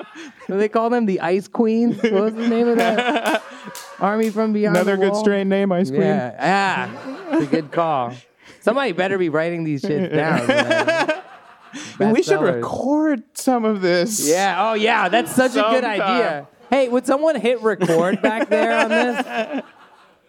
Do 0.48 0.58
they 0.58 0.68
call 0.68 0.90
them 0.90 1.06
the 1.06 1.20
Ice 1.20 1.48
Queens? 1.48 2.02
What 2.02 2.12
was 2.12 2.34
the 2.34 2.48
name 2.48 2.68
of 2.68 2.76
that? 2.76 3.42
Army 4.00 4.30
from 4.30 4.52
Beyond 4.52 4.76
Another 4.76 4.96
the 4.96 5.08
good 5.08 5.16
strain 5.16 5.48
name, 5.48 5.72
Ice 5.72 5.90
Queen. 5.90 6.02
Yeah, 6.02 6.36
ah, 6.38 7.32
it's 7.32 7.44
a 7.44 7.50
good 7.50 7.70
call. 7.70 8.12
Somebody 8.60 8.92
better 8.92 9.18
be 9.18 9.28
writing 9.28 9.64
these 9.64 9.80
shit 9.80 10.12
down. 10.12 10.46
man. 10.46 12.12
we 12.12 12.22
should 12.22 12.38
Bestsellers. 12.38 12.54
record 12.54 13.22
some 13.34 13.64
of 13.64 13.80
this. 13.80 14.28
Yeah. 14.28 14.56
Oh, 14.58 14.74
yeah. 14.74 15.08
That's 15.08 15.34
such 15.34 15.52
a 15.52 15.62
good 15.62 15.82
Sometime. 15.82 16.00
idea. 16.00 16.48
Hey, 16.70 16.88
would 16.88 17.04
someone 17.04 17.40
hit 17.40 17.60
record 17.60 18.22
back 18.22 18.48
there 18.48 18.78
on 18.78 18.88
this? 18.88 19.64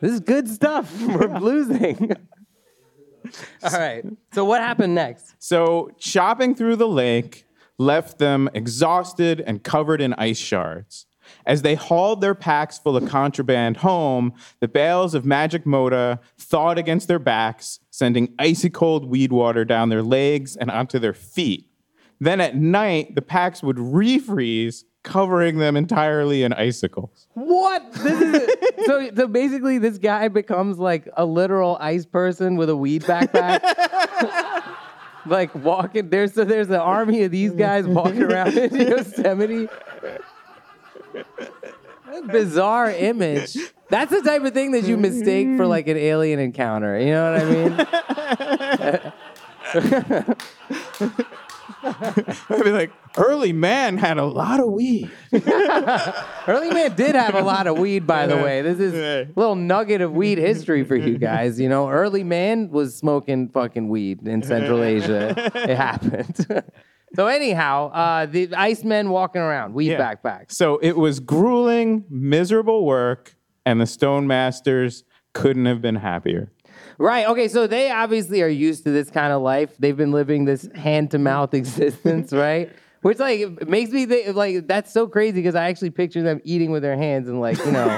This 0.02 0.12
is 0.14 0.20
good 0.20 0.50
stuff. 0.50 0.92
We're 1.02 1.40
losing. 1.40 2.12
All 3.64 3.72
right. 3.72 4.04
So 4.34 4.46
what 4.46 4.62
happened 4.62 4.96
next? 4.96 5.36
So, 5.40 5.92
chopping 5.98 6.56
through 6.56 6.78
the 6.78 6.88
lake 6.88 7.43
left 7.78 8.20
them 8.20 8.50
exhausted 8.54 9.42
and 9.42 9.64
covered 9.64 10.02
in 10.02 10.14
ice 10.14 10.38
shards. 10.38 11.06
As 11.46 11.62
they 11.62 11.76
hauled 11.76 12.22
their 12.22 12.36
packs 12.36 12.78
full 12.78 12.98
of 12.98 13.08
contraband 13.08 13.78
home, 13.78 14.34
the 14.60 14.68
bales 14.68 15.14
of 15.14 15.26
magic 15.26 15.66
moda 15.66 16.20
thawed 16.38 16.78
against 16.78 17.08
their 17.08 17.20
backs, 17.20 17.80
sending 17.90 18.34
icy 18.38 18.70
cold 18.70 19.06
weed 19.06 19.32
water 19.32 19.66
down 19.66 19.90
their 19.90 20.04
legs 20.04 20.56
and 20.56 20.70
onto 20.70 21.00
their 21.00 21.14
feet. 21.14 21.70
Then 22.20 22.40
at 22.40 22.56
night, 22.56 23.16
the 23.16 23.22
packs 23.22 23.64
would 23.64 23.78
refreeze, 23.78 24.84
covering 25.04 25.58
them 25.58 25.76
entirely 25.76 26.44
in 26.44 26.54
icicles. 26.54 27.28
What? 27.34 27.92
This 27.94 28.22
is 28.22 28.56
so. 28.86 29.10
So 29.16 29.28
basically, 29.28 29.78
this 29.78 29.98
guy 29.98 30.30
becomes 30.30 30.78
like 30.80 31.08
a 31.18 31.26
literal 31.26 31.78
ice 31.80 32.06
person 32.06 32.56
with 32.56 32.70
a 32.70 32.78
weed 32.78 33.04
backpack. 33.04 33.62
like 35.26 35.54
walking 35.56 36.10
there's 36.10 36.34
so 36.34 36.44
there's 36.44 36.70
an 36.70 36.76
army 36.76 37.24
of 37.24 37.32
these 37.32 37.52
guys 37.52 37.86
walking 37.88 38.24
around 38.24 38.58
in 38.58 38.76
Yosemite. 38.88 39.70
Bizarre 42.28 42.92
image. 42.92 43.58
That's 43.90 44.12
the 44.12 44.22
type 44.22 44.44
of 44.44 44.54
thing 44.54 44.72
that 44.72 44.84
you 44.84 44.98
mistake 44.98 45.58
for 45.58 45.66
like 45.68 45.88
an 45.88 45.98
alien 45.98 46.40
encounter. 46.40 47.00
You 47.00 47.12
know 47.12 47.32
what 47.34 47.42
I 47.42 47.46
mean? 51.10 51.26
I'd 51.84 52.64
be 52.64 52.72
like, 52.72 52.92
early 53.18 53.54
man 53.54 53.98
had 53.98 54.18
a 54.18 54.26
lot 54.26 54.60
of 54.60 54.72
weed. 54.72 55.12
Early 56.48 56.70
Man 56.72 56.96
did 56.96 57.16
have 57.16 57.36
a 57.36 57.42
lot 57.42 57.68
of 57.68 57.78
weed, 57.78 58.06
by 58.06 58.28
the 58.28 58.36
way. 58.38 58.62
This 58.62 58.80
is 58.80 58.94
a 58.94 59.30
little 59.36 59.56
nugget 59.56 60.02
of 60.02 60.12
weed 60.14 60.38
history 60.38 60.84
for 60.84 60.96
you 60.96 61.18
guys. 61.18 61.60
You 61.60 61.70
know, 61.70 61.90
Early 61.90 62.24
Man 62.24 62.70
was 62.70 62.96
smoking 62.96 63.50
fucking 63.50 63.88
weed 63.90 64.28
in 64.28 64.44
Central 64.44 64.84
Asia. 64.84 65.34
It 65.56 65.76
happened. 65.76 66.46
so 67.16 67.28
anyhow, 67.28 67.90
uh, 67.92 68.26
the 68.26 68.48
Icemen 68.48 69.10
walking 69.10 69.42
around, 69.42 69.74
weed 69.74 69.92
Yeah. 69.92 70.00
backpacks. 70.16 70.52
So 70.52 70.78
it 70.78 70.98
was 70.98 71.20
grueling, 71.20 72.06
miserable 72.10 72.86
work, 72.86 73.36
and 73.66 73.80
the 73.80 73.86
Stone 73.88 74.28
Masters 74.28 75.04
couldn't 75.34 75.66
have 75.66 75.82
been 75.82 75.96
happier. 75.96 76.52
Right. 76.98 77.28
Okay. 77.28 77.48
So 77.48 77.68
they 77.68 77.92
obviously 77.92 78.42
are 78.42 78.48
used 78.48 78.84
to 78.84 78.92
this 78.92 79.10
kind 79.10 79.34
of 79.34 79.42
life. 79.42 79.76
They've 79.80 79.98
been 79.98 80.12
living 80.12 80.46
this 80.46 80.68
hand 80.76 81.12
to 81.12 81.20
mouth 81.20 81.54
existence, 81.54 82.32
right? 82.32 82.72
Which 83.02 83.20
like 83.20 83.40
it 83.42 83.68
makes 83.68 83.92
me 83.92 84.06
think 84.06 84.36
like 84.36 84.66
that's 84.68 84.92
so 84.94 85.08
crazy 85.08 85.34
because 85.34 85.56
I 85.56 85.70
actually 85.70 85.90
picture 85.90 86.24
them 86.24 86.40
eating 86.46 86.72
with 86.72 86.84
their 86.84 86.96
hands 86.96 87.28
and 87.28 87.42
like 87.42 87.58
you 87.66 87.72
know, 87.72 87.98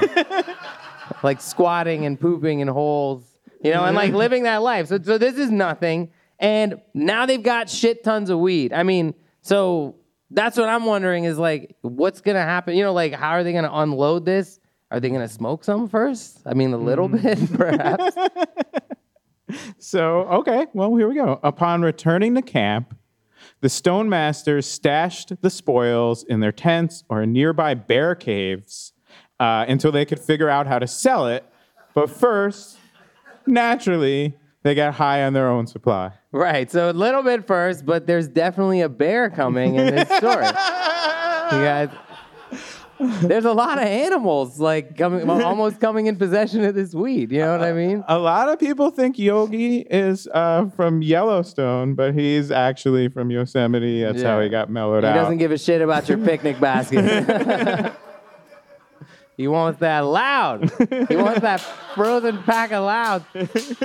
like 1.22 1.40
squatting 1.40 2.04
and 2.04 2.18
pooping 2.18 2.58
in 2.58 2.66
holes, 2.66 3.24
you 3.62 3.72
know, 3.72 3.84
and 3.84 3.94
like 3.94 4.12
living 4.12 4.42
that 4.42 4.62
life. 4.62 4.88
So 4.88 4.98
so 5.00 5.16
this 5.16 5.36
is 5.36 5.48
nothing, 5.48 6.10
and 6.40 6.80
now 6.92 7.24
they've 7.24 7.42
got 7.42 7.70
shit 7.70 8.02
tons 8.02 8.30
of 8.30 8.40
weed. 8.40 8.72
I 8.72 8.82
mean, 8.82 9.14
so 9.42 9.94
that's 10.32 10.56
what 10.56 10.68
I'm 10.68 10.84
wondering 10.84 11.22
is 11.22 11.38
like 11.38 11.76
what's 11.82 12.20
gonna 12.20 12.42
happen? 12.42 12.74
You 12.74 12.82
know, 12.82 12.92
like 12.92 13.12
how 13.12 13.30
are 13.30 13.44
they 13.44 13.52
gonna 13.52 13.70
unload 13.72 14.24
this? 14.24 14.58
Are 14.90 15.00
they 15.00 15.08
gonna 15.10 15.28
smoke 15.28 15.64
some 15.64 15.88
first? 15.88 16.40
I 16.46 16.54
mean, 16.54 16.72
a 16.72 16.78
little 16.78 17.08
bit, 17.08 17.38
perhaps. 17.54 18.16
So, 19.78 20.22
okay, 20.22 20.66
well, 20.74 20.96
here 20.96 21.08
we 21.08 21.14
go. 21.14 21.38
Upon 21.42 21.82
returning 21.82 22.34
to 22.34 22.42
camp, 22.42 22.96
the 23.60 23.68
Stone 23.68 24.08
Masters 24.08 24.66
stashed 24.66 25.40
the 25.40 25.50
spoils 25.50 26.24
in 26.24 26.40
their 26.40 26.50
tents 26.50 27.04
or 27.08 27.22
in 27.22 27.32
nearby 27.32 27.74
bear 27.74 28.16
caves 28.16 28.92
uh, 29.38 29.64
until 29.68 29.92
they 29.92 30.04
could 30.04 30.18
figure 30.18 30.48
out 30.48 30.66
how 30.66 30.80
to 30.80 30.86
sell 30.88 31.28
it. 31.28 31.44
But 31.94 32.10
first, 32.10 32.78
naturally, 33.46 34.36
they 34.64 34.74
got 34.74 34.94
high 34.94 35.22
on 35.22 35.32
their 35.32 35.48
own 35.48 35.68
supply. 35.68 36.10
Right. 36.32 36.68
So 36.70 36.90
a 36.90 36.92
little 36.92 37.22
bit 37.22 37.46
first, 37.46 37.86
but 37.86 38.06
there's 38.06 38.26
definitely 38.26 38.80
a 38.80 38.88
bear 38.88 39.30
coming 39.30 39.76
in 39.76 39.94
this 39.94 40.08
story. 40.16 40.46
you 40.46 41.64
guys, 41.64 41.90
there's 43.20 43.44
a 43.44 43.52
lot 43.52 43.78
of 43.78 43.84
animals 43.84 44.58
like 44.58 44.96
coming, 44.96 45.28
almost 45.28 45.80
coming 45.80 46.06
in 46.06 46.16
possession 46.16 46.64
of 46.64 46.74
this 46.74 46.94
weed. 46.94 47.30
You 47.30 47.40
know 47.40 47.52
what 47.52 47.62
I 47.66 47.72
mean? 47.72 48.04
A 48.08 48.18
lot 48.18 48.48
of 48.48 48.58
people 48.58 48.90
think 48.90 49.18
Yogi 49.18 49.78
is 49.78 50.26
uh, 50.32 50.70
from 50.76 51.02
Yellowstone, 51.02 51.94
but 51.94 52.14
he's 52.14 52.50
actually 52.50 53.08
from 53.08 53.30
Yosemite. 53.30 54.02
That's 54.02 54.22
how 54.22 54.40
he 54.40 54.48
got 54.48 54.70
mellowed 54.70 55.04
He 55.04 55.08
out. 55.10 55.14
He 55.14 55.18
doesn't 55.20 55.38
give 55.38 55.52
a 55.52 55.58
shit 55.58 55.82
about 55.82 56.08
your 56.08 56.18
picnic 56.18 56.58
basket. 56.58 57.96
he 59.36 59.48
wants 59.48 59.80
that 59.80 60.00
loud. 60.00 60.70
He 61.08 61.16
wants 61.16 61.40
that 61.40 61.60
frozen 61.94 62.42
pack 62.42 62.72
of 62.72 62.84
loud 62.84 63.24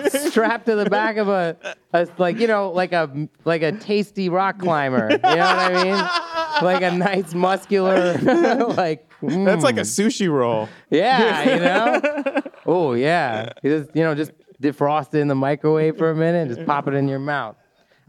strapped 0.07 0.65
to 0.67 0.75
the 0.75 0.89
back 0.89 1.17
of 1.17 1.27
a, 1.27 1.57
a 1.93 2.07
like 2.17 2.39
you 2.39 2.47
know 2.47 2.71
like 2.71 2.93
a 2.93 3.27
like 3.43 3.61
a 3.61 3.73
tasty 3.73 4.29
rock 4.29 4.59
climber. 4.59 5.09
You 5.11 5.17
know 5.17 5.35
what 5.35 5.75
I 5.75 5.83
mean? 5.83 6.63
Like 6.63 6.81
a 6.83 6.95
nice 6.95 7.33
muscular 7.33 8.13
like. 8.17 9.09
mm. 9.21 9.45
That's 9.45 9.63
like 9.63 9.77
a 9.77 9.81
sushi 9.81 10.31
roll. 10.31 10.69
Yeah, 10.89 11.55
you 11.55 11.59
know. 12.33 12.41
oh 12.65 12.93
yeah, 12.93 13.51
you 13.61 13.77
just 13.77 13.95
you 13.95 14.03
know 14.03 14.15
just 14.15 14.31
defrost 14.61 15.13
it 15.13 15.19
in 15.19 15.27
the 15.27 15.35
microwave 15.35 15.97
for 15.97 16.11
a 16.11 16.15
minute, 16.15 16.47
and 16.47 16.55
just 16.55 16.65
pop 16.65 16.87
it 16.87 16.93
in 16.93 17.07
your 17.07 17.19
mouth. 17.19 17.57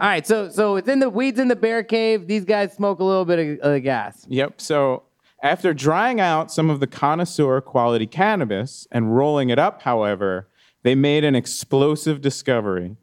All 0.00 0.08
right, 0.08 0.26
so 0.26 0.48
so 0.48 0.76
it's 0.76 0.88
in 0.88 1.00
the 1.00 1.10
weeds 1.10 1.38
in 1.38 1.48
the 1.48 1.56
bear 1.56 1.82
cave. 1.82 2.28
These 2.28 2.44
guys 2.44 2.72
smoke 2.72 3.00
a 3.00 3.04
little 3.04 3.24
bit 3.24 3.38
of, 3.38 3.58
of 3.66 3.72
the 3.72 3.80
gas. 3.80 4.26
Yep. 4.28 4.60
So 4.60 5.04
after 5.42 5.74
drying 5.74 6.20
out 6.20 6.50
some 6.52 6.70
of 6.70 6.80
the 6.80 6.86
connoisseur 6.86 7.60
quality 7.60 8.06
cannabis 8.06 8.86
and 8.92 9.14
rolling 9.16 9.50
it 9.50 9.58
up, 9.58 9.82
however, 9.82 10.48
they 10.84 10.94
made 10.94 11.24
an 11.24 11.34
explosive 11.34 12.20
discovery. 12.20 12.96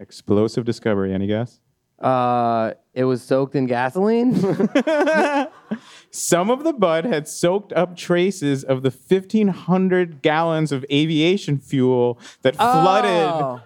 Explosive 0.00 0.64
discovery, 0.64 1.14
any 1.14 1.26
guess? 1.26 1.60
Uh, 2.00 2.72
it 2.92 3.04
was 3.04 3.22
soaked 3.22 3.54
in 3.54 3.66
gasoline. 3.66 4.34
Some 6.10 6.50
of 6.50 6.64
the 6.64 6.72
bud 6.72 7.04
had 7.04 7.26
soaked 7.28 7.72
up 7.72 7.96
traces 7.96 8.62
of 8.64 8.82
the 8.82 8.90
1,500 8.90 10.20
gallons 10.22 10.72
of 10.72 10.84
aviation 10.92 11.58
fuel 11.58 12.18
that 12.42 12.56
flooded 12.56 13.10
Oh. 13.10 13.60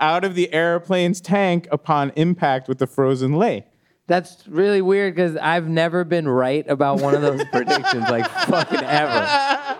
out 0.00 0.24
of 0.24 0.34
the 0.34 0.52
airplane's 0.52 1.20
tank 1.20 1.68
upon 1.70 2.10
impact 2.16 2.68
with 2.68 2.78
the 2.78 2.86
frozen 2.86 3.32
lake. 3.34 3.64
That's 4.08 4.46
really 4.48 4.82
weird 4.82 5.14
because 5.14 5.36
I've 5.36 5.68
never 5.68 6.04
been 6.04 6.28
right 6.28 6.68
about 6.68 7.00
one 7.00 7.14
of 7.14 7.22
those 7.22 7.44
predictions, 7.52 8.02
like 8.10 8.28
fucking 8.28 8.82
ever. 8.82 9.78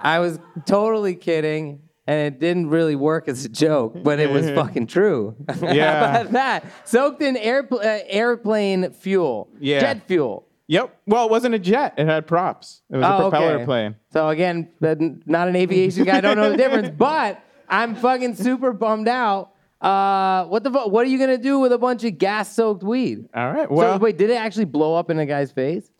I 0.00 0.18
was 0.18 0.38
totally 0.66 1.14
kidding, 1.14 1.80
and 2.06 2.34
it 2.34 2.40
didn't 2.40 2.70
really 2.70 2.96
work 2.96 3.28
as 3.28 3.44
a 3.44 3.48
joke, 3.48 4.02
but 4.02 4.18
it 4.18 4.30
was 4.30 4.50
fucking 4.50 4.86
true. 4.86 5.36
Yeah. 5.62 6.12
How 6.14 6.20
about 6.22 6.32
that? 6.32 6.64
Soaked 6.84 7.22
in 7.22 7.36
airpl- 7.36 7.84
uh, 7.84 8.02
airplane 8.06 8.92
fuel, 8.92 9.48
Yeah. 9.60 9.80
jet 9.80 10.06
fuel. 10.06 10.48
Yep. 10.66 10.96
Well, 11.06 11.26
it 11.26 11.30
wasn't 11.30 11.54
a 11.54 11.58
jet. 11.58 11.94
It 11.98 12.06
had 12.06 12.26
props. 12.26 12.80
It 12.90 12.96
was 12.96 13.04
a 13.04 13.14
Oh, 13.16 13.30
propeller 13.30 13.54
okay. 13.56 13.64
plane. 13.66 13.96
So 14.12 14.28
again, 14.30 14.70
not 14.80 15.48
an 15.48 15.56
aviation 15.56 16.04
guy. 16.04 16.16
I 16.18 16.20
don't 16.22 16.36
know 16.38 16.50
the 16.50 16.56
difference, 16.56 16.88
but 16.98 17.42
I'm 17.68 17.94
fucking 17.94 18.36
super 18.36 18.72
bummed 18.72 19.08
out. 19.08 19.50
Uh, 19.80 20.44
what 20.46 20.62
the 20.64 20.70
fu- 20.70 20.88
What 20.88 21.04
are 21.06 21.08
you 21.10 21.18
gonna 21.18 21.36
do 21.38 21.58
with 21.58 21.72
a 21.72 21.78
bunch 21.78 22.04
of 22.04 22.16
gas-soaked 22.18 22.82
weed? 22.82 23.28
All 23.34 23.52
right. 23.52 23.68
so 23.68 23.96
wait, 23.98 24.16
did 24.16 24.30
it 24.30 24.34
actually 24.34 24.64
blow 24.66 24.94
up 24.94 25.10
in 25.10 25.18
a 25.18 25.26
guy's 25.26 25.52
face? 25.52 25.90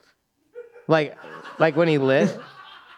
Like, 0.88 1.16
like 1.58 1.76
when 1.76 1.88
he 1.88 1.98
lit 1.98 2.38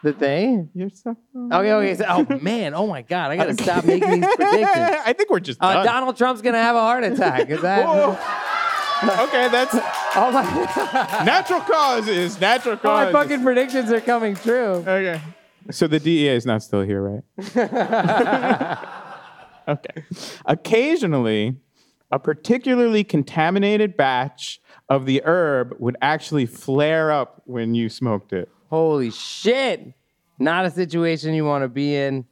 the 0.02 0.12
thing? 0.12 0.70
you're 0.74 0.90
so. 0.90 1.16
Okay, 1.52 1.72
okay. 1.72 1.94
So, 1.96 2.04
oh 2.08 2.38
man, 2.40 2.74
oh 2.74 2.86
my 2.86 3.02
god, 3.02 3.30
I 3.32 3.36
gotta 3.36 3.54
stop 3.62 3.84
making 3.84 4.20
these 4.20 4.34
predictions. 4.36 4.96
I 5.06 5.12
think 5.16 5.30
we're 5.30 5.40
just 5.40 5.58
Uh, 5.62 5.72
done. 5.74 5.86
Donald 5.86 6.16
Trump's 6.16 6.42
gonna 6.42 6.62
have 6.62 6.76
a 6.76 6.80
heart 6.80 7.02
attack. 7.04 7.48
Is 7.50 7.62
that? 7.62 7.84
Whoa. 7.86 8.12
okay, 9.24 9.48
that's 9.48 9.74
Oh 10.18 10.30
my! 10.30 10.42
natural 11.26 11.60
causes. 11.60 12.40
Natural 12.40 12.78
All 12.84 12.90
my 12.96 13.10
causes. 13.10 13.12
fucking 13.12 13.42
predictions 13.44 13.90
are 13.92 14.00
coming 14.00 14.34
true. 14.36 14.84
Okay. 14.86 15.20
So 15.70 15.86
the 15.88 15.98
DEA 16.00 16.28
is 16.28 16.46
not 16.46 16.62
still 16.62 16.82
here, 16.82 17.02
right? 17.02 17.22
Okay. 19.68 20.04
Occasionally, 20.44 21.56
a 22.10 22.18
particularly 22.18 23.04
contaminated 23.04 23.96
batch 23.96 24.60
of 24.88 25.06
the 25.06 25.22
herb 25.24 25.74
would 25.78 25.96
actually 26.00 26.46
flare 26.46 27.10
up 27.10 27.42
when 27.46 27.74
you 27.74 27.88
smoked 27.88 28.32
it. 28.32 28.48
Holy 28.70 29.10
shit! 29.10 29.94
Not 30.38 30.66
a 30.66 30.70
situation 30.70 31.34
you 31.34 31.44
want 31.44 31.64
to 31.64 31.68
be 31.68 31.94
in. 31.94 32.24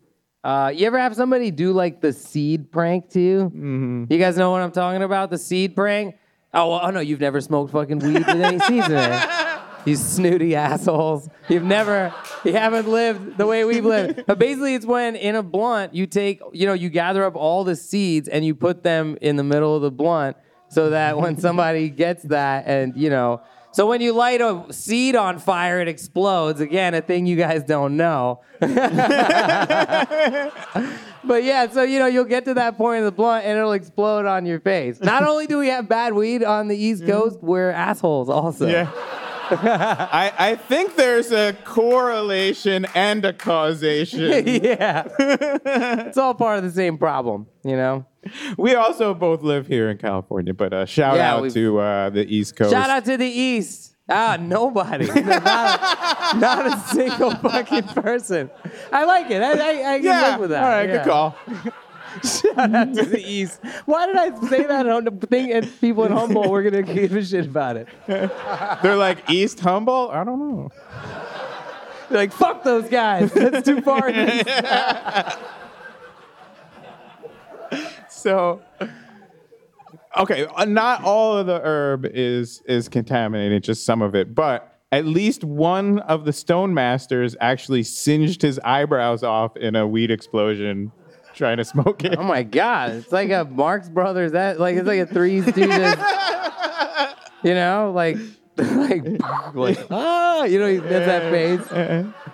Uh, 0.43 0.70
you 0.74 0.87
ever 0.87 0.99
have 0.99 1.14
somebody 1.16 1.51
do 1.51 1.72
like 1.72 2.01
the 2.01 2.12
seed 2.12 2.70
prank 2.70 3.09
to 3.11 3.20
you? 3.20 3.45
Mm-hmm. 3.45 4.05
You 4.11 4.18
guys 4.18 4.37
know 4.37 4.51
what 4.51 4.61
I'm 4.61 4.72
talking 4.72 5.03
about? 5.03 5.30
The 5.30 5.39
seed 5.39 5.74
prank? 5.74 6.16
Oh, 6.53 6.70
well, 6.70 6.80
oh 6.85 6.91
no, 6.91 7.01
you've 7.01 7.20
never 7.20 7.41
smoked 7.41 7.72
fucking 7.72 7.99
weed 7.99 8.18
with 8.18 8.28
any 8.28 8.59
seeds 8.61 8.87
in 8.87 8.93
it. 8.93 9.53
You 9.85 9.97
snooty 9.97 10.55
assholes. 10.55 11.28
You've 11.49 11.64
never, 11.64 12.14
you 12.45 12.53
haven't 12.53 12.89
lived 12.89 13.37
the 13.37 13.47
way 13.47 13.64
we've 13.64 13.85
lived. 13.85 14.24
But 14.26 14.39
basically, 14.39 14.74
it's 14.74 14.87
when 14.87 15.16
in 15.16 15.37
a 15.37 15.43
blunt, 15.43 15.95
you 15.95 16.07
take, 16.07 16.41
you 16.53 16.66
know, 16.66 16.72
you 16.72 16.89
gather 16.89 17.24
up 17.24 17.37
all 17.37 17.64
the 17.64 17.76
seeds 17.76 18.28
and 18.28 18.45
you 18.45 18.55
put 18.55 18.82
them 18.82 19.18
in 19.20 19.37
the 19.37 19.45
middle 19.45 19.76
of 19.76 19.82
the 19.82 19.91
blunt 19.91 20.37
so 20.68 20.91
that 20.91 21.18
when 21.18 21.39
somebody 21.41 21.91
gets 21.91 22.22
that 22.24 22.66
and, 22.66 22.97
you 22.97 23.11
know, 23.11 23.43
so 23.72 23.89
when 23.89 24.01
you 24.01 24.12
light 24.12 24.41
a 24.41 24.64
seed 24.70 25.16
on 25.16 25.41
fire, 25.41 25.80
it 25.80 25.89
explodes. 25.89 26.61
Again, 26.61 26.95
a 26.95 27.01
thing 27.01 27.26
you 27.26 27.37
guys 27.37 27.64
don't 27.64 27.97
know. 27.97 28.41
But 31.26 31.45
yeah, 31.45 31.68
so 31.70 31.82
you 31.82 31.99
know, 31.99 32.07
you'll 32.07 32.24
get 32.24 32.45
to 32.47 32.55
that 32.55 32.76
point 32.76 32.99
in 32.99 33.05
the 33.05 33.12
blunt 33.12 33.47
and 33.47 33.59
it'll 33.59 33.72
explode 33.72 34.26
on 34.26 34.47
your 34.47 34.61
face. 34.61 35.01
Not 35.01 35.22
only 35.26 35.47
do 35.47 35.59
we 35.59 35.68
have 35.68 35.89
bad 35.89 36.12
weed 36.12 36.45
on 36.45 36.68
the 36.68 36.76
East 36.76 37.03
mm-hmm. 37.03 37.12
Coast, 37.12 37.39
we're 37.41 37.70
assholes 37.70 38.28
also. 38.28 38.66
Yeah. 38.68 38.91
I, 39.51 40.32
I 40.38 40.57
think 40.57 40.97
there's 40.97 41.32
a 41.32 41.53
correlation 41.64 42.86
and 42.95 43.24
a 43.24 43.32
causation. 43.32 44.22
yeah. 44.47 45.09
it's 45.18 46.16
all 46.18 46.34
part 46.34 46.59
of 46.59 46.64
the 46.64 46.70
same 46.70 46.99
problem, 46.99 47.47
you 47.64 47.76
know? 47.76 48.07
we 48.57 48.74
also 48.74 49.12
both 49.12 49.42
live 49.42 49.66
here 49.66 49.90
in 49.90 49.99
California, 49.99 50.55
but 50.55 50.72
uh, 50.72 50.86
shout 50.86 51.16
Yeah, 51.16 51.34
out 51.34 51.42
we've- 51.42 51.55
to 51.55 51.78
uh, 51.78 52.11
the 52.11 52.24
East 52.26 52.57
Coast. 52.57 52.70
Shout 52.72 52.88
out 52.90 53.05
to 53.05 53.16
the 53.16 53.26
East. 53.26 53.90
Ah, 54.09 54.36
nobody. 54.38 55.07
not, 55.07 55.16
a, 56.34 56.36
not 56.38 56.66
a 56.66 56.78
single 56.95 57.30
fucking 57.36 57.84
person. 57.84 58.51
I 58.92 59.05
like 59.05 59.30
it. 59.30 59.42
I, 59.42 59.53
I, 59.53 59.95
I 59.95 59.97
can 59.99 60.05
Yeah. 60.05 60.30
live 60.32 60.40
with 60.40 60.51
that. 60.51 60.62
All 60.62 60.68
right, 60.68 60.88
Yeah. 60.88 60.97
good 60.99 61.11
call. 61.11 61.36
Shout 62.23 62.75
out 62.75 62.95
to 62.95 63.05
the 63.05 63.23
East. 63.25 63.61
Why 63.87 64.07
did 64.07 64.17
I 64.17 64.49
say 64.49 64.62
that? 64.65 64.87
I 64.87 65.01
don't 65.01 65.21
think 65.29 65.51
and 65.51 65.81
people 65.81 66.05
in 66.05 66.12
Humboldt 66.12 66.51
were 66.51 66.62
gonna 66.62 66.83
give 66.83 67.15
a 67.17 67.25
shit 67.25 67.47
about 67.47 67.77
it. 67.77 67.89
They're 68.07 68.97
like 68.97 69.29
East 69.31 69.61
Humboldt. 69.61 70.12
I 70.12 70.25
don't 70.25 70.39
know. 70.39 70.71
They're 72.09 72.19
like, 72.19 72.33
fuck 72.33 72.62
those 72.62 72.89
guys. 72.89 73.33
That's 73.33 73.67
too 73.67 73.81
far. 73.81 74.11
east." 74.11 74.49
So, 78.25 78.62
okay, 80.17 80.47
uh, 80.47 80.65
not 80.65 81.05
all 81.05 81.37
of 81.37 81.47
the 81.47 81.61
herb 81.62 82.07
is 82.07 82.62
is 82.67 82.89
contaminated, 82.89 83.62
just 83.62 83.85
some 83.85 84.01
of 84.01 84.15
it. 84.15 84.35
But 84.35 84.79
at 84.93 85.05
least 85.05 85.45
one 85.45 85.99
of 85.99 86.25
the 86.25 86.33
stone 86.33 86.73
masters 86.73 87.37
actually 87.41 87.83
singed 87.83 88.41
his 88.41 88.59
eyebrows 88.61 89.23
off 89.23 89.59
in 89.59 89.77
a 89.77 89.87
weed 89.87 90.11
explosion 90.11 90.91
trying 91.35 91.57
to 91.59 91.64
smoke 91.64 92.05
it. 92.05 92.16
Oh 92.18 92.22
my 92.22 92.43
god, 92.43 92.91
it's 92.93 93.12
like 93.12 93.30
a 93.30 93.45
Marx 93.45 93.89
Brothers. 93.89 94.32
That 94.32 94.59
like 94.61 94.76
it's 94.76 94.87
like 94.87 95.01
a 95.01 95.07
Three 95.07 95.41
Stooges. 95.41 97.14
you 97.43 97.55
know, 97.55 97.93
like 97.95 98.16
like 98.57 99.03
like 99.55 99.87
ah, 99.91 100.45
you 100.45 100.59
know, 100.59 100.68
he 100.68 100.78
does 100.78 101.07
that 101.07 101.30
face. 101.30 102.05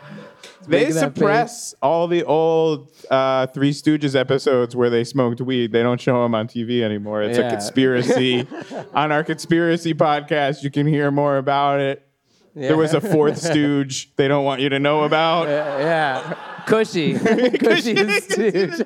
They 0.68 0.92
suppress 0.92 1.74
all 1.82 2.06
the 2.06 2.22
old 2.22 2.90
uh, 3.10 3.46
Three 3.48 3.72
Stooges 3.72 4.14
episodes 4.14 4.76
where 4.76 4.88
they 4.88 5.02
smoked 5.02 5.40
weed. 5.40 5.72
They 5.72 5.82
don't 5.82 6.00
show 6.00 6.22
them 6.22 6.34
on 6.34 6.46
TV 6.46 6.82
anymore. 6.82 7.22
It's 7.22 7.38
Yeah. 7.38 7.46
a 7.46 7.50
conspiracy. 7.50 8.46
on 8.94 9.10
our 9.10 9.24
conspiracy 9.24 9.94
podcast, 9.94 10.62
you 10.62 10.70
can 10.70 10.86
hear 10.86 11.10
more 11.10 11.38
about 11.38 11.80
it. 11.80 12.06
There 12.54 12.76
was 12.76 12.94
a 12.94 13.00
fourth 13.00 13.38
stooge 13.38 14.14
they 14.16 14.28
don't 14.28 14.44
want 14.44 14.60
you 14.60 14.68
to 14.68 14.78
know 14.78 15.02
about. 15.04 15.48
Yeah, 15.48 16.34
cushy, 16.70 17.18
cushy 17.58 17.92
the 17.94 18.20
stooge. 18.20 18.80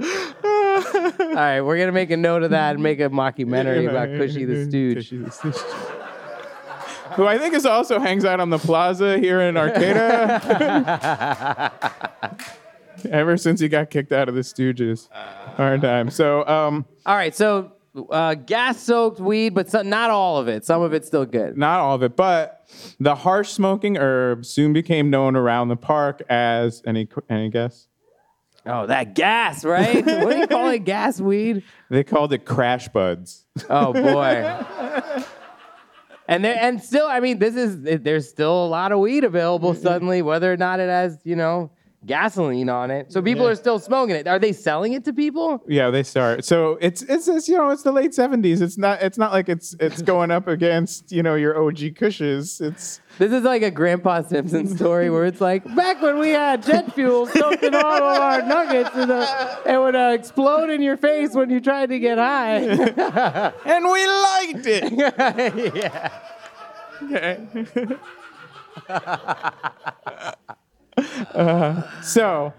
All 0.00 1.34
right, 1.34 1.60
we're 1.60 1.78
gonna 1.78 1.92
make 1.92 2.10
a 2.10 2.16
note 2.16 2.42
of 2.42 2.50
that 2.50 2.74
and 2.74 2.82
make 2.82 3.00
a 3.00 3.08
mockumentary 3.08 3.88
about 3.88 4.08
Cushy 4.18 4.44
the 4.44 4.64
Stooge. 4.66 4.96
Cushy 4.96 5.18
the 5.18 5.30
Stooge. 5.30 5.54
Who 7.16 7.26
I 7.26 7.38
think 7.38 7.54
is 7.54 7.64
also 7.64 8.00
hangs 8.00 8.24
out 8.24 8.40
on 8.40 8.50
the 8.50 8.58
plaza 8.58 9.18
here 9.18 9.40
in 9.40 9.56
Arcata. 9.56 10.40
Ever 13.10 13.36
since 13.36 13.60
he 13.60 13.68
got 13.68 13.90
kicked 13.90 14.10
out 14.12 14.28
of 14.28 14.34
the 14.34 14.40
Stooges. 14.40 15.08
Hard 15.56 15.82
time. 15.82 16.10
So, 16.10 16.46
um, 16.48 16.86
All 17.06 17.14
right, 17.14 17.34
so 17.34 17.72
uh, 18.10 18.34
gas-soaked 18.34 19.20
weed, 19.20 19.50
but 19.50 19.70
some, 19.70 19.88
not 19.88 20.10
all 20.10 20.38
of 20.38 20.48
it. 20.48 20.64
Some 20.64 20.82
of 20.82 20.92
it's 20.92 21.06
still 21.06 21.24
good. 21.24 21.56
not 21.56 21.80
all 21.80 21.94
of 21.94 22.02
it, 22.02 22.16
but 22.16 22.68
the 22.98 23.14
harsh 23.14 23.50
smoking 23.50 23.96
herb 23.96 24.44
soon 24.44 24.72
became 24.72 25.10
known 25.10 25.36
around 25.36 25.68
the 25.68 25.76
park 25.76 26.22
as 26.28 26.82
any 26.86 27.08
any 27.30 27.48
guess? 27.50 27.88
Oh, 28.66 28.86
that 28.86 29.14
gas, 29.14 29.64
right? 29.64 30.04
what 30.06 30.32
do 30.32 30.38
you 30.38 30.46
call 30.46 30.68
it? 30.70 30.80
Gas 30.80 31.20
weed? 31.20 31.62
They 31.90 32.02
called 32.02 32.32
it 32.32 32.44
crash 32.44 32.88
buds. 32.88 33.44
Oh 33.68 33.92
boy. 33.92 35.24
And 36.26 36.44
there, 36.44 36.56
and 36.58 36.82
still, 36.82 37.06
I 37.06 37.20
mean, 37.20 37.38
this 37.38 37.54
is 37.54 37.82
there's 38.02 38.28
still 38.28 38.64
a 38.64 38.66
lot 38.66 38.92
of 38.92 38.98
weed 38.98 39.24
available 39.24 39.74
suddenly, 39.74 40.22
whether 40.22 40.50
or 40.50 40.56
not 40.56 40.80
it 40.80 40.88
has, 40.88 41.18
you 41.24 41.36
know, 41.36 41.70
gasoline 42.06 42.68
on 42.68 42.90
it. 42.90 43.12
So 43.12 43.22
people 43.22 43.46
are 43.46 43.54
still 43.54 43.78
smoking 43.78 44.16
it. 44.16 44.26
Are 44.26 44.38
they 44.38 44.52
selling 44.52 44.92
it 44.92 45.04
to 45.04 45.12
people? 45.12 45.62
Yeah, 45.66 45.90
they 45.90 46.02
start. 46.02 46.44
So 46.44 46.78
it's 46.80 47.02
it's 47.02 47.28
it's 47.28 47.48
you 47.48 47.56
know 47.56 47.70
it's 47.70 47.82
the 47.82 47.92
late 47.92 48.14
seventies. 48.14 48.60
It's 48.60 48.78
not 48.78 49.02
it's 49.02 49.18
not 49.18 49.32
like 49.32 49.48
it's 49.48 49.74
it's 49.80 50.02
going 50.12 50.30
up 50.30 50.46
against 50.46 51.12
you 51.12 51.22
know 51.22 51.34
your 51.34 51.56
OG 51.56 51.94
Kushes. 51.96 52.60
It's 52.60 53.00
This 53.18 53.32
is 53.32 53.42
like 53.42 53.62
a 53.62 53.70
Grandpa 53.70 54.22
Simpson 54.22 54.66
story 54.76 55.10
where 55.10 55.24
it's 55.24 55.40
like 55.40 55.64
back 55.74 56.02
when 56.02 56.18
we 56.18 56.30
had 56.30 56.62
jet 56.62 56.92
fuel 56.94 57.26
soaked 57.34 57.62
in 57.62 57.74
all 57.74 58.02
of 58.02 58.20
our 58.20 58.42
nuggets, 58.42 58.90
and 58.94 59.10
uh, 59.10 59.56
it 59.66 59.78
would 59.78 59.96
uh, 59.96 60.12
explode 60.14 60.70
in 60.70 60.82
your 60.82 60.96
face 60.96 61.34
when 61.34 61.50
you 61.50 61.60
tried 61.60 61.88
to 61.90 61.98
get 61.98 62.18
high. 62.18 62.56
and 63.64 63.84
we 63.84 64.06
liked 64.06 64.66
it. 64.66 65.74
yeah. 65.74 66.20
Okay. 67.02 67.46
Uh, 71.34 71.82
so, 72.02 72.52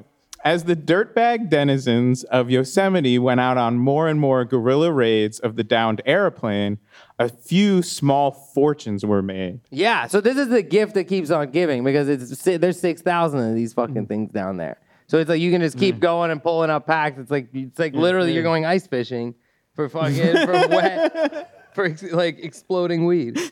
as 0.43 0.65
the 0.65 0.75
dirtbag 0.75 1.49
denizens 1.49 2.23
of 2.25 2.51
Yosemite 2.51 3.17
went 3.17 3.39
out 3.39 3.57
on 3.57 3.77
more 3.77 4.07
and 4.07 4.19
more 4.19 4.45
guerrilla 4.45 4.91
raids 4.91 5.39
of 5.39 5.55
the 5.55 5.63
downed 5.63 6.01
airplane, 6.05 6.77
a 7.17 7.29
few 7.29 7.81
small 7.81 8.31
fortunes 8.31 9.03
were 9.03 9.23
made. 9.23 9.61
Yeah, 9.71 10.05
so 10.07 10.21
this 10.21 10.37
is 10.37 10.49
the 10.49 10.61
gift 10.61 10.93
that 10.93 11.05
keeps 11.05 11.31
on 11.31 11.49
giving 11.51 11.83
because 11.83 12.07
it's 12.07 12.43
there's 12.43 12.79
six 12.79 13.01
thousand 13.01 13.39
of 13.39 13.55
these 13.55 13.73
fucking 13.73 13.95
mm-hmm. 13.95 14.05
things 14.05 14.31
down 14.31 14.57
there. 14.57 14.77
So 15.07 15.17
it's 15.17 15.29
like 15.29 15.41
you 15.41 15.51
can 15.51 15.61
just 15.61 15.77
keep 15.77 15.95
mm-hmm. 15.95 16.01
going 16.01 16.31
and 16.31 16.41
pulling 16.41 16.69
up 16.69 16.85
packs. 16.85 17.17
It's 17.19 17.31
like 17.31 17.49
it's 17.53 17.79
like 17.79 17.93
literally 17.93 18.33
you're 18.33 18.41
mm-hmm. 18.41 18.49
going 18.49 18.65
ice 18.65 18.87
fishing 18.87 19.35
for 19.73 19.89
fucking 19.89 20.45
for 20.45 20.67
wet 20.67 21.69
for 21.73 21.85
ex- 21.85 22.03
like 22.03 22.39
exploding 22.39 23.05
weed. 23.05 23.39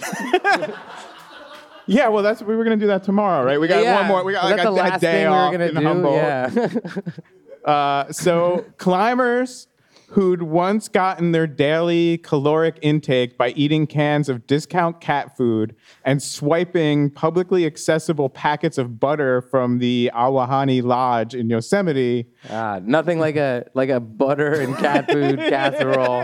Yeah, 1.85 2.07
well, 2.07 2.23
that's 2.23 2.41
we 2.41 2.55
were 2.55 2.63
gonna 2.63 2.77
do 2.77 2.87
that 2.87 3.03
tomorrow, 3.03 3.45
right? 3.45 3.59
We 3.59 3.67
got 3.67 3.83
yeah. 3.83 3.99
one 3.99 4.07
more. 4.07 4.23
We 4.23 4.33
got 4.33 4.45
like 4.45 4.63
a, 4.63 4.95
a 4.95 4.99
day 4.99 5.23
thing 5.23 5.27
off 5.27 5.51
we 5.51 5.57
were 5.57 5.63
in 5.63 5.75
do? 5.75 5.81
Humboldt. 5.81 6.15
Yeah. 6.15 6.67
Uh, 7.63 8.11
so 8.11 8.65
climbers 8.77 9.67
who'd 10.13 10.43
once 10.43 10.87
gotten 10.87 11.31
their 11.31 11.47
daily 11.47 12.19
caloric 12.19 12.77
intake 12.83 13.35
by 13.35 13.49
eating 13.51 13.87
cans 13.87 14.29
of 14.29 14.45
discount 14.45 15.01
cat 15.01 15.35
food 15.35 15.75
and 16.05 16.21
swiping 16.21 17.09
publicly 17.09 17.65
accessible 17.65 18.29
packets 18.29 18.77
of 18.77 18.99
butter 18.99 19.41
from 19.41 19.79
the 19.79 20.11
Ahwahnee 20.13 20.83
Lodge 20.83 21.33
in 21.33 21.49
Yosemite. 21.49 22.27
Ah, 22.51 22.79
nothing 22.83 23.19
like 23.19 23.37
a 23.37 23.65
like 23.73 23.89
a 23.89 23.99
butter 23.99 24.53
and 24.53 24.75
cat 24.77 25.09
food 25.11 25.39
casserole 25.49 26.23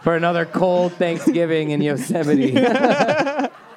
for 0.00 0.16
another 0.16 0.46
cold 0.46 0.94
Thanksgiving 0.94 1.70
in 1.70 1.82
Yosemite. 1.82 2.52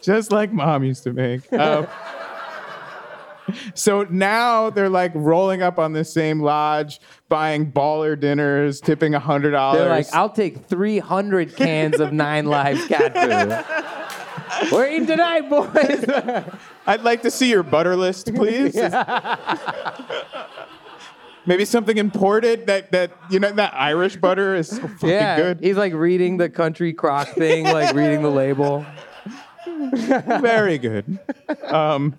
just 0.00 0.32
like 0.32 0.52
mom 0.52 0.84
used 0.84 1.04
to 1.04 1.12
make. 1.12 1.52
Um, 1.52 1.86
so 3.74 4.04
now 4.10 4.70
they're 4.70 4.88
like 4.88 5.12
rolling 5.14 5.62
up 5.62 5.78
on 5.78 5.92
the 5.92 6.04
same 6.04 6.40
lodge, 6.40 7.00
buying 7.28 7.70
baller 7.70 8.18
dinners, 8.18 8.80
tipping 8.80 9.14
a 9.14 9.20
hundred 9.20 9.52
dollars. 9.52 9.80
They're 9.80 9.88
like, 9.88 10.14
I'll 10.14 10.30
take 10.30 10.66
300 10.66 11.56
cans 11.56 12.00
of 12.00 12.12
Nine 12.12 12.46
Lives 12.46 12.86
cat 12.86 13.14
food. 13.14 13.64
We're 14.72 14.88
eating 14.88 15.06
tonight, 15.06 15.48
boys. 15.48 16.04
I'd 16.86 17.02
like 17.02 17.22
to 17.22 17.30
see 17.30 17.50
your 17.50 17.62
butter 17.62 17.96
list, 17.96 18.34
please. 18.34 18.74
Maybe 21.46 21.64
something 21.64 21.96
imported 21.96 22.66
that 22.66 22.92
that 22.92 23.10
you 23.30 23.40
know 23.40 23.52
that 23.52 23.72
Irish 23.74 24.16
butter 24.16 24.54
is 24.54 24.68
so 24.68 24.86
fucking 24.86 25.08
yeah, 25.08 25.36
good. 25.36 25.60
he's 25.60 25.76
like 25.76 25.94
reading 25.94 26.36
the 26.36 26.50
country 26.50 26.92
crock 26.92 27.28
thing, 27.28 27.64
like 27.64 27.94
reading 27.94 28.22
the 28.22 28.30
label. 28.30 28.84
Very 30.40 30.78
good. 30.78 31.18
Um, 31.64 32.18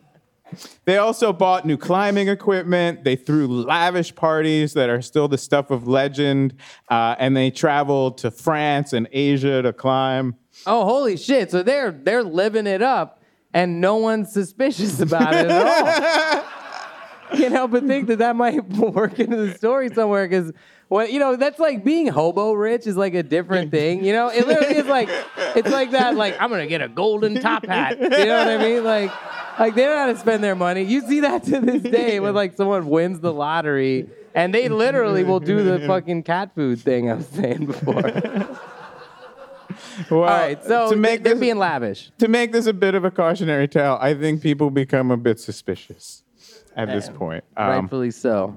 they 0.85 0.97
also 0.97 1.31
bought 1.31 1.65
new 1.65 1.77
climbing 1.77 2.27
equipment. 2.27 3.03
They 3.03 3.15
threw 3.15 3.47
lavish 3.47 4.15
parties 4.15 4.73
that 4.73 4.89
are 4.89 5.01
still 5.01 5.27
the 5.27 5.37
stuff 5.37 5.69
of 5.69 5.87
legend, 5.87 6.55
uh, 6.89 7.15
and 7.19 7.35
they 7.37 7.51
traveled 7.51 8.17
to 8.19 8.31
France 8.31 8.93
and 8.93 9.07
Asia 9.11 9.61
to 9.61 9.73
climb. 9.73 10.35
Oh, 10.65 10.85
holy 10.85 11.17
shit! 11.17 11.51
So 11.51 11.63
they're 11.63 11.91
they're 11.91 12.23
living 12.23 12.67
it 12.67 12.81
up, 12.81 13.21
and 13.53 13.79
no 13.79 13.97
one's 13.97 14.33
suspicious 14.33 14.99
about 14.99 15.33
it 15.33 15.47
at 15.49 16.35
all. 16.35 16.43
Can't 17.35 17.53
help 17.53 17.71
but 17.71 17.85
think 17.85 18.07
that 18.07 18.19
that 18.19 18.35
might 18.35 18.63
work 18.69 19.19
into 19.19 19.35
the 19.37 19.53
story 19.55 19.93
somewhere 19.93 20.27
because. 20.27 20.51
Well, 20.91 21.07
you 21.07 21.19
know, 21.19 21.35
that's 21.35 21.59
like 21.59 21.83
being 21.83 22.07
hobo 22.07 22.53
rich 22.53 22.87
is 22.87 22.97
like 22.97 23.13
a 23.13 23.21
different 23.21 23.69
thing. 23.69 24.03
You 24.03 24.11
know, 24.11 24.29
it 24.29 24.47
literally 24.47 24.75
is 24.75 24.87
like 24.87 25.07
it's 25.55 25.69
like 25.69 25.91
that. 25.91 26.15
Like 26.15 26.35
I'm 26.41 26.49
gonna 26.49 26.65
get 26.65 26.81
a 26.81 26.87
golden 26.89 27.39
top 27.39 27.63
hat. 27.63 27.99
You 27.99 28.09
know 28.09 28.37
what 28.39 28.47
I 28.47 28.57
mean? 28.57 28.83
Like, 28.83 29.11
like 29.59 29.75
they 29.75 29.83
don't 29.83 29.91
know 29.91 29.99
how 30.07 30.13
to 30.13 30.17
spend 30.17 30.43
their 30.43 30.55
money. 30.55 30.81
You 30.81 31.01
see 31.01 31.19
that 31.19 31.43
to 31.43 31.59
this 31.59 31.83
day 31.83 32.19
when 32.19 32.33
like 32.33 32.57
someone 32.57 32.87
wins 32.87 33.19
the 33.19 33.31
lottery 33.31 34.09
and 34.33 34.51
they 34.51 34.67
literally 34.67 35.23
will 35.23 35.39
do 35.39 35.63
the 35.63 35.85
fucking 35.85 36.23
cat 36.23 36.55
food 36.55 36.79
thing 36.79 37.11
I 37.11 37.15
was 37.15 37.27
saying 37.27 37.67
before. 37.67 38.01
Well, 40.09 40.21
All 40.21 40.27
right, 40.27 40.63
so 40.63 40.89
to 40.89 40.95
make 40.95 41.23
they're 41.23 41.33
this, 41.33 41.41
being 41.41 41.57
lavish. 41.57 42.11
to 42.19 42.27
make 42.27 42.51
this 42.51 42.65
a 42.65 42.73
bit 42.73 42.95
of 42.95 43.03
a 43.03 43.11
cautionary 43.11 43.67
tale, 43.67 43.97
I 44.01 44.13
think 44.13 44.41
people 44.41 44.71
become 44.71 45.11
a 45.11 45.17
bit 45.17 45.39
suspicious 45.39 46.23
at 46.79 46.89
this 46.89 47.09
point. 47.09 47.43
Um, 47.57 47.67
Rightfully 47.67 48.11
so. 48.11 48.55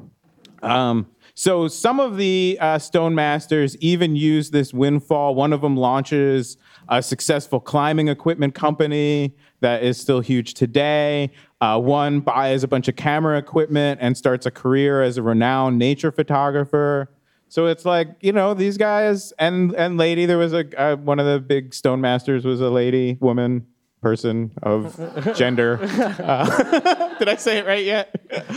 Um, 0.62 1.08
so 1.34 1.66
some 1.66 1.98
of 1.98 2.16
the 2.16 2.58
uh, 2.60 2.78
Stone 2.78 3.14
Masters 3.14 3.76
even 3.78 4.14
use 4.14 4.50
this 4.50 4.72
windfall. 4.72 5.34
One 5.34 5.52
of 5.52 5.60
them 5.60 5.76
launches 5.76 6.56
a 6.88 7.02
successful 7.02 7.58
climbing 7.58 8.08
equipment 8.08 8.54
company 8.54 9.34
that 9.60 9.82
is 9.82 9.98
still 9.98 10.20
huge 10.20 10.54
today. 10.54 11.30
Uh, 11.60 11.80
one 11.80 12.20
buys 12.20 12.62
a 12.62 12.68
bunch 12.68 12.88
of 12.88 12.96
camera 12.96 13.38
equipment 13.38 13.98
and 14.02 14.16
starts 14.16 14.46
a 14.46 14.50
career 14.50 15.02
as 15.02 15.16
a 15.16 15.22
renowned 15.22 15.78
nature 15.78 16.12
photographer. 16.12 17.10
So 17.48 17.66
it's 17.66 17.84
like 17.84 18.08
you 18.20 18.32
know 18.32 18.54
these 18.54 18.78
guys 18.78 19.32
and 19.38 19.74
and 19.74 19.98
lady. 19.98 20.26
There 20.26 20.38
was 20.38 20.54
a 20.54 20.80
uh, 20.80 20.96
one 20.96 21.18
of 21.18 21.26
the 21.26 21.38
big 21.38 21.74
Stone 21.74 22.00
Masters 22.00 22.44
was 22.44 22.60
a 22.60 22.70
lady, 22.70 23.18
woman, 23.20 23.66
person 24.03 24.50
of 24.62 25.34
gender. 25.36 25.78
Uh, 26.03 27.14
did 27.18 27.28
I 27.28 27.36
say 27.36 27.59
it 27.59 27.66
right 27.66 27.84
yet? 27.84 28.14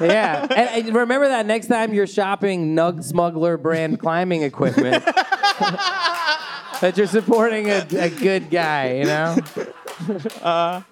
Yeah, 0.00 0.46
and, 0.50 0.86
and 0.86 0.94
remember 0.94 1.28
that 1.28 1.46
next 1.46 1.66
time 1.66 1.92
you're 1.92 2.06
shopping 2.06 2.76
Nug 2.76 3.02
Smuggler 3.02 3.56
brand 3.56 3.98
climbing 3.98 4.42
equipment, 4.42 5.04
that 5.04 6.94
you're 6.96 7.06
supporting 7.08 7.70
a, 7.70 7.86
a 7.98 8.10
good 8.10 8.50
guy. 8.50 8.94
You 8.94 9.04
know. 9.04 10.84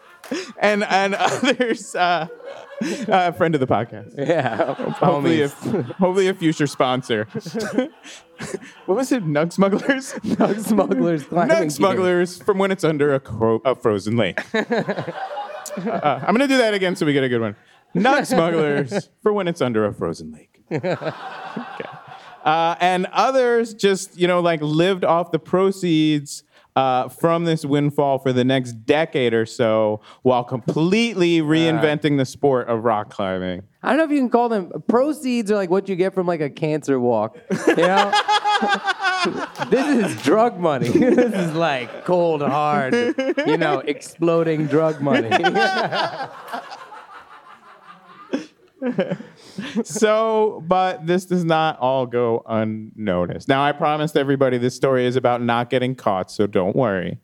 And 0.59 0.85
and 0.85 1.15
others. 1.19 1.95
Uh, 1.95 2.29
uh, 3.09 3.31
friend 3.33 3.55
of 3.55 3.61
the 3.61 3.67
podcast. 3.67 4.15
Yeah. 4.19 4.75
Hopefully, 4.75 5.43
a, 5.43 5.49
hopefully 5.49 6.29
a 6.29 6.35
future 6.35 6.67
sponsor. 6.67 7.25
what 8.87 8.97
was 8.97 9.13
it? 9.13 9.25
Nug 9.25 9.53
smugglers. 9.53 10.13
Nug 10.25 10.61
Smugglers. 10.61 11.25
Nug 11.25 11.71
smugglers 11.71 12.43
from 12.43 12.59
when 12.59 12.73
it's 12.73 12.83
under 12.85 13.15
a, 13.15 13.21
cro- 13.21 13.63
a 13.65 13.75
frozen 13.75 14.17
lake. 14.17 14.41
uh, 14.55 15.13
I'm 15.77 16.35
gonna 16.35 16.49
do 16.49 16.59
that 16.59 16.75
again 16.75 16.97
so 16.97 17.07
we 17.07 17.13
get 17.13 17.25
a 17.25 17.29
good 17.29 17.41
one. 17.41 17.57
Nug 17.95 18.27
smugglers 18.27 19.09
for 19.23 19.33
when 19.33 19.47
it's 19.49 19.61
under 19.61 19.87
a 19.87 19.93
frozen 19.93 20.33
lake. 20.33 20.61
Okay. 20.73 20.97
Uh, 22.45 22.75
and 22.81 23.07
others 23.13 23.75
just 23.75 24.19
you 24.19 24.27
know 24.27 24.41
like 24.41 24.61
lived 24.61 25.05
off 25.05 25.31
the 25.31 25.39
proceeds 25.39 26.43
uh, 26.77 27.09
from 27.09 27.45
this 27.45 27.65
windfall 27.65 28.19
for 28.19 28.33
the 28.33 28.45
next 28.45 28.73
decade 28.87 29.35
or 29.35 29.47
so 29.47 30.01
while 30.23 30.45
completely 30.45 31.41
reinventing 31.41 32.19
the 32.19 32.25
sport 32.25 32.69
of 32.69 32.85
rock 32.85 33.11
climbing. 33.11 33.63
I 33.83 33.89
don't 33.89 33.99
know 33.99 34.05
if 34.05 34.11
you 34.11 34.19
can 34.19 34.31
call 34.31 34.49
them 34.49 34.71
proceeds 34.89 35.51
or 35.51 35.57
like 35.57 35.71
what 35.71 35.89
you 35.89 35.97
get 35.97 36.15
from 36.15 36.27
like 36.27 36.41
a 36.41 36.51
cancer 36.51 37.01
walk. 37.01 37.37
You 37.67 37.77
know? 37.77 38.13
this 39.71 40.11
is 40.11 40.23
drug 40.23 40.59
money. 40.59 40.89
this 40.89 41.35
is 41.35 41.55
like 41.55 42.05
cold 42.05 42.43
hard, 42.43 42.95
you 43.47 43.57
know, 43.57 43.81
exploding 43.81 44.67
drug 44.67 45.01
money. 45.01 45.29
so, 49.85 50.63
but 50.67 51.07
this 51.07 51.25
does 51.27 51.45
not 51.45 51.79
all 51.79 52.07
go 52.07 52.43
unnoticed. 52.47 53.49
Now, 53.49 53.63
I 53.65 53.73
promised 53.73 54.17
everybody 54.17 54.59
this 54.59 54.77
story 54.77 55.07
is 55.07 55.17
about 55.17 55.43
not 55.43 55.71
getting 55.71 55.95
caught, 55.95 56.31
so 56.31 56.47
don't 56.47 56.77
worry. 56.77 57.19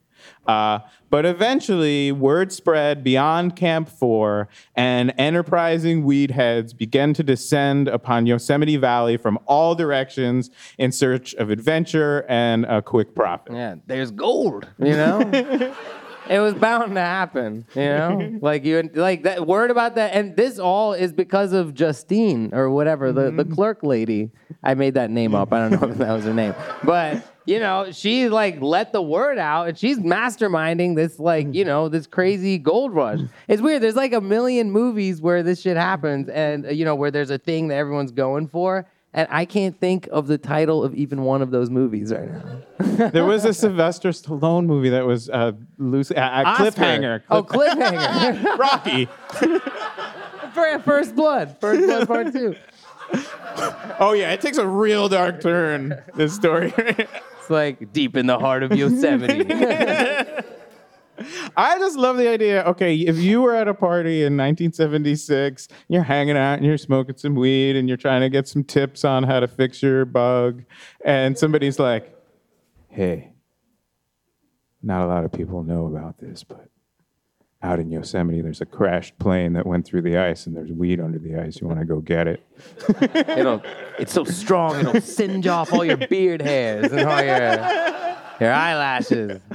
Uh, 0.45 0.79
but 1.09 1.25
eventually, 1.25 2.11
word 2.11 2.51
spread 2.51 3.03
beyond 3.03 3.55
Camp 3.55 3.89
4, 3.89 4.47
and 4.75 5.13
enterprising 5.17 6.03
weed 6.03 6.31
heads 6.31 6.73
began 6.73 7.13
to 7.13 7.23
descend 7.23 7.87
upon 7.87 8.25
Yosemite 8.25 8.77
Valley 8.77 9.17
from 9.17 9.39
all 9.45 9.75
directions 9.75 10.49
in 10.77 10.91
search 10.91 11.33
of 11.35 11.49
adventure 11.49 12.25
and 12.27 12.65
a 12.65 12.81
quick 12.81 13.15
profit. 13.15 13.53
yeah, 13.53 13.75
there's 13.87 14.11
gold, 14.11 14.67
you 14.77 14.91
know? 14.91 15.75
It 16.35 16.39
was 16.39 16.53
bound 16.53 16.93
to 16.93 17.01
happen, 17.01 17.65
you 17.73 17.81
know. 17.81 18.37
Like 18.41 18.63
you, 18.63 18.87
like 18.93 19.23
that 19.23 19.47
word 19.47 19.71
about 19.71 19.95
that, 19.95 20.13
and 20.13 20.35
this 20.35 20.59
all 20.59 20.93
is 20.93 21.11
because 21.11 21.53
of 21.53 21.73
Justine 21.73 22.53
or 22.53 22.69
whatever 22.69 23.11
the 23.11 23.31
the 23.31 23.43
mm-hmm. 23.43 23.53
clerk 23.53 23.79
lady. 23.81 24.29
I 24.63 24.75
made 24.75 24.93
that 24.93 25.09
name 25.09 25.33
up. 25.33 25.51
I 25.51 25.67
don't 25.67 25.81
know 25.81 25.89
if 25.89 25.97
that 25.97 26.13
was 26.13 26.25
her 26.25 26.33
name, 26.33 26.53
but 26.83 27.23
you 27.45 27.59
know, 27.59 27.91
she 27.91 28.29
like 28.29 28.61
let 28.61 28.93
the 28.93 29.01
word 29.01 29.39
out, 29.39 29.69
and 29.69 29.77
she's 29.77 29.97
masterminding 29.97 30.95
this 30.95 31.19
like 31.19 31.47
you 31.53 31.65
know 31.65 31.89
this 31.89 32.05
crazy 32.05 32.59
gold 32.59 32.93
rush. 32.93 33.21
It's 33.47 33.61
weird. 33.61 33.81
There's 33.81 33.95
like 33.95 34.13
a 34.13 34.21
million 34.21 34.69
movies 34.69 35.21
where 35.21 35.41
this 35.41 35.61
shit 35.61 35.77
happens, 35.77 36.29
and 36.29 36.65
you 36.71 36.85
know 36.85 36.95
where 36.95 37.09
there's 37.09 37.31
a 37.31 37.39
thing 37.39 37.69
that 37.69 37.75
everyone's 37.75 38.11
going 38.11 38.49
for. 38.49 38.87
And 39.13 39.27
I 39.31 39.45
can't 39.45 39.79
think 39.79 40.07
of 40.11 40.27
the 40.27 40.37
title 40.37 40.83
of 40.83 40.93
even 40.93 41.23
one 41.23 41.41
of 41.41 41.49
those 41.49 41.69
movies 41.69 42.13
right 42.13 42.29
now. 42.31 43.09
There 43.09 43.25
was 43.25 43.43
a 43.45 43.53
Sylvester 43.53 44.09
Stallone 44.09 44.65
movie 44.65 44.89
that 44.89 45.05
was 45.05 45.29
uh, 45.29 45.53
loose, 45.77 46.11
uh, 46.11 46.15
uh, 46.15 46.43
Oscar. 46.45 46.63
cliffhanger. 46.63 47.23
Oh, 47.29 47.43
cliffhanger. 47.43 48.57
Rocky. 48.57 49.07
First 50.83 51.15
Blood. 51.15 51.57
First 51.59 51.85
Blood 51.85 52.07
Part 52.07 52.33
Two. 52.33 52.55
Oh 53.99 54.13
yeah, 54.13 54.31
it 54.31 54.41
takes 54.41 54.57
a 54.57 54.67
real 54.67 55.09
dark 55.09 55.41
turn. 55.41 56.01
This 56.15 56.33
story. 56.35 56.73
It's 56.77 57.49
like 57.49 57.91
deep 57.93 58.15
in 58.17 58.27
the 58.27 58.37
heart 58.37 58.63
of 58.63 58.75
Yosemite. 58.75 59.45
I 61.57 61.77
just 61.77 61.97
love 61.97 62.17
the 62.17 62.27
idea. 62.27 62.63
Okay, 62.63 62.95
if 62.95 63.17
you 63.17 63.41
were 63.41 63.55
at 63.55 63.67
a 63.67 63.73
party 63.73 64.23
in 64.23 64.37
1976, 64.37 65.67
you're 65.87 66.03
hanging 66.03 66.37
out 66.37 66.55
and 66.55 66.65
you're 66.65 66.77
smoking 66.77 67.17
some 67.17 67.35
weed 67.35 67.75
and 67.75 67.87
you're 67.87 67.97
trying 67.97 68.21
to 68.21 68.29
get 68.29 68.47
some 68.47 68.63
tips 68.63 69.03
on 69.03 69.23
how 69.23 69.39
to 69.39 69.47
fix 69.47 69.81
your 69.81 70.05
bug, 70.05 70.63
and 71.03 71.37
somebody's 71.37 71.79
like, 71.79 72.15
"Hey, 72.87 73.33
not 74.81 75.03
a 75.03 75.07
lot 75.07 75.25
of 75.25 75.31
people 75.31 75.63
know 75.63 75.85
about 75.87 76.19
this, 76.19 76.43
but 76.43 76.69
out 77.61 77.79
in 77.79 77.91
Yosemite, 77.91 78.41
there's 78.41 78.61
a 78.61 78.65
crashed 78.65 79.19
plane 79.19 79.53
that 79.53 79.65
went 79.65 79.85
through 79.85 80.01
the 80.01 80.17
ice, 80.17 80.47
and 80.47 80.55
there's 80.55 80.71
weed 80.71 81.01
under 81.01 81.19
the 81.19 81.35
ice. 81.35 81.59
You 81.59 81.67
want 81.67 81.79
to 81.79 81.85
go 81.85 81.99
get 81.99 82.27
it? 82.27 82.41
It'll, 83.37 83.61
it's 83.97 84.13
so 84.13 84.23
strong, 84.23 84.79
it'll 84.79 85.01
singe 85.01 85.45
off 85.45 85.73
all 85.73 85.83
your 85.83 85.97
beard 85.97 86.41
hairs 86.41 86.91
and 86.91 87.01
all 87.01 87.21
your, 87.21 88.08
your 88.39 88.51
eyelashes. 88.51 89.39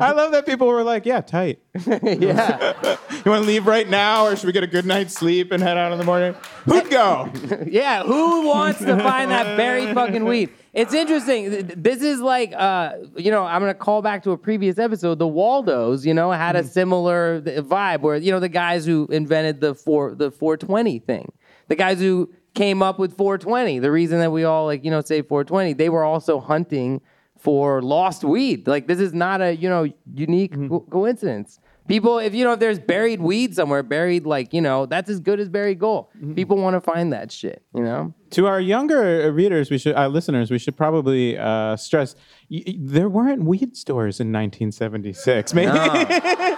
I 0.00 0.12
love 0.12 0.32
that 0.32 0.44
people 0.46 0.66
were 0.66 0.82
like, 0.82 1.06
"Yeah, 1.06 1.20
tight. 1.20 1.60
yeah. 1.86 2.96
You 3.24 3.30
want 3.30 3.44
to 3.44 3.46
leave 3.46 3.68
right 3.68 3.88
now, 3.88 4.26
or 4.26 4.34
should 4.34 4.46
we 4.46 4.52
get 4.52 4.64
a 4.64 4.66
good 4.66 4.84
night's 4.84 5.14
sleep 5.14 5.52
and 5.52 5.62
head 5.62 5.76
out 5.76 5.92
in 5.92 5.98
the 5.98 6.04
morning?" 6.04 6.34
Who'd 6.64 6.90
go? 6.90 7.30
Yeah, 7.68 8.02
who 8.02 8.48
wants 8.48 8.80
to 8.80 8.96
find 8.98 9.30
that 9.30 9.56
buried 9.56 9.94
fucking 9.94 10.24
weed? 10.24 10.50
It's 10.72 10.94
interesting. 10.94 11.70
This 11.76 12.02
is 12.02 12.20
like, 12.20 12.52
uh, 12.56 12.94
you 13.16 13.30
know, 13.30 13.44
I'm 13.44 13.60
gonna 13.60 13.74
call 13.74 14.02
back 14.02 14.22
to 14.24 14.30
a 14.32 14.38
previous 14.38 14.78
episode. 14.78 15.18
The 15.20 15.28
Waldos, 15.28 16.04
you 16.04 16.14
know, 16.14 16.32
had 16.32 16.56
a 16.56 16.64
similar 16.64 17.40
vibe 17.42 18.00
where 18.00 18.16
you 18.16 18.32
know 18.32 18.40
the 18.40 18.48
guys 18.48 18.86
who 18.86 19.06
invented 19.10 19.60
the 19.60 19.74
four 19.74 20.14
the 20.14 20.30
420 20.32 20.98
thing, 21.00 21.30
the 21.68 21.76
guys 21.76 22.00
who 22.00 22.28
came 22.54 22.82
up 22.82 22.98
with 22.98 23.16
420. 23.16 23.78
The 23.78 23.90
reason 23.92 24.18
that 24.20 24.32
we 24.32 24.44
all 24.44 24.64
like 24.64 24.84
you 24.84 24.90
know 24.90 25.02
say 25.02 25.22
420, 25.22 25.74
they 25.74 25.90
were 25.90 26.04
also 26.04 26.40
hunting 26.40 27.02
for 27.42 27.82
lost 27.82 28.22
weed. 28.24 28.66
Like 28.68 28.86
this 28.86 29.00
is 29.00 29.12
not 29.12 29.40
a 29.40 29.50
you 29.56 29.68
know 29.68 29.84
unique 30.14 30.54
co- 30.68 30.86
coincidence. 30.90 31.58
People, 31.88 32.18
if 32.20 32.32
you 32.32 32.44
know 32.44 32.52
if 32.52 32.60
there's 32.60 32.78
buried 32.78 33.20
weed 33.20 33.56
somewhere, 33.56 33.82
buried 33.82 34.24
like 34.24 34.54
you 34.54 34.60
know 34.60 34.86
that's 34.86 35.10
as 35.10 35.18
good 35.18 35.40
as 35.40 35.48
buried 35.48 35.80
gold. 35.80 36.06
People 36.36 36.56
want 36.56 36.74
to 36.76 36.80
find 36.80 37.12
that 37.12 37.32
shit. 37.32 37.64
You 37.74 37.82
know. 37.82 38.14
to 38.30 38.46
our 38.46 38.60
younger 38.60 39.30
readers, 39.32 39.68
we 39.68 39.78
should, 39.78 39.96
uh, 39.96 40.06
listeners, 40.06 40.50
we 40.50 40.58
should 40.58 40.76
probably 40.76 41.36
uh, 41.36 41.76
stress 41.76 42.14
y- 42.48 42.62
there 42.78 43.08
weren't 43.08 43.42
weed 43.42 43.76
stores 43.76 44.20
in 44.20 44.28
1976. 44.32 45.52
Maybe. 45.54 45.72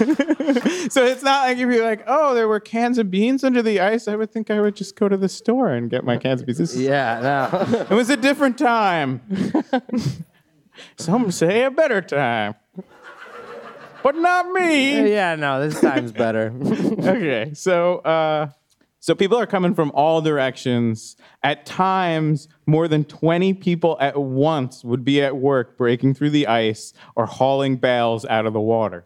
so 0.89 1.05
it's 1.05 1.23
not 1.23 1.47
like 1.47 1.59
if 1.59 1.69
you're 1.69 1.85
like, 1.85 2.03
oh, 2.07 2.35
there 2.35 2.49
were 2.49 2.59
cans 2.59 2.97
of 2.97 3.11
beans 3.11 3.45
under 3.45 3.61
the 3.61 3.81
ice. 3.81 4.09
I 4.09 4.17
would 4.17 4.33
think 4.33 4.51
I 4.51 4.61
would 4.63 4.75
just 4.75 4.97
go 4.97 5.09
to 5.09 5.17
the 5.17 5.29
store 5.29 5.69
and 5.69 5.91
get 5.91 6.05
my 6.05 6.17
cans 6.17 6.41
of 6.41 6.47
beans. 6.47 6.59
This 6.59 6.75
Yeah, 6.75 7.21
no. 7.53 7.87
It 7.91 7.95
was 7.95 8.09
a 8.09 8.17
different 8.17 8.57
time. 8.57 9.21
Some 10.97 11.31
say 11.31 11.65
a 11.65 11.71
better 11.71 12.01
time, 12.01 12.55
but 14.03 14.17
not 14.17 14.51
me. 14.53 15.11
yeah, 15.11 15.35
no, 15.35 15.69
this 15.69 15.81
time's 15.81 16.13
better. 16.13 16.55
okay, 16.63 17.51
so 17.53 17.99
uh, 17.99 18.49
so 19.01 19.15
people 19.15 19.39
are 19.39 19.47
coming 19.47 19.75
from 19.75 19.91
all 19.93 20.23
directions. 20.23 21.17
At 21.43 21.67
times, 21.67 22.49
more 22.67 22.89
than 22.89 23.05
twenty 23.05 23.53
people 23.53 23.99
at 24.01 24.17
once 24.17 24.83
would 24.85 25.05
be 25.05 25.21
at 25.21 25.37
work 25.37 25.77
breaking 25.77 26.15
through 26.15 26.31
the 26.31 26.47
ice 26.47 26.95
or 27.17 27.27
hauling 27.27 27.77
bales 27.77 28.25
out 28.25 28.47
of 28.47 28.53
the 28.53 28.61
water. 28.61 29.05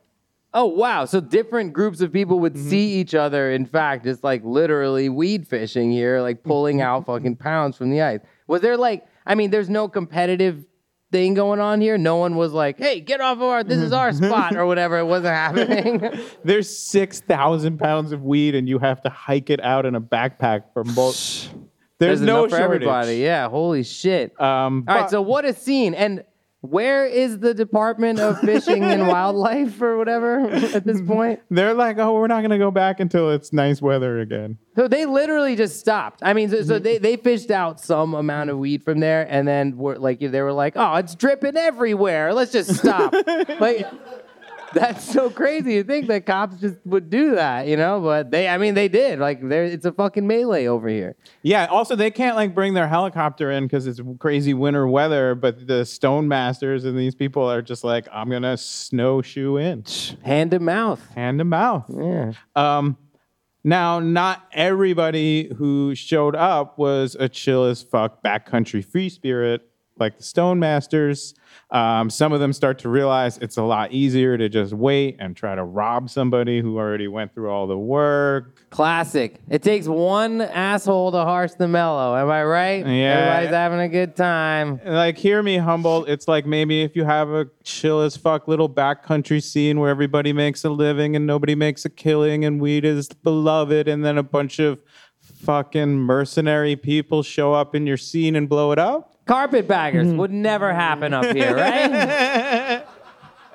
Oh, 0.55 0.66
wow. 0.66 1.05
So 1.05 1.20
different 1.20 1.72
groups 1.72 2.00
of 2.00 2.12
people 2.12 2.40
would 2.40 2.55
mm-hmm. 2.55 2.68
see 2.68 2.94
each 2.94 3.14
other. 3.14 3.50
In 3.50 3.66
fact, 3.66 4.07
it's 4.07 4.22
like 4.22 4.42
literally 4.44 5.09
weed 5.09 5.46
fishing 5.46 5.90
here, 5.90 6.20
like 6.20 6.42
pulling 6.42 6.78
mm-hmm. 6.78 6.86
out 6.86 7.07
fucking 7.07 7.36
pounds 7.36 7.76
from 7.76 7.90
the 7.90 8.03
ice. 8.03 8.20
Was 8.46 8.61
there 8.61 8.76
like, 8.76 9.07
I 9.26 9.34
mean, 9.34 9.50
there's 9.50 9.70
no 9.70 9.88
competitive 9.88 10.64
thing 11.12 11.34
going 11.34 11.61
on 11.61 11.80
here. 11.80 11.96
No 11.96 12.16
one 12.16 12.34
was 12.34 12.53
like, 12.53 12.78
hey, 12.78 13.00
get 13.00 13.20
off 13.20 13.36
of 13.36 13.44
our, 13.44 13.62
this 13.62 13.78
is 13.78 13.92
our 13.92 14.11
mm-hmm. 14.11 14.24
spot 14.26 14.57
or 14.57 14.66
whatever. 14.66 14.98
It 14.98 15.05
wasn't 15.05 15.34
happening. 15.34 16.18
There's 16.42 16.74
six 16.74 17.20
thousand 17.20 17.78
pounds 17.78 18.11
of 18.11 18.22
weed, 18.22 18.55
and 18.57 18.68
you 18.68 18.78
have 18.78 19.03
to 19.03 19.11
hike 19.11 19.50
it 19.50 19.62
out 19.62 19.86
in 19.86 19.94
a 19.94 20.00
backpack 20.00 20.72
from 20.74 20.92
both. 20.94 21.48
There's, 21.98 22.20
no 22.20 22.48
for 22.48 22.57
shortage. 22.57 22.64
everybody. 22.64 23.16
Yeah, 23.18 23.48
holy 23.48 23.84
shit. 23.84 24.32
Um, 24.40 24.84
All 24.88 24.94
right, 24.96 25.03
but- 25.03 25.11
so 25.11 25.22
what 25.22 25.44
a 25.44 25.53
scene. 25.55 25.94
And 25.94 26.24
where 26.62 27.04
is 27.04 27.40
the 27.40 27.54
Department 27.54 28.20
of 28.20 28.38
Fishing 28.38 28.84
and 28.84 29.08
Wildlife 29.08 29.82
or 29.82 29.98
whatever 29.98 30.48
at 30.48 30.84
this 30.84 31.02
point? 31.02 31.40
They're 31.50 31.74
like, 31.74 31.98
oh, 31.98 32.14
we're 32.14 32.28
not 32.28 32.40
going 32.40 32.52
to 32.52 32.58
go 32.58 32.70
back 32.70 33.00
until 33.00 33.30
it's 33.32 33.52
nice 33.52 33.82
weather 33.82 34.20
again. 34.20 34.58
So 34.76 34.86
they 34.86 35.04
literally 35.04 35.56
just 35.56 35.80
stopped. 35.80 36.20
I 36.22 36.32
mean, 36.32 36.50
so, 36.50 36.62
so 36.62 36.78
they, 36.78 36.98
they 36.98 37.16
fished 37.16 37.50
out 37.50 37.80
some 37.80 38.14
amount 38.14 38.50
of 38.50 38.58
weed 38.58 38.84
from 38.84 39.00
there, 39.00 39.26
and 39.28 39.46
then 39.46 39.76
were 39.76 39.98
like 39.98 40.20
they 40.20 40.40
were 40.40 40.52
like, 40.52 40.74
"Oh, 40.76 40.94
it's 40.94 41.14
dripping 41.14 41.56
everywhere. 41.56 42.32
Let's 42.32 42.52
just 42.52 42.76
stop." 42.76 43.12
like 43.60 43.86
that's 44.75 45.05
so 45.05 45.31
crazy 45.31 45.75
to 45.75 45.85
think 45.85 46.07
that 46.09 46.27
cops 46.27 46.57
just 46.61 46.77
would 46.85 47.11
do 47.11 47.35
that, 47.35 47.66
you 47.66 47.77
know? 47.77 48.01
But 48.01 48.31
they, 48.31 48.49
I 48.49 48.59
mean, 48.59 48.75
they 48.75 48.89
did. 48.89 49.18
Like, 49.18 49.47
there, 49.49 49.64
it's 49.64 49.85
a 49.85 49.93
fucking 49.93 50.27
melee 50.27 50.66
over 50.66 50.89
here. 50.89 51.16
Yeah. 51.43 51.66
Also, 51.66 51.97
they 51.97 52.11
can't 52.11 52.37
like 52.37 52.55
bring 52.55 52.75
their 52.75 52.89
helicopter 52.89 53.51
in 53.51 53.64
because 53.64 53.87
it's 53.87 54.01
crazy 54.18 54.55
winter 54.55 54.87
weather. 54.87 55.35
But 55.35 55.66
the 55.66 55.85
stone 55.85 56.29
masters 56.29 56.85
and 56.85 56.99
these 56.99 57.14
people 57.14 57.51
are 57.51 57.62
just 57.62 57.85
like, 57.85 58.07
I'm 58.12 58.31
gonna 58.31 58.57
snowshoe 58.57 59.57
in, 59.57 59.85
Hand 60.23 60.51
to 60.53 60.59
mouth. 60.59 61.01
hand 61.14 61.39
to 61.39 61.45
mouth. 61.45 61.85
Yeah. 61.89 62.33
Um, 62.57 62.97
now, 63.64 64.01
not 64.01 64.45
everybody 64.53 65.53
who 65.57 65.95
showed 65.95 66.35
up 66.35 66.79
was 66.79 67.16
a 67.20 67.29
chill 67.29 67.64
as 67.64 67.83
fuck 67.83 68.23
backcountry 68.23 68.85
free 68.85 69.09
spirit 69.09 69.62
like 69.99 70.16
the 70.16 70.22
Stone 70.22 70.59
Masters. 70.59 71.34
Um, 71.70 72.11
some 72.11 72.32
of 72.32 72.40
them 72.40 72.53
start 72.53 72.78
to 72.80 72.88
realize 72.88 73.38
it's 73.38 73.57
a 73.57 73.62
lot 73.62 73.93
easier 73.93 74.36
to 74.36 74.49
just 74.49 74.72
wait 74.72 75.16
and 75.18 75.36
try 75.36 75.55
to 75.55 75.64
rob 75.64 76.11
somebody 76.11 76.61
who 76.61 76.78
already 76.78 77.09
went 77.09 77.34
through 77.34 77.51
all 77.51 77.66
the 77.66 77.78
work. 77.78 78.68
Classic. 78.70 79.38
It 79.49 79.62
takes 79.62 79.86
one 79.86 80.40
asshole 80.40 81.12
to 81.12 81.18
harsh 81.18 81.53
the 81.53 81.68
mellow. 81.68 82.16
Am 82.16 82.30
I 82.30 82.45
right? 82.45 82.86
Yeah. 82.86 83.14
Everybody's 83.14 83.55
having 83.55 83.80
a 83.80 83.88
good 83.88 84.16
time. 84.16 84.80
Like, 84.84 85.16
hear 85.16 85.43
me, 85.43 85.57
Humboldt. 85.57 86.09
It's 86.09 86.28
like 86.28 86.47
maybe 86.47 86.82
if 86.82 86.95
you 86.97 87.05
have 87.05 87.30
a 87.30 87.49
chill 87.64 88.01
as 88.01 88.16
fuck 88.16 88.49
little 88.49 88.68
backcountry 88.68 89.43
scene 89.43 89.80
where 89.80 89.90
everybody 89.90 90.32
makes 90.32 90.64
a 90.64 90.70
living 90.70 91.16
and 91.16 91.26
nobody 91.26 91.55
makes 91.55 91.84
a 91.84 91.90
killing 91.90 92.45
and 92.45 92.61
weed 92.61 92.84
is 92.84 93.09
beloved, 93.09 93.88
and 93.88 94.05
then 94.05 94.18
a 94.18 94.22
bunch 94.22 94.59
of 94.59 94.80
fucking 95.20 95.95
mercenary 95.95 96.76
people 96.76 97.22
show 97.22 97.53
up 97.53 97.74
in 97.74 97.86
your 97.86 97.97
scene 97.97 98.36
and 98.36 98.49
blow 98.49 98.72
it 98.72 98.78
up. 98.78 99.11
Carpetbaggers 99.33 100.09
Mm-hmm. 100.09 100.18
would 100.18 100.30
never 100.30 100.74
happen 100.74 101.14
up 101.14 101.24
here, 101.35 101.57
right? 101.57 102.85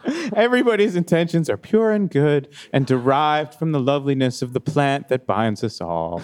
Everybody's 0.36 0.96
intentions 0.96 1.52
are 1.52 1.58
pure 1.58 1.92
and 1.92 2.10
good 2.10 2.48
and 2.74 2.88
derived 2.88 3.54
from 3.54 3.74
the 3.74 3.80
loveliness 3.80 4.42
of 4.42 4.54
the 4.54 4.60
plant 4.60 5.08
that 5.10 5.28
binds 5.28 5.64
us 5.64 5.80
all. 5.80 6.20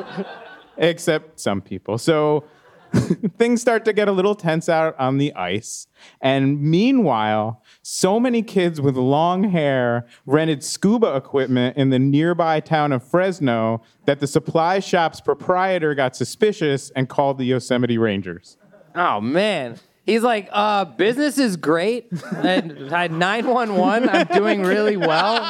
Except 0.76 1.40
some 1.40 1.60
people. 1.62 1.98
So 1.98 2.44
things 3.38 3.60
start 3.60 3.84
to 3.86 3.92
get 3.92 4.06
a 4.06 4.12
little 4.12 4.36
tense 4.36 4.68
out 4.68 4.94
on 5.00 5.18
the 5.18 5.34
ice. 5.34 5.88
And 6.20 6.60
meanwhile, 6.60 7.62
so 7.82 8.20
many 8.20 8.40
kids 8.42 8.80
with 8.80 8.94
long 8.96 9.50
hair 9.50 10.06
rented 10.26 10.62
scuba 10.62 11.16
equipment 11.16 11.76
in 11.76 11.90
the 11.90 11.98
nearby 11.98 12.60
town 12.60 12.92
of 12.92 13.02
Fresno 13.02 13.82
that 14.04 14.20
the 14.20 14.28
supply 14.28 14.78
shop's 14.78 15.20
proprietor 15.20 15.92
got 15.96 16.14
suspicious 16.14 16.90
and 16.90 17.08
called 17.08 17.38
the 17.38 17.46
Yosemite 17.46 17.98
Rangers. 17.98 18.56
Oh 18.96 19.20
man. 19.20 19.78
He's 20.04 20.22
like, 20.22 20.48
uh, 20.52 20.84
business 20.84 21.36
is 21.36 21.56
great. 21.56 22.06
And 22.36 22.94
I 22.94 23.08
911, 23.08 24.08
I'm 24.08 24.26
doing 24.28 24.62
really 24.62 24.96
well. 24.96 25.42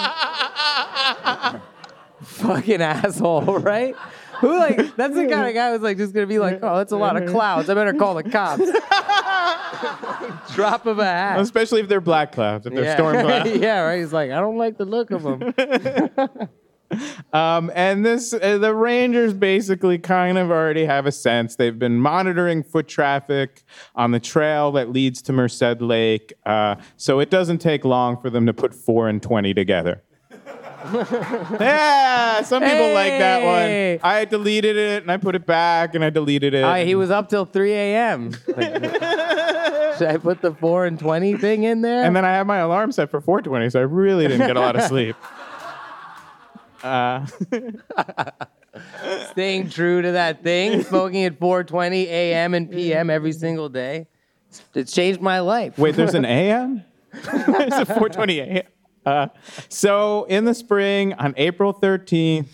Fucking 2.22 2.80
asshole, 2.80 3.58
right? 3.58 3.94
Who 4.40 4.58
like 4.58 4.96
that's 4.96 5.14
the 5.14 5.26
kind 5.28 5.46
of 5.48 5.54
guy 5.54 5.72
who's 5.72 5.80
like 5.80 5.96
just 5.96 6.12
gonna 6.12 6.26
be 6.26 6.38
like, 6.38 6.58
oh, 6.62 6.76
that's 6.76 6.92
a 6.92 6.96
lot 6.96 7.20
of 7.20 7.28
clouds. 7.30 7.70
I 7.70 7.74
better 7.74 7.94
call 7.94 8.14
the 8.14 8.22
cops. 8.22 8.64
Drop 10.54 10.86
of 10.86 10.98
a 10.98 11.04
hat. 11.04 11.40
Especially 11.40 11.80
if 11.80 11.88
they're 11.88 12.00
black 12.00 12.32
clouds, 12.32 12.66
if 12.66 12.74
they're 12.74 12.94
storm 12.94 13.20
clouds. 13.20 13.50
yeah, 13.54 13.80
right. 13.80 14.00
He's 14.00 14.12
like, 14.12 14.30
I 14.30 14.40
don't 14.40 14.58
like 14.58 14.76
the 14.76 14.84
look 14.84 15.10
of 15.10 15.22
them. 15.22 15.54
Um, 17.32 17.70
and 17.74 18.04
this, 18.04 18.32
uh, 18.32 18.58
the 18.58 18.74
Rangers 18.74 19.32
basically 19.34 19.98
kind 19.98 20.38
of 20.38 20.50
already 20.50 20.84
have 20.84 21.06
a 21.06 21.12
sense. 21.12 21.56
They've 21.56 21.78
been 21.78 21.98
monitoring 21.98 22.62
foot 22.62 22.88
traffic 22.88 23.62
on 23.94 24.10
the 24.10 24.20
trail 24.20 24.72
that 24.72 24.90
leads 24.90 25.22
to 25.22 25.32
Merced 25.32 25.80
Lake. 25.80 26.32
Uh, 26.44 26.76
so 26.96 27.20
it 27.20 27.30
doesn't 27.30 27.58
take 27.58 27.84
long 27.84 28.20
for 28.20 28.30
them 28.30 28.46
to 28.46 28.52
put 28.52 28.74
four 28.74 29.08
and 29.08 29.22
20 29.22 29.54
together. 29.54 30.02
yeah, 30.92 32.42
some 32.42 32.62
people 32.62 32.92
like 32.92 33.18
that 33.18 33.42
one. 33.42 34.00
I 34.08 34.24
deleted 34.24 34.76
it 34.76 35.02
and 35.02 35.10
I 35.10 35.16
put 35.16 35.34
it 35.34 35.44
back 35.46 35.94
and 35.94 36.04
I 36.04 36.10
deleted 36.10 36.54
it. 36.54 36.86
He 36.86 36.94
was 36.94 37.10
up 37.10 37.28
till 37.28 37.44
3 37.44 37.72
a.m. 37.72 38.30
Like, 38.56 38.74
should 39.98 40.08
I 40.08 40.18
put 40.20 40.42
the 40.42 40.54
4 40.54 40.86
and 40.86 40.98
20 40.98 41.36
thing 41.38 41.64
in 41.64 41.80
there? 41.80 42.04
and 42.04 42.14
then 42.14 42.24
I 42.24 42.30
had 42.30 42.46
my 42.46 42.58
alarm 42.58 42.92
set 42.92 43.10
for 43.10 43.20
420, 43.20 43.70
so 43.70 43.80
I 43.80 43.82
really 43.82 44.28
didn't 44.28 44.46
get 44.46 44.56
a 44.56 44.60
lot 44.60 44.76
of 44.76 44.82
sleep. 44.88 45.16
Uh, 46.86 47.26
staying 49.30 49.70
true 49.70 50.02
to 50.02 50.12
that 50.12 50.42
thing, 50.42 50.82
smoking 50.84 51.24
at 51.24 51.40
4:20 51.40 52.04
a.m. 52.04 52.54
and 52.54 52.70
p.m. 52.70 53.10
every 53.10 53.32
single 53.32 53.68
day. 53.68 54.06
It's 54.74 54.92
changed 54.92 55.20
my 55.20 55.40
life. 55.40 55.76
Wait, 55.78 55.96
there's 55.96 56.14
an 56.14 56.24
AM? 56.24 56.84
there's 57.12 57.72
a 57.72 57.84
420 57.84 58.40
AM. 58.40 58.62
Uh, 59.04 59.28
so 59.68 60.24
in 60.24 60.44
the 60.44 60.54
spring, 60.54 61.12
on 61.14 61.34
April 61.36 61.74
13th, 61.74 62.46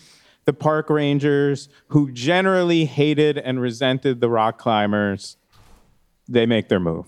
the 0.45 0.53
park 0.53 0.89
rangers, 0.89 1.69
who 1.87 2.11
generally 2.11 2.85
hated 2.85 3.37
and 3.37 3.61
resented 3.61 4.19
the 4.19 4.29
rock 4.29 4.57
climbers, 4.57 5.37
they 6.27 6.45
make 6.45 6.69
their 6.69 6.79
move. 6.79 7.07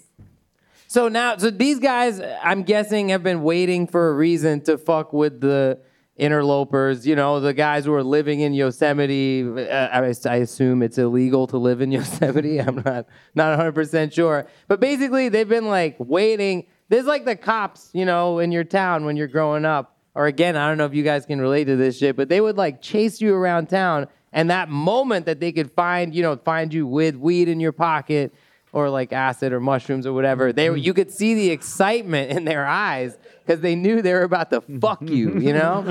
So 0.88 1.10
now, 1.10 1.38
so 1.38 1.50
these 1.50 1.80
guys, 1.80 2.22
I'm 2.44 2.64
guessing, 2.64 3.10
have 3.10 3.24
been 3.24 3.44
waiting 3.44 3.88
for 3.88 4.10
a 4.10 4.14
reason 4.14 4.62
to 4.62 4.78
fuck 4.78 5.12
with 5.12 5.42
the 5.42 5.80
interlopers. 6.18 7.06
You 7.06 7.16
know, 7.16 7.40
the 7.40 7.54
guys 7.54 7.86
who 7.86 7.94
are 7.94 8.04
living 8.04 8.42
in 8.42 8.54
Yosemite. 8.54 9.44
Uh, 9.44 9.88
I, 9.88 10.14
I 10.30 10.36
assume 10.38 10.82
it's 10.82 10.98
illegal 10.98 11.48
to 11.48 11.58
live 11.58 11.82
in 11.82 11.92
Yosemite. 11.92 12.60
I'm 12.60 12.76
not 12.76 13.08
not 13.34 13.50
100 13.50 13.72
percent 13.74 14.14
sure, 14.14 14.48
but 14.68 14.80
basically, 14.80 15.30
they've 15.30 15.48
been 15.48 15.68
like 15.68 15.96
waiting. 16.00 16.68
There's 16.90 17.06
like 17.06 17.26
the 17.26 17.36
cops, 17.36 17.90
you 17.94 18.06
know, 18.06 18.40
in 18.40 18.52
your 18.52 18.64
town 18.64 19.06
when 19.06 19.18
you're 19.18 19.28
growing 19.28 19.66
up. 19.66 19.98
Or 20.14 20.28
again, 20.28 20.56
I 20.56 20.70
don't 20.70 20.78
know 20.78 20.86
if 20.86 20.94
you 20.94 21.04
guys 21.04 21.26
can 21.26 21.42
relate 21.42 21.66
to 21.66 21.76
this 21.76 21.98
shit, 21.98 22.16
but 22.16 22.30
they 22.30 22.40
would 22.40 22.56
like 22.56 22.82
chase 22.82 23.20
you 23.20 23.34
around 23.34 23.68
town, 23.68 24.08
and 24.32 24.50
that 24.50 24.70
moment 24.70 25.26
that 25.26 25.40
they 25.40 25.52
could 25.52 25.72
find, 25.72 26.16
you 26.16 26.22
know, 26.22 26.38
find 26.38 26.74
you 26.74 26.88
with 26.88 27.16
weed 27.16 27.50
in 27.50 27.60
your 27.60 27.74
pocket 27.74 28.34
or 28.72 28.90
like 28.90 29.14
acid 29.14 29.54
or 29.54 29.60
mushrooms 29.60 30.06
or 30.06 30.14
whatever, 30.14 30.52
they 30.52 30.74
you 30.78 30.94
could 30.94 31.10
see 31.10 31.34
the 31.34 31.50
excitement 31.50 32.32
in 32.32 32.44
their 32.44 32.66
eyes 32.66 33.18
because 33.46 33.62
they 33.62 33.76
knew 33.76 34.02
they 34.02 34.14
were 34.14 34.24
about 34.24 34.50
to 34.52 34.62
fuck 34.80 35.02
you, 35.02 35.40
you 35.40 35.54
know. 35.62 35.84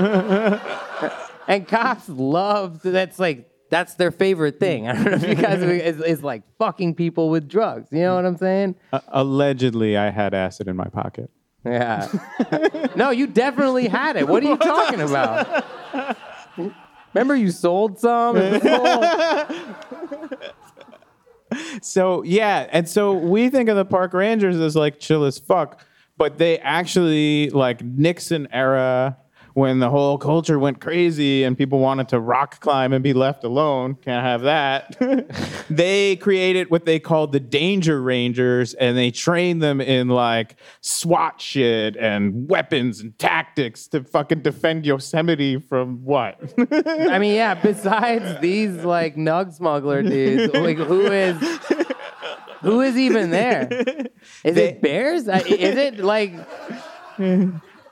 and 1.47 1.67
cops 1.67 2.09
love 2.09 2.81
that's 2.81 3.19
like 3.19 3.49
that's 3.69 3.95
their 3.95 4.11
favorite 4.11 4.59
thing. 4.59 4.87
I 4.89 4.93
don't 4.93 5.05
know 5.05 5.11
if 5.13 5.27
you 5.27 5.35
guys 5.35 5.61
is, 5.63 6.01
is 6.01 6.23
like 6.23 6.43
fucking 6.57 6.95
people 6.95 7.29
with 7.29 7.47
drugs. 7.47 7.87
You 7.91 8.01
know 8.01 8.15
what 8.15 8.25
I'm 8.25 8.37
saying? 8.37 8.75
Uh, 8.93 8.99
allegedly, 9.07 9.97
I 9.97 10.11
had 10.11 10.33
acid 10.33 10.67
in 10.67 10.75
my 10.75 10.87
pocket. 10.87 11.29
Yeah. 11.65 12.07
no, 12.95 13.09
you 13.09 13.25
definitely 13.25 13.87
had 13.87 14.17
it. 14.17 14.27
What 14.27 14.43
are 14.43 14.49
you 14.49 14.57
talking 14.57 15.01
about? 15.01 15.65
Remember 17.13 17.35
you 17.35 17.49
sold 17.49 17.97
some? 17.97 18.37
It 18.37 18.63
was 18.63 20.31
cool. 20.31 20.37
So 21.81 22.23
yeah, 22.23 22.67
and 22.71 22.87
so 22.87 23.13
we 23.13 23.49
think 23.49 23.69
of 23.69 23.77
the 23.77 23.85
park 23.85 24.13
rangers 24.13 24.57
as 24.57 24.75
like 24.75 24.99
chill 24.99 25.23
as 25.23 25.39
fuck, 25.39 25.83
but 26.17 26.37
they 26.37 26.59
actually 26.59 27.49
like 27.49 27.83
Nixon 27.83 28.47
era 28.51 29.17
when 29.55 29.79
the 29.79 29.89
whole 29.89 30.17
culture 30.17 30.59
went 30.59 30.81
crazy 30.81 31.45
and 31.45 31.57
people 31.57 31.79
wanted 31.79 32.09
to 32.09 32.19
rock 32.19 32.59
climb 32.59 32.91
and 32.91 33.01
be 33.01 33.13
left 33.13 33.45
alone. 33.45 33.95
Can't 33.95 34.23
have 34.23 34.41
that. 34.41 34.97
they 35.69 36.17
created 36.17 36.69
what 36.69 36.83
they 36.83 36.99
called 36.99 37.31
the 37.31 37.39
Danger 37.39 38.01
Rangers 38.01 38.73
and 38.73 38.97
they 38.97 39.11
trained 39.11 39.63
them 39.63 39.79
in 39.79 40.09
like 40.09 40.57
SWAT 40.81 41.39
shit 41.39 41.95
and 41.95 42.49
weapons 42.49 42.99
and 42.99 43.17
tactics 43.17 43.87
to 43.87 44.03
fucking 44.03 44.41
defend 44.41 44.85
Yosemite 44.85 45.61
from 45.61 46.03
what? 46.03 46.37
I 47.09 47.17
mean, 47.17 47.35
yeah, 47.35 47.53
besides 47.53 48.41
these 48.41 48.83
like 48.83 49.15
nug 49.15 49.53
smuggler 49.53 50.03
dudes, 50.03 50.53
like 50.53 50.77
who 50.77 51.05
is 51.05 51.37
who 52.65 52.81
is 52.81 52.97
even 52.97 53.29
there? 53.29 53.67
Is 54.43 54.55
They- 54.55 54.69
it 54.69 54.81
bears? 54.81 55.27
Is 55.27 55.75
it 55.77 55.99
like 55.99 56.33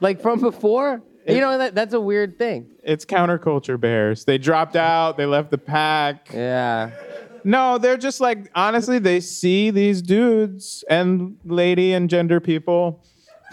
like 0.02 0.22
from 0.22 0.42
before? 0.42 1.02
You 1.28 1.40
know 1.40 1.58
that 1.58 1.74
that's 1.74 1.94
a 1.94 2.02
weird 2.02 2.38
thing. 2.38 2.68
it's 2.84 3.06
counterculture 3.06 3.80
bears. 3.80 4.26
They 4.26 4.38
dropped 4.38 4.76
out, 4.76 5.16
they 5.16 5.26
left 5.26 5.52
the 5.52 5.58
pack. 5.58 6.30
Yeah. 6.34 6.92
No, 7.46 7.78
they're 7.78 7.98
just 7.98 8.20
like 8.20 8.50
honestly, 8.56 9.00
they 9.00 9.20
see 9.22 9.70
these 9.70 10.02
dudes 10.02 10.84
and 10.90 11.38
lady 11.46 11.94
and 11.94 12.10
gender 12.10 12.40
people 12.42 13.02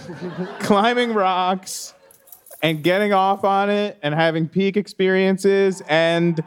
climbing 0.61 1.13
rocks 1.15 1.95
and 2.63 2.83
getting 2.83 3.13
off 3.13 3.45
on 3.45 3.71
it 3.71 3.99
and 4.03 4.15
having 4.15 4.49
peak 4.49 4.77
experiences 4.77 5.83
and 5.89 6.43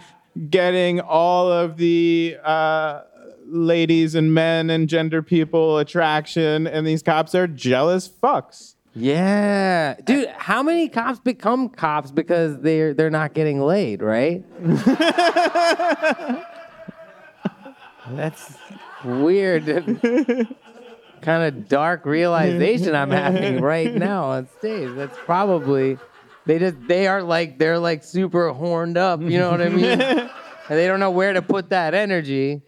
getting 0.50 1.00
all 1.00 1.52
of 1.52 1.78
the 1.78 2.36
uh, 2.44 3.02
ladies 3.46 4.16
and 4.16 4.34
men 4.34 4.70
and 4.70 4.88
gender 4.88 5.22
people 5.22 5.78
attraction. 5.78 6.68
And 6.68 6.86
these 6.86 7.02
cops 7.02 7.36
are 7.36 7.48
jealous 7.48 8.08
fucks. 8.08 8.76
Yeah. 8.96 9.96
Dude, 10.04 10.30
how 10.30 10.62
many 10.62 10.88
cops 10.90 11.20
become 11.20 11.70
cops 11.70 12.12
because 12.12 12.60
they're 12.60 12.94
they're 12.94 13.10
not 13.10 13.34
getting 13.34 13.60
laid, 13.62 14.02
right? 14.02 14.44
That's 18.12 18.56
weird. 19.04 19.66
kind 21.22 21.44
of 21.44 21.68
dark 21.70 22.06
realization 22.06 22.94
I'm 22.96 23.10
having 23.12 23.62
right 23.62 23.94
now 23.94 24.26
on 24.26 24.48
stage. 24.60 24.92
That's 24.96 25.18
probably 25.26 25.98
they 26.46 26.60
just 26.60 26.76
they 26.88 27.08
are 27.08 27.24
like 27.24 27.58
they're 27.58 27.80
like 27.80 28.04
super 28.04 28.50
horned 28.50 28.98
up, 28.98 29.22
you 29.22 29.40
know 29.40 29.50
what 29.50 29.62
I 29.62 29.70
mean? 29.70 30.00
and 30.02 30.30
they 30.70 30.86
don't 30.88 31.00
know 31.00 31.12
where 31.12 31.34
to 31.34 31.42
put 31.42 31.70
that 31.70 31.94
energy. 31.94 32.62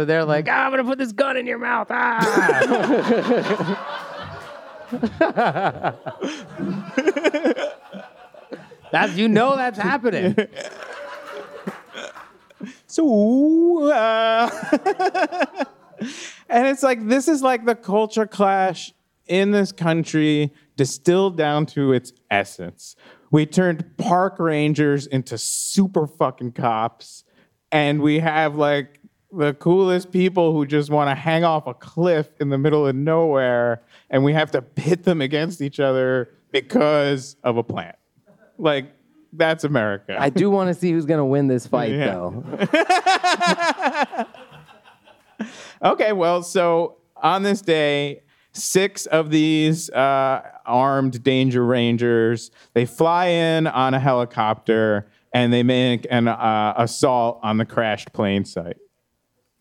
So 0.00 0.06
they're 0.06 0.24
like, 0.24 0.48
ah, 0.48 0.64
I'm 0.64 0.70
gonna 0.70 0.82
put 0.82 0.96
this 0.96 1.12
gun 1.12 1.36
in 1.36 1.46
your 1.46 1.58
mouth. 1.58 1.88
Ah. 1.90 2.24
That's 8.92 9.14
you 9.14 9.28
know 9.28 9.56
that's 9.56 9.78
happening. 9.78 10.36
So, 12.86 13.90
uh, 13.90 14.50
and 16.48 16.66
it's 16.66 16.82
like 16.82 17.06
this 17.08 17.28
is 17.28 17.42
like 17.42 17.64
the 17.64 17.74
culture 17.74 18.26
clash 18.26 18.92
in 19.26 19.50
this 19.50 19.72
country 19.72 20.52
distilled 20.76 21.38
down 21.38 21.64
to 21.66 21.92
its 21.92 22.12
essence. 22.30 22.96
We 23.30 23.46
turned 23.46 23.96
park 23.96 24.38
rangers 24.38 25.06
into 25.06 25.38
super 25.38 26.06
fucking 26.06 26.52
cops, 26.52 27.24
and 27.72 28.02
we 28.02 28.18
have 28.18 28.56
like 28.56 28.99
the 29.32 29.54
coolest 29.54 30.10
people 30.10 30.52
who 30.52 30.66
just 30.66 30.90
want 30.90 31.10
to 31.10 31.14
hang 31.14 31.44
off 31.44 31.66
a 31.66 31.74
cliff 31.74 32.28
in 32.40 32.48
the 32.48 32.58
middle 32.58 32.86
of 32.86 32.96
nowhere, 32.96 33.82
and 34.10 34.24
we 34.24 34.32
have 34.32 34.50
to 34.52 34.62
pit 34.62 35.04
them 35.04 35.20
against 35.20 35.60
each 35.60 35.78
other 35.80 36.30
because 36.50 37.36
of 37.44 37.56
a 37.56 37.62
plant. 37.62 37.96
Like, 38.58 38.92
that's 39.32 39.62
America. 39.64 40.16
I 40.18 40.30
do 40.30 40.50
want 40.50 40.68
to 40.68 40.74
see 40.74 40.90
who's 40.90 41.06
gonna 41.06 41.24
win 41.24 41.46
this 41.46 41.66
fight, 41.66 41.92
Yeah. 41.92 42.06
though. 42.06 44.26
Okay, 45.82 46.12
well, 46.12 46.42
so 46.42 46.98
on 47.16 47.42
this 47.42 47.62
day, 47.62 48.22
six 48.52 49.06
of 49.06 49.30
these 49.30 49.88
uh, 49.90 50.42
armed 50.66 51.22
danger 51.22 51.64
rangers 51.64 52.50
they 52.74 52.84
fly 52.84 53.26
in 53.28 53.66
on 53.66 53.94
a 53.94 54.00
helicopter 54.00 55.08
and 55.32 55.50
they 55.52 55.62
make 55.62 56.06
an 56.10 56.28
uh, 56.28 56.74
assault 56.76 57.40
on 57.42 57.56
the 57.56 57.64
crashed 57.64 58.12
plane 58.12 58.44
site. 58.44 58.76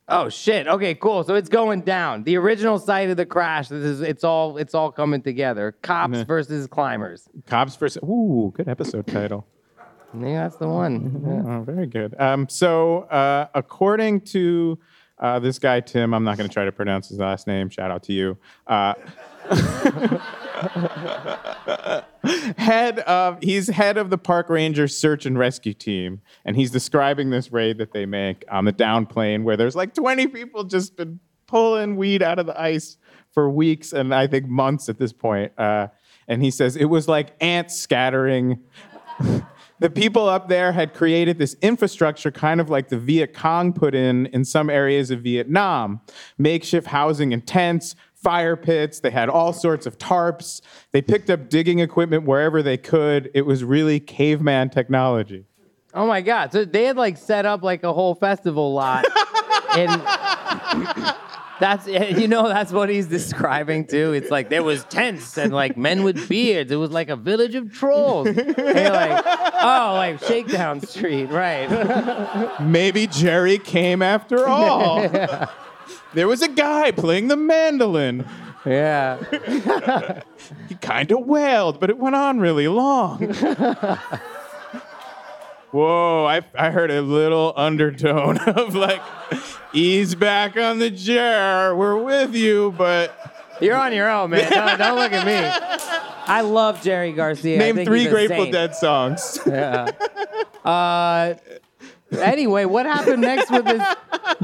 Oh 0.10 0.28
shit. 0.30 0.68
Okay, 0.68 0.96
cool. 0.96 1.24
So 1.24 1.36
it's 1.36 1.50
going 1.50 1.82
down. 1.82 2.24
The 2.24 2.36
original 2.38 2.80
site 2.80 3.10
of 3.10 3.18
the 3.18 3.26
crash. 3.26 3.68
This 3.70 3.84
is 3.84 4.02
it's 4.02 4.24
all 4.24 4.58
it's 4.58 4.74
all 4.74 4.92
coming 4.92 5.22
together. 5.22 5.76
Cops 5.84 6.22
versus 6.22 6.68
climbers. 6.68 7.30
Cops 7.46 7.76
versus. 7.76 8.02
Ooh, 8.04 8.52
good 8.56 8.68
episode 8.68 9.06
title. 9.08 9.46
Yeah, 10.20 10.44
that's 10.44 10.58
the 10.58 10.68
one. 10.68 11.22
Yeah. 11.46 11.58
Oh, 11.58 11.64
very 11.64 11.86
good. 11.86 12.16
Um, 12.20 12.50
so, 12.50 13.02
uh, 13.04 13.48
according 13.54 14.22
to 14.22 14.80
uh, 15.20 15.40
this 15.40 15.60
guy 15.60 15.82
Tim, 15.82 16.14
I'm 16.14 16.24
not 16.24 16.38
going 16.38 16.50
to 16.50 16.54
try 16.54 16.66
to 16.66 16.72
pronounce 16.72 17.10
his 17.10 17.20
last 17.20 17.48
name. 17.48 17.70
Shout 17.70 17.92
out 17.92 18.04
to 18.04 18.14
you. 18.14 18.38
Uh, 18.68 18.94
head 22.58 23.00
of 23.00 23.40
he's 23.42 23.68
head 23.68 23.98
of 23.98 24.10
the 24.10 24.18
park 24.18 24.50
ranger 24.50 24.88
search 24.88 25.26
and 25.26 25.38
rescue 25.38 25.74
team, 25.74 26.22
and 26.46 26.56
he's 26.56 26.72
describing 26.72 27.30
this 27.30 27.52
raid 27.52 27.78
that 27.78 27.92
they 27.92 28.06
make 28.06 28.46
on 28.52 28.66
the 28.66 28.72
down 28.72 29.06
plane 29.06 29.44
where 29.44 29.58
there's 29.58 29.76
like 29.76 29.94
20 29.94 30.28
people 30.28 30.64
just 30.64 30.96
been 30.96 31.20
pulling 31.48 31.96
weed 31.96 32.22
out 32.22 32.38
of 32.38 32.46
the 32.46 32.62
ice 32.62 32.98
for 33.32 33.50
weeks 33.50 33.92
and 33.92 34.14
I 34.14 34.28
think 34.28 34.48
months 34.48 34.90
at 34.90 35.00
this 35.00 35.12
point. 35.12 35.52
Uh, 35.58 35.88
and 36.28 36.44
he 36.44 36.52
says 36.52 36.76
it 36.76 36.86
was 36.86 37.08
like 37.08 37.34
ants 37.42 37.76
scattering 37.76 38.60
the 39.80 39.90
people 39.90 40.28
up 40.28 40.50
there 40.50 40.72
had 40.72 40.94
created 40.94 41.38
this 41.38 41.56
infrastructure 41.62 42.32
kind 42.32 42.62
of 42.62 42.70
like 42.70 42.90
the 42.90 42.98
Viet 42.98 43.34
Cong 43.34 43.74
put 43.74 43.96
in 43.96 44.28
in 44.28 44.46
some 44.46 44.70
areas 44.70 45.12
of 45.12 45.22
Vietnam 45.22 46.02
makeshift 46.38 46.88
housing 46.88 47.34
and 47.34 47.46
tents, 47.46 47.96
fire 48.14 48.56
pits. 48.56 49.00
They 49.00 49.12
had 49.12 49.30
all 49.30 49.54
sorts 49.54 49.86
of 49.86 49.98
tarps. 49.98 50.62
They 50.92 51.02
picked 51.02 51.30
up 51.30 51.50
digging 51.50 51.80
equipment 51.80 52.26
wherever 52.26 52.62
they 52.62 52.78
could. 52.78 53.32
It 53.34 53.44
was 53.44 53.64
really 53.64 54.00
caveman 54.00 54.70
technology. 54.70 55.46
Oh 55.94 56.06
my 56.06 56.22
god. 56.22 56.52
So 56.52 56.66
they 56.66 56.84
had 56.86 56.98
like 56.98 57.18
set 57.18 57.46
up 57.46 57.64
like 57.64 57.84
a 57.84 57.94
whole 57.94 58.16
festival 58.16 58.74
lot. 58.74 59.06
and 59.78 60.02
that's 61.60 61.88
you 62.20 62.28
know 62.28 62.48
that's 62.48 62.72
what 62.72 62.90
he's 62.90 63.08
describing 63.08 63.86
too. 63.86 64.14
It's 64.14 64.32
like 64.32 64.50
there 64.50 64.64
was 64.64 64.84
tents 64.86 65.38
and 65.38 65.54
like 65.54 65.78
men 65.78 66.04
with 66.04 66.28
beards. 66.30 66.72
It 66.72 66.78
was 66.78 66.92
like 66.92 67.10
a 67.10 67.16
village 67.16 67.56
of 67.56 67.72
trolls. 67.72 68.28
And 68.28 68.38
you're 68.58 68.90
like, 68.90 69.24
oh, 69.26 69.94
like 69.96 70.24
Shakedown 70.24 70.82
Street, 70.82 71.26
right? 71.26 72.60
Maybe 72.62 73.08
Jerry 73.08 73.58
came 73.58 74.02
after 74.02 74.48
all. 74.48 75.08
There 76.14 76.28
was 76.28 76.42
a 76.42 76.48
guy 76.48 76.90
playing 76.90 77.28
the 77.28 77.36
mandolin. 77.36 78.28
yeah. 78.66 79.18
He 80.68 80.74
kind 80.76 81.12
of 81.12 81.20
wailed, 81.26 81.80
but 81.80 81.92
it 81.92 82.00
went 82.00 82.16
on 82.16 82.40
really 82.40 82.68
long. 82.68 83.20
Whoa, 85.72 86.26
I, 86.26 86.42
I 86.58 86.72
heard 86.72 86.90
a 86.92 87.02
little 87.02 87.54
undertone 87.56 88.38
of 88.48 88.74
like, 88.76 89.02
ease 89.74 90.16
back 90.16 90.58
on 90.58 90.80
the 90.80 90.90
chair. 90.92 91.76
We're 91.76 92.02
with 92.04 92.34
you, 92.34 92.74
but 92.78 93.16
You're 93.62 93.76
on 93.78 93.94
your 93.94 94.10
own, 94.10 94.32
man. 94.32 94.50
Don't, 94.52 94.78
don't 94.80 94.96
look 94.98 95.12
at 95.12 95.26
me. 95.26 95.36
I 96.28 96.42
love 96.42 96.82
Jerry 96.82 97.12
Garcia. 97.12 97.56
I 97.56 97.60
Name 97.60 97.76
think 97.76 97.88
three 97.88 98.08
Grateful 98.08 98.38
saint. 98.46 98.52
Dead 98.54 98.76
songs. 98.76 99.40
Yeah. 99.48 99.90
Uh, 100.66 101.36
anyway, 102.20 102.66
what 102.66 102.86
happened 102.86 103.22
next 103.22 103.50
with 103.52 103.66
this 103.66 103.84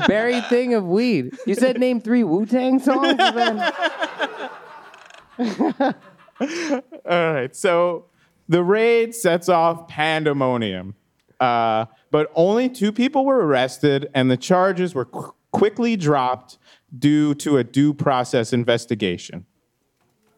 buried 0.07 0.45
thing 0.47 0.73
of 0.76 0.86
weed? 0.86 1.36
You 1.45 1.53
said 1.55 1.80
name 1.80 2.01
three 2.01 2.23
Wu 2.23 2.45
Tang 2.45 2.80
songs. 2.80 3.17
then- 3.17 3.59
All 7.07 7.34
right, 7.34 7.55
so 7.55 8.05
the 8.49 8.63
raid 8.63 9.13
sets 9.15 9.49
off 9.49 9.88
pandemonium, 9.88 10.95
uh, 11.39 11.86
but 12.11 12.31
only 12.36 12.69
two 12.69 12.91
people 12.91 13.25
were 13.25 13.45
arrested, 13.45 14.09
and 14.13 14.29
the 14.31 14.38
charges 14.38 14.95
were 14.95 15.05
qu- 15.05 15.33
quickly 15.51 15.95
dropped 15.95 16.57
due 16.97 17.33
to 17.36 17.57
a 17.57 17.63
due 17.63 17.93
process 17.93 18.53
investigation. 18.53 19.45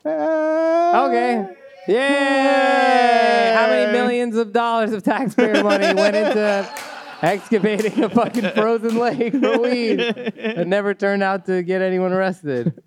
Okay. 0.05 1.55
Yay! 1.87 3.53
How 3.55 3.67
many 3.67 3.91
millions 3.91 4.35
of 4.35 4.51
dollars 4.51 4.91
of 4.91 5.03
taxpayer 5.03 5.63
money 5.63 5.93
went 5.93 6.15
into 6.15 6.69
excavating 7.21 8.03
a 8.03 8.09
fucking 8.09 8.51
frozen 8.51 8.97
lake 8.97 9.33
for 9.33 9.59
weed 9.59 9.97
that 9.97 10.67
never 10.67 10.93
turned 10.93 11.23
out 11.23 11.45
to 11.45 11.63
get 11.63 11.81
anyone 11.81 12.11
arrested? 12.11 12.81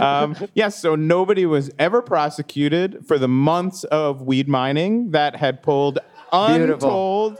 Um, 0.00 0.36
yes, 0.54 0.78
so 0.80 0.96
nobody 0.96 1.44
was 1.46 1.70
ever 1.78 2.00
prosecuted 2.02 3.06
for 3.06 3.18
the 3.18 3.28
months 3.28 3.84
of 3.84 4.22
weed 4.22 4.48
mining 4.48 5.10
that 5.10 5.36
had 5.36 5.62
pulled 5.62 5.98
Beautiful. 6.32 7.36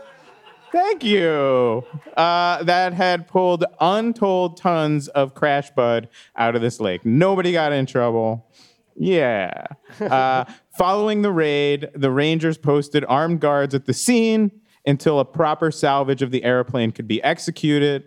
Thank 0.76 1.04
you. 1.04 1.86
Uh, 2.18 2.62
that 2.64 2.92
had 2.92 3.26
pulled 3.26 3.64
untold 3.80 4.58
tons 4.58 5.08
of 5.08 5.32
crash 5.32 5.70
bud 5.70 6.10
out 6.36 6.54
of 6.54 6.60
this 6.60 6.80
lake. 6.80 7.00
Nobody 7.02 7.52
got 7.52 7.72
in 7.72 7.86
trouble. 7.86 8.46
Yeah. 8.94 9.68
Uh, 9.98 10.44
following 10.76 11.22
the 11.22 11.32
raid, 11.32 11.88
the 11.94 12.10
Rangers 12.10 12.58
posted 12.58 13.06
armed 13.08 13.40
guards 13.40 13.74
at 13.74 13.86
the 13.86 13.94
scene 13.94 14.50
until 14.84 15.18
a 15.18 15.24
proper 15.24 15.70
salvage 15.70 16.20
of 16.20 16.30
the 16.30 16.44
airplane 16.44 16.92
could 16.92 17.08
be 17.08 17.22
executed. 17.22 18.04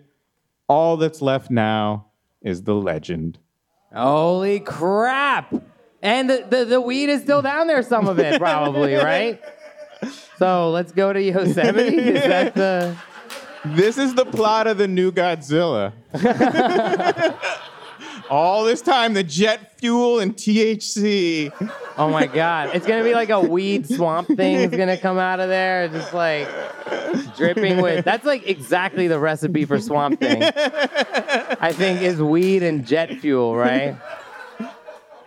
All 0.68 0.96
that's 0.96 1.20
left 1.20 1.50
now 1.50 2.06
is 2.42 2.62
the 2.62 2.74
legend. 2.74 3.40
Holy 3.92 4.60
crap! 4.60 5.52
And 6.02 6.30
the, 6.30 6.46
the, 6.48 6.64
the 6.64 6.80
weed 6.80 7.08
is 7.08 7.22
still 7.22 7.42
down 7.42 7.66
there, 7.66 7.82
some 7.82 8.06
of 8.06 8.20
it 8.20 8.38
probably, 8.38 8.94
right? 8.94 9.40
So 10.40 10.70
let's 10.70 10.90
go 10.90 11.12
to 11.12 11.20
Yosemite. 11.20 11.98
Is 11.98 12.24
that 12.24 12.54
the. 12.54 12.96
This 13.62 13.98
is 13.98 14.14
the 14.14 14.24
plot 14.24 14.66
of 14.66 14.78
the 14.78 14.88
new 14.88 15.12
Godzilla. 15.12 15.92
All 18.30 18.64
this 18.64 18.80
time, 18.80 19.12
the 19.12 19.22
jet 19.22 19.78
fuel 19.78 20.18
and 20.18 20.34
THC. 20.34 21.52
Oh 21.98 22.08
my 22.08 22.26
god. 22.26 22.70
It's 22.72 22.86
gonna 22.86 23.04
be 23.04 23.12
like 23.12 23.28
a 23.28 23.38
weed 23.38 23.86
swamp 23.86 24.28
thing 24.28 24.56
is 24.56 24.70
gonna 24.70 24.96
come 24.96 25.18
out 25.18 25.40
of 25.40 25.50
there, 25.50 25.88
just 25.88 26.14
like 26.14 26.48
dripping 27.36 27.82
with 27.82 28.02
that's 28.02 28.24
like 28.24 28.48
exactly 28.48 29.08
the 29.08 29.20
recipe 29.20 29.66
for 29.66 29.78
swamp 29.78 30.20
thing. 30.20 30.42
I 30.42 31.74
think 31.76 32.00
is 32.00 32.22
weed 32.22 32.62
and 32.62 32.86
jet 32.86 33.18
fuel, 33.18 33.54
right? 33.54 33.94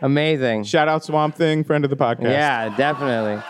Amazing. 0.03 0.65
Shout 0.65 0.89
out 0.89 1.05
Swamp 1.05 1.33
Thing, 1.35 1.63
friend 1.63 1.85
of 1.85 1.89
the 1.89 1.95
podcast. 1.95 2.23
Yeah, 2.23 2.75
definitely. 2.75 3.41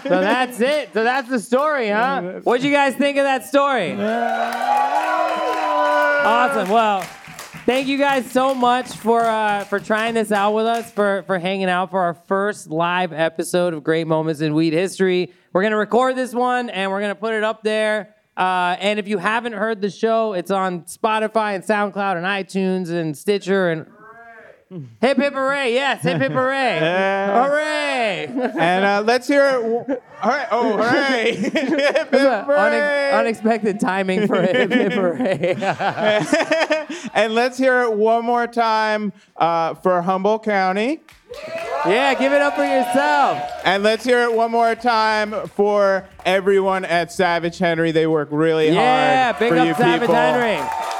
so 0.00 0.20
that's 0.20 0.60
it. 0.60 0.90
So 0.92 1.02
that's 1.02 1.26
the 1.26 1.40
story, 1.40 1.88
huh? 1.88 2.40
What'd 2.44 2.62
you 2.62 2.70
guys 2.70 2.94
think 2.94 3.16
of 3.16 3.24
that 3.24 3.46
story? 3.46 3.92
Awesome. 6.26 6.68
Well, 6.68 7.00
thank 7.64 7.86
you 7.86 7.96
guys 7.96 8.30
so 8.30 8.54
much 8.54 8.88
for 8.92 9.22
uh, 9.22 9.64
for 9.64 9.80
trying 9.80 10.12
this 10.12 10.30
out 10.30 10.52
with 10.52 10.66
us, 10.66 10.92
for 10.92 11.22
for 11.26 11.38
hanging 11.38 11.70
out 11.70 11.90
for 11.90 12.02
our 12.02 12.12
first 12.12 12.68
live 12.68 13.14
episode 13.14 13.72
of 13.72 13.82
Great 13.82 14.06
Moments 14.06 14.42
in 14.42 14.52
Weed 14.52 14.74
History. 14.74 15.32
We're 15.54 15.62
gonna 15.62 15.78
record 15.78 16.14
this 16.14 16.34
one 16.34 16.68
and 16.68 16.90
we're 16.90 17.00
gonna 17.00 17.14
put 17.14 17.32
it 17.32 17.42
up 17.42 17.62
there. 17.62 18.14
Uh, 18.36 18.76
and 18.80 18.98
if 18.98 19.08
you 19.08 19.16
haven't 19.16 19.54
heard 19.54 19.80
the 19.80 19.88
show, 19.88 20.34
it's 20.34 20.50
on 20.50 20.82
Spotify 20.82 21.54
and 21.54 21.64
SoundCloud 21.64 22.18
and 22.18 22.26
iTunes 22.26 22.90
and 22.90 23.16
Stitcher 23.16 23.70
and 23.70 23.86
hip 25.00 25.16
hip 25.16 25.32
hooray! 25.34 25.72
Yes, 25.74 26.02
hip 26.02 26.20
hip 26.20 26.32
hooray! 26.32 26.78
Hooray! 27.32 28.26
And 28.58 28.84
uh, 28.84 29.02
let's 29.04 29.28
hear 29.28 29.46
it. 29.48 29.62
w- 29.62 29.84
Hooray. 30.18 30.46
Oh, 30.50 30.76
hooray. 30.76 31.34
Hip, 31.36 31.52
hip, 32.10 32.12
hooray. 32.12 33.12
unexpected 33.12 33.78
timing 33.78 34.26
for 34.26 34.40
hip 34.40 34.70
hip 34.72 34.92
hooray. 34.92 35.54
and 37.14 37.34
let's 37.34 37.58
hear 37.58 37.82
it 37.82 37.92
one 37.92 38.24
more 38.24 38.46
time 38.46 39.12
uh, 39.36 39.74
for 39.74 40.00
Humboldt 40.02 40.42
County. 40.44 41.00
yeah, 41.86 42.14
give 42.14 42.32
it 42.32 42.40
up 42.40 42.56
for 42.56 42.64
yourself. 42.64 43.42
And 43.64 43.82
let's 43.82 44.04
hear 44.04 44.22
it 44.22 44.32
one 44.32 44.50
more 44.50 44.74
time 44.74 45.32
for 45.48 46.08
everyone 46.24 46.84
at 46.86 47.12
Savage 47.12 47.58
Henry. 47.58 47.92
They 47.92 48.06
work 48.06 48.28
really 48.30 48.70
Yeah, 48.70 49.32
hard 49.32 49.38
big 49.38 49.48
for 49.50 49.58
up 49.58 49.66
you 49.68 49.74
Savage 49.74 50.00
people. 50.00 50.14
Henry. 50.14 50.95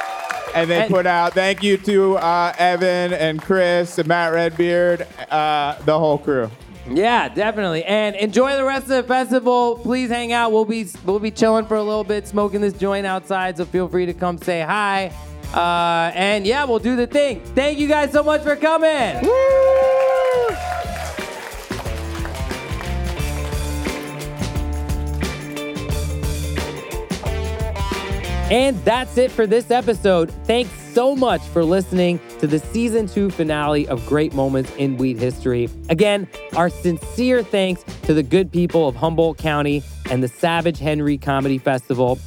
And 0.55 0.69
they 0.69 0.81
And- 0.83 0.93
put 0.93 1.05
out, 1.05 1.33
thank 1.33 1.61
you 1.63 1.77
to 1.77 2.17
uh, 2.17 2.53
Evan 2.57 3.13
and 3.13 3.41
Chris 3.41 3.97
and 3.97 4.07
Matt 4.07 4.33
Redbeard, 4.33 5.05
uh, 5.29 5.75
the 5.85 5.97
whole 5.99 6.17
crew. 6.17 6.49
Yeah, 6.89 7.27
definitely. 7.27 7.83
And 7.83 8.15
enjoy 8.15 8.55
the 8.55 8.63
rest 8.63 8.83
of 8.83 8.89
the 8.89 9.03
festival. 9.03 9.77
Please 9.83 10.09
hang 10.09 10.31
out. 10.31 10.53
We'll 10.53 10.63
be 10.65 10.87
we'll 11.05 11.19
be 11.19 11.31
chilling 11.31 11.65
for 11.65 11.75
a 11.75 11.83
little 11.83 12.05
bit, 12.05 12.25
smoking 12.27 12.61
this 12.61 12.73
joint 12.73 13.05
outside. 13.05 13.57
So 13.57 13.65
feel 13.65 13.89
free 13.89 14.05
to 14.05 14.13
come 14.13 14.37
say 14.37 14.61
hi. 14.61 15.11
Uh, 15.53 16.11
and 16.15 16.45
yeah, 16.47 16.63
we'll 16.63 16.79
do 16.79 16.95
the 16.95 17.07
thing. 17.07 17.41
Thank 17.55 17.77
you 17.79 17.87
guys 17.89 18.13
so 18.13 18.23
much 18.23 18.41
for 18.41 18.55
coming. 18.55 19.27
And 28.49 28.77
that's 28.85 29.17
it 29.17 29.29
for 29.29 29.45
this 29.45 29.71
episode. 29.71 30.31
Thanks 30.45 30.71
so 30.93 31.17
much 31.17 31.41
for 31.41 31.65
listening 31.65 32.17
to 32.39 32.47
the 32.47 32.59
season 32.59 33.05
two 33.05 33.29
finale 33.29 33.85
of 33.89 34.05
Great 34.05 34.33
Moments 34.33 34.73
in 34.77 34.95
Weed 34.95 35.17
History. 35.17 35.69
Again, 35.89 36.29
our 36.55 36.69
sincere 36.69 37.43
thanks 37.43 37.83
to 38.03 38.13
the 38.13 38.23
good 38.23 38.49
people 38.49 38.87
of 38.87 38.95
Humboldt 38.95 39.37
County 39.37 39.83
and 40.09 40.23
the 40.23 40.29
Savage 40.29 40.79
Henry 40.79 41.17
Comedy 41.17 41.57
Festival. 41.57 42.17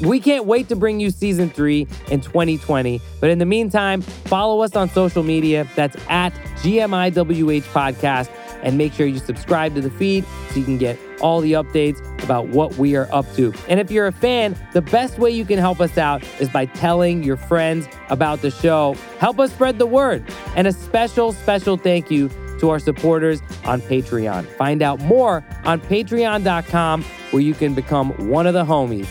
We 0.00 0.18
can't 0.18 0.46
wait 0.46 0.68
to 0.70 0.76
bring 0.76 0.98
you 0.98 1.10
season 1.10 1.50
three 1.50 1.86
in 2.10 2.22
2020. 2.22 2.98
But 3.20 3.28
in 3.28 3.38
the 3.38 3.46
meantime, 3.46 4.00
follow 4.00 4.62
us 4.62 4.76
on 4.76 4.88
social 4.88 5.22
media. 5.22 5.68
That's 5.76 5.96
at 6.08 6.32
GMIWH 6.62 7.62
Podcast. 7.64 8.30
And 8.62 8.78
make 8.78 8.94
sure 8.94 9.06
you 9.06 9.18
subscribe 9.18 9.74
to 9.74 9.82
the 9.82 9.90
feed 9.90 10.24
so 10.50 10.58
you 10.58 10.64
can 10.64 10.78
get 10.78 10.98
all 11.20 11.42
the 11.42 11.52
updates 11.52 12.00
about 12.26 12.48
what 12.48 12.76
we 12.76 12.96
are 12.96 13.08
up 13.12 13.24
to. 13.36 13.54
And 13.68 13.78
if 13.78 13.90
you're 13.90 14.08
a 14.08 14.12
fan, 14.12 14.56
the 14.72 14.82
best 14.82 15.16
way 15.18 15.30
you 15.30 15.44
can 15.44 15.58
help 15.58 15.80
us 15.80 15.96
out 15.96 16.24
is 16.40 16.48
by 16.48 16.66
telling 16.66 17.22
your 17.22 17.36
friends 17.36 17.88
about 18.10 18.42
the 18.42 18.50
show. 18.50 18.94
Help 19.20 19.38
us 19.38 19.52
spread 19.52 19.78
the 19.78 19.86
word. 19.86 20.24
And 20.56 20.66
a 20.66 20.72
special, 20.72 21.32
special 21.32 21.76
thank 21.76 22.10
you 22.10 22.28
to 22.58 22.70
our 22.70 22.80
supporters 22.80 23.40
on 23.64 23.80
Patreon. 23.80 24.44
Find 24.56 24.82
out 24.82 25.00
more 25.02 25.44
on 25.64 25.80
patreon.com 25.80 27.04
where 27.30 27.42
you 27.42 27.54
can 27.54 27.74
become 27.74 28.10
one 28.28 28.46
of 28.48 28.54
the 28.54 28.64
homies. 28.64 29.06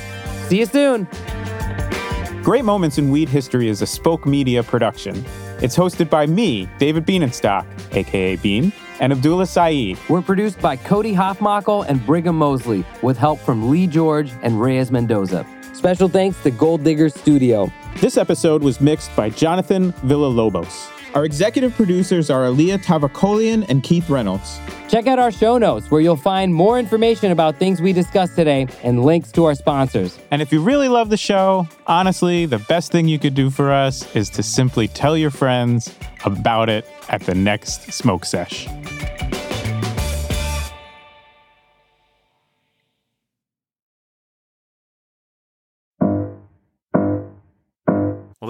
See 0.49 0.59
you 0.59 0.65
soon. 0.65 1.07
Great 2.43 2.65
Moments 2.65 2.97
in 2.97 3.09
Weed 3.11 3.29
History 3.29 3.69
is 3.69 3.81
a 3.81 3.87
Spoke 3.87 4.25
Media 4.25 4.61
production. 4.61 5.23
It's 5.61 5.75
hosted 5.75 6.09
by 6.09 6.27
me, 6.27 6.69
David 6.79 7.05
Bienenstock, 7.05 7.65
aka 7.95 8.35
Bean, 8.35 8.73
and 8.99 9.11
Abdullah 9.11 9.45
Saeed. 9.45 9.97
We're 10.09 10.21
produced 10.21 10.59
by 10.59 10.75
Cody 10.75 11.13
Hoffmackel 11.13 11.85
and 11.87 12.05
Brigham 12.05 12.37
Mosley 12.37 12.85
with 13.01 13.17
help 13.17 13.39
from 13.39 13.69
Lee 13.69 13.87
George 13.87 14.31
and 14.41 14.59
Reyes 14.61 14.91
Mendoza. 14.91 15.45
Special 15.73 16.07
thanks 16.07 16.41
to 16.43 16.51
Gold 16.51 16.83
Digger 16.83 17.09
Studio. 17.09 17.71
This 17.97 18.17
episode 18.17 18.63
was 18.63 18.79
mixed 18.79 19.15
by 19.15 19.29
Jonathan 19.29 19.91
Villalobos. 19.93 20.94
Our 21.15 21.23
executive 21.23 21.73
producers 21.75 22.29
are 22.29 22.43
Alia 22.43 22.77
Tavakolian 22.77 23.65
and 23.69 23.81
Keith 23.81 24.09
Reynolds. 24.09 24.59
Check 24.89 25.07
out 25.07 25.17
our 25.17 25.31
show 25.31 25.57
notes 25.57 25.89
where 25.89 26.01
you'll 26.01 26.17
find 26.17 26.53
more 26.53 26.77
information 26.77 27.31
about 27.31 27.55
things 27.55 27.81
we 27.81 27.93
discussed 27.93 28.35
today 28.35 28.67
and 28.83 29.05
links 29.05 29.31
to 29.31 29.45
our 29.45 29.55
sponsors. 29.55 30.19
And 30.31 30.41
if 30.41 30.51
you 30.51 30.61
really 30.61 30.89
love 30.89 31.09
the 31.09 31.15
show, 31.15 31.69
honestly, 31.87 32.45
the 32.45 32.59
best 32.59 32.91
thing 32.91 33.07
you 33.07 33.17
could 33.17 33.33
do 33.33 33.49
for 33.49 33.71
us 33.71 34.13
is 34.13 34.29
to 34.31 34.43
simply 34.43 34.89
tell 34.89 35.15
your 35.15 35.31
friends 35.31 35.95
about 36.25 36.67
it 36.67 36.85
at 37.07 37.21
the 37.21 37.33
next 37.33 37.93
smoke 37.93 38.25
sesh. 38.25 38.67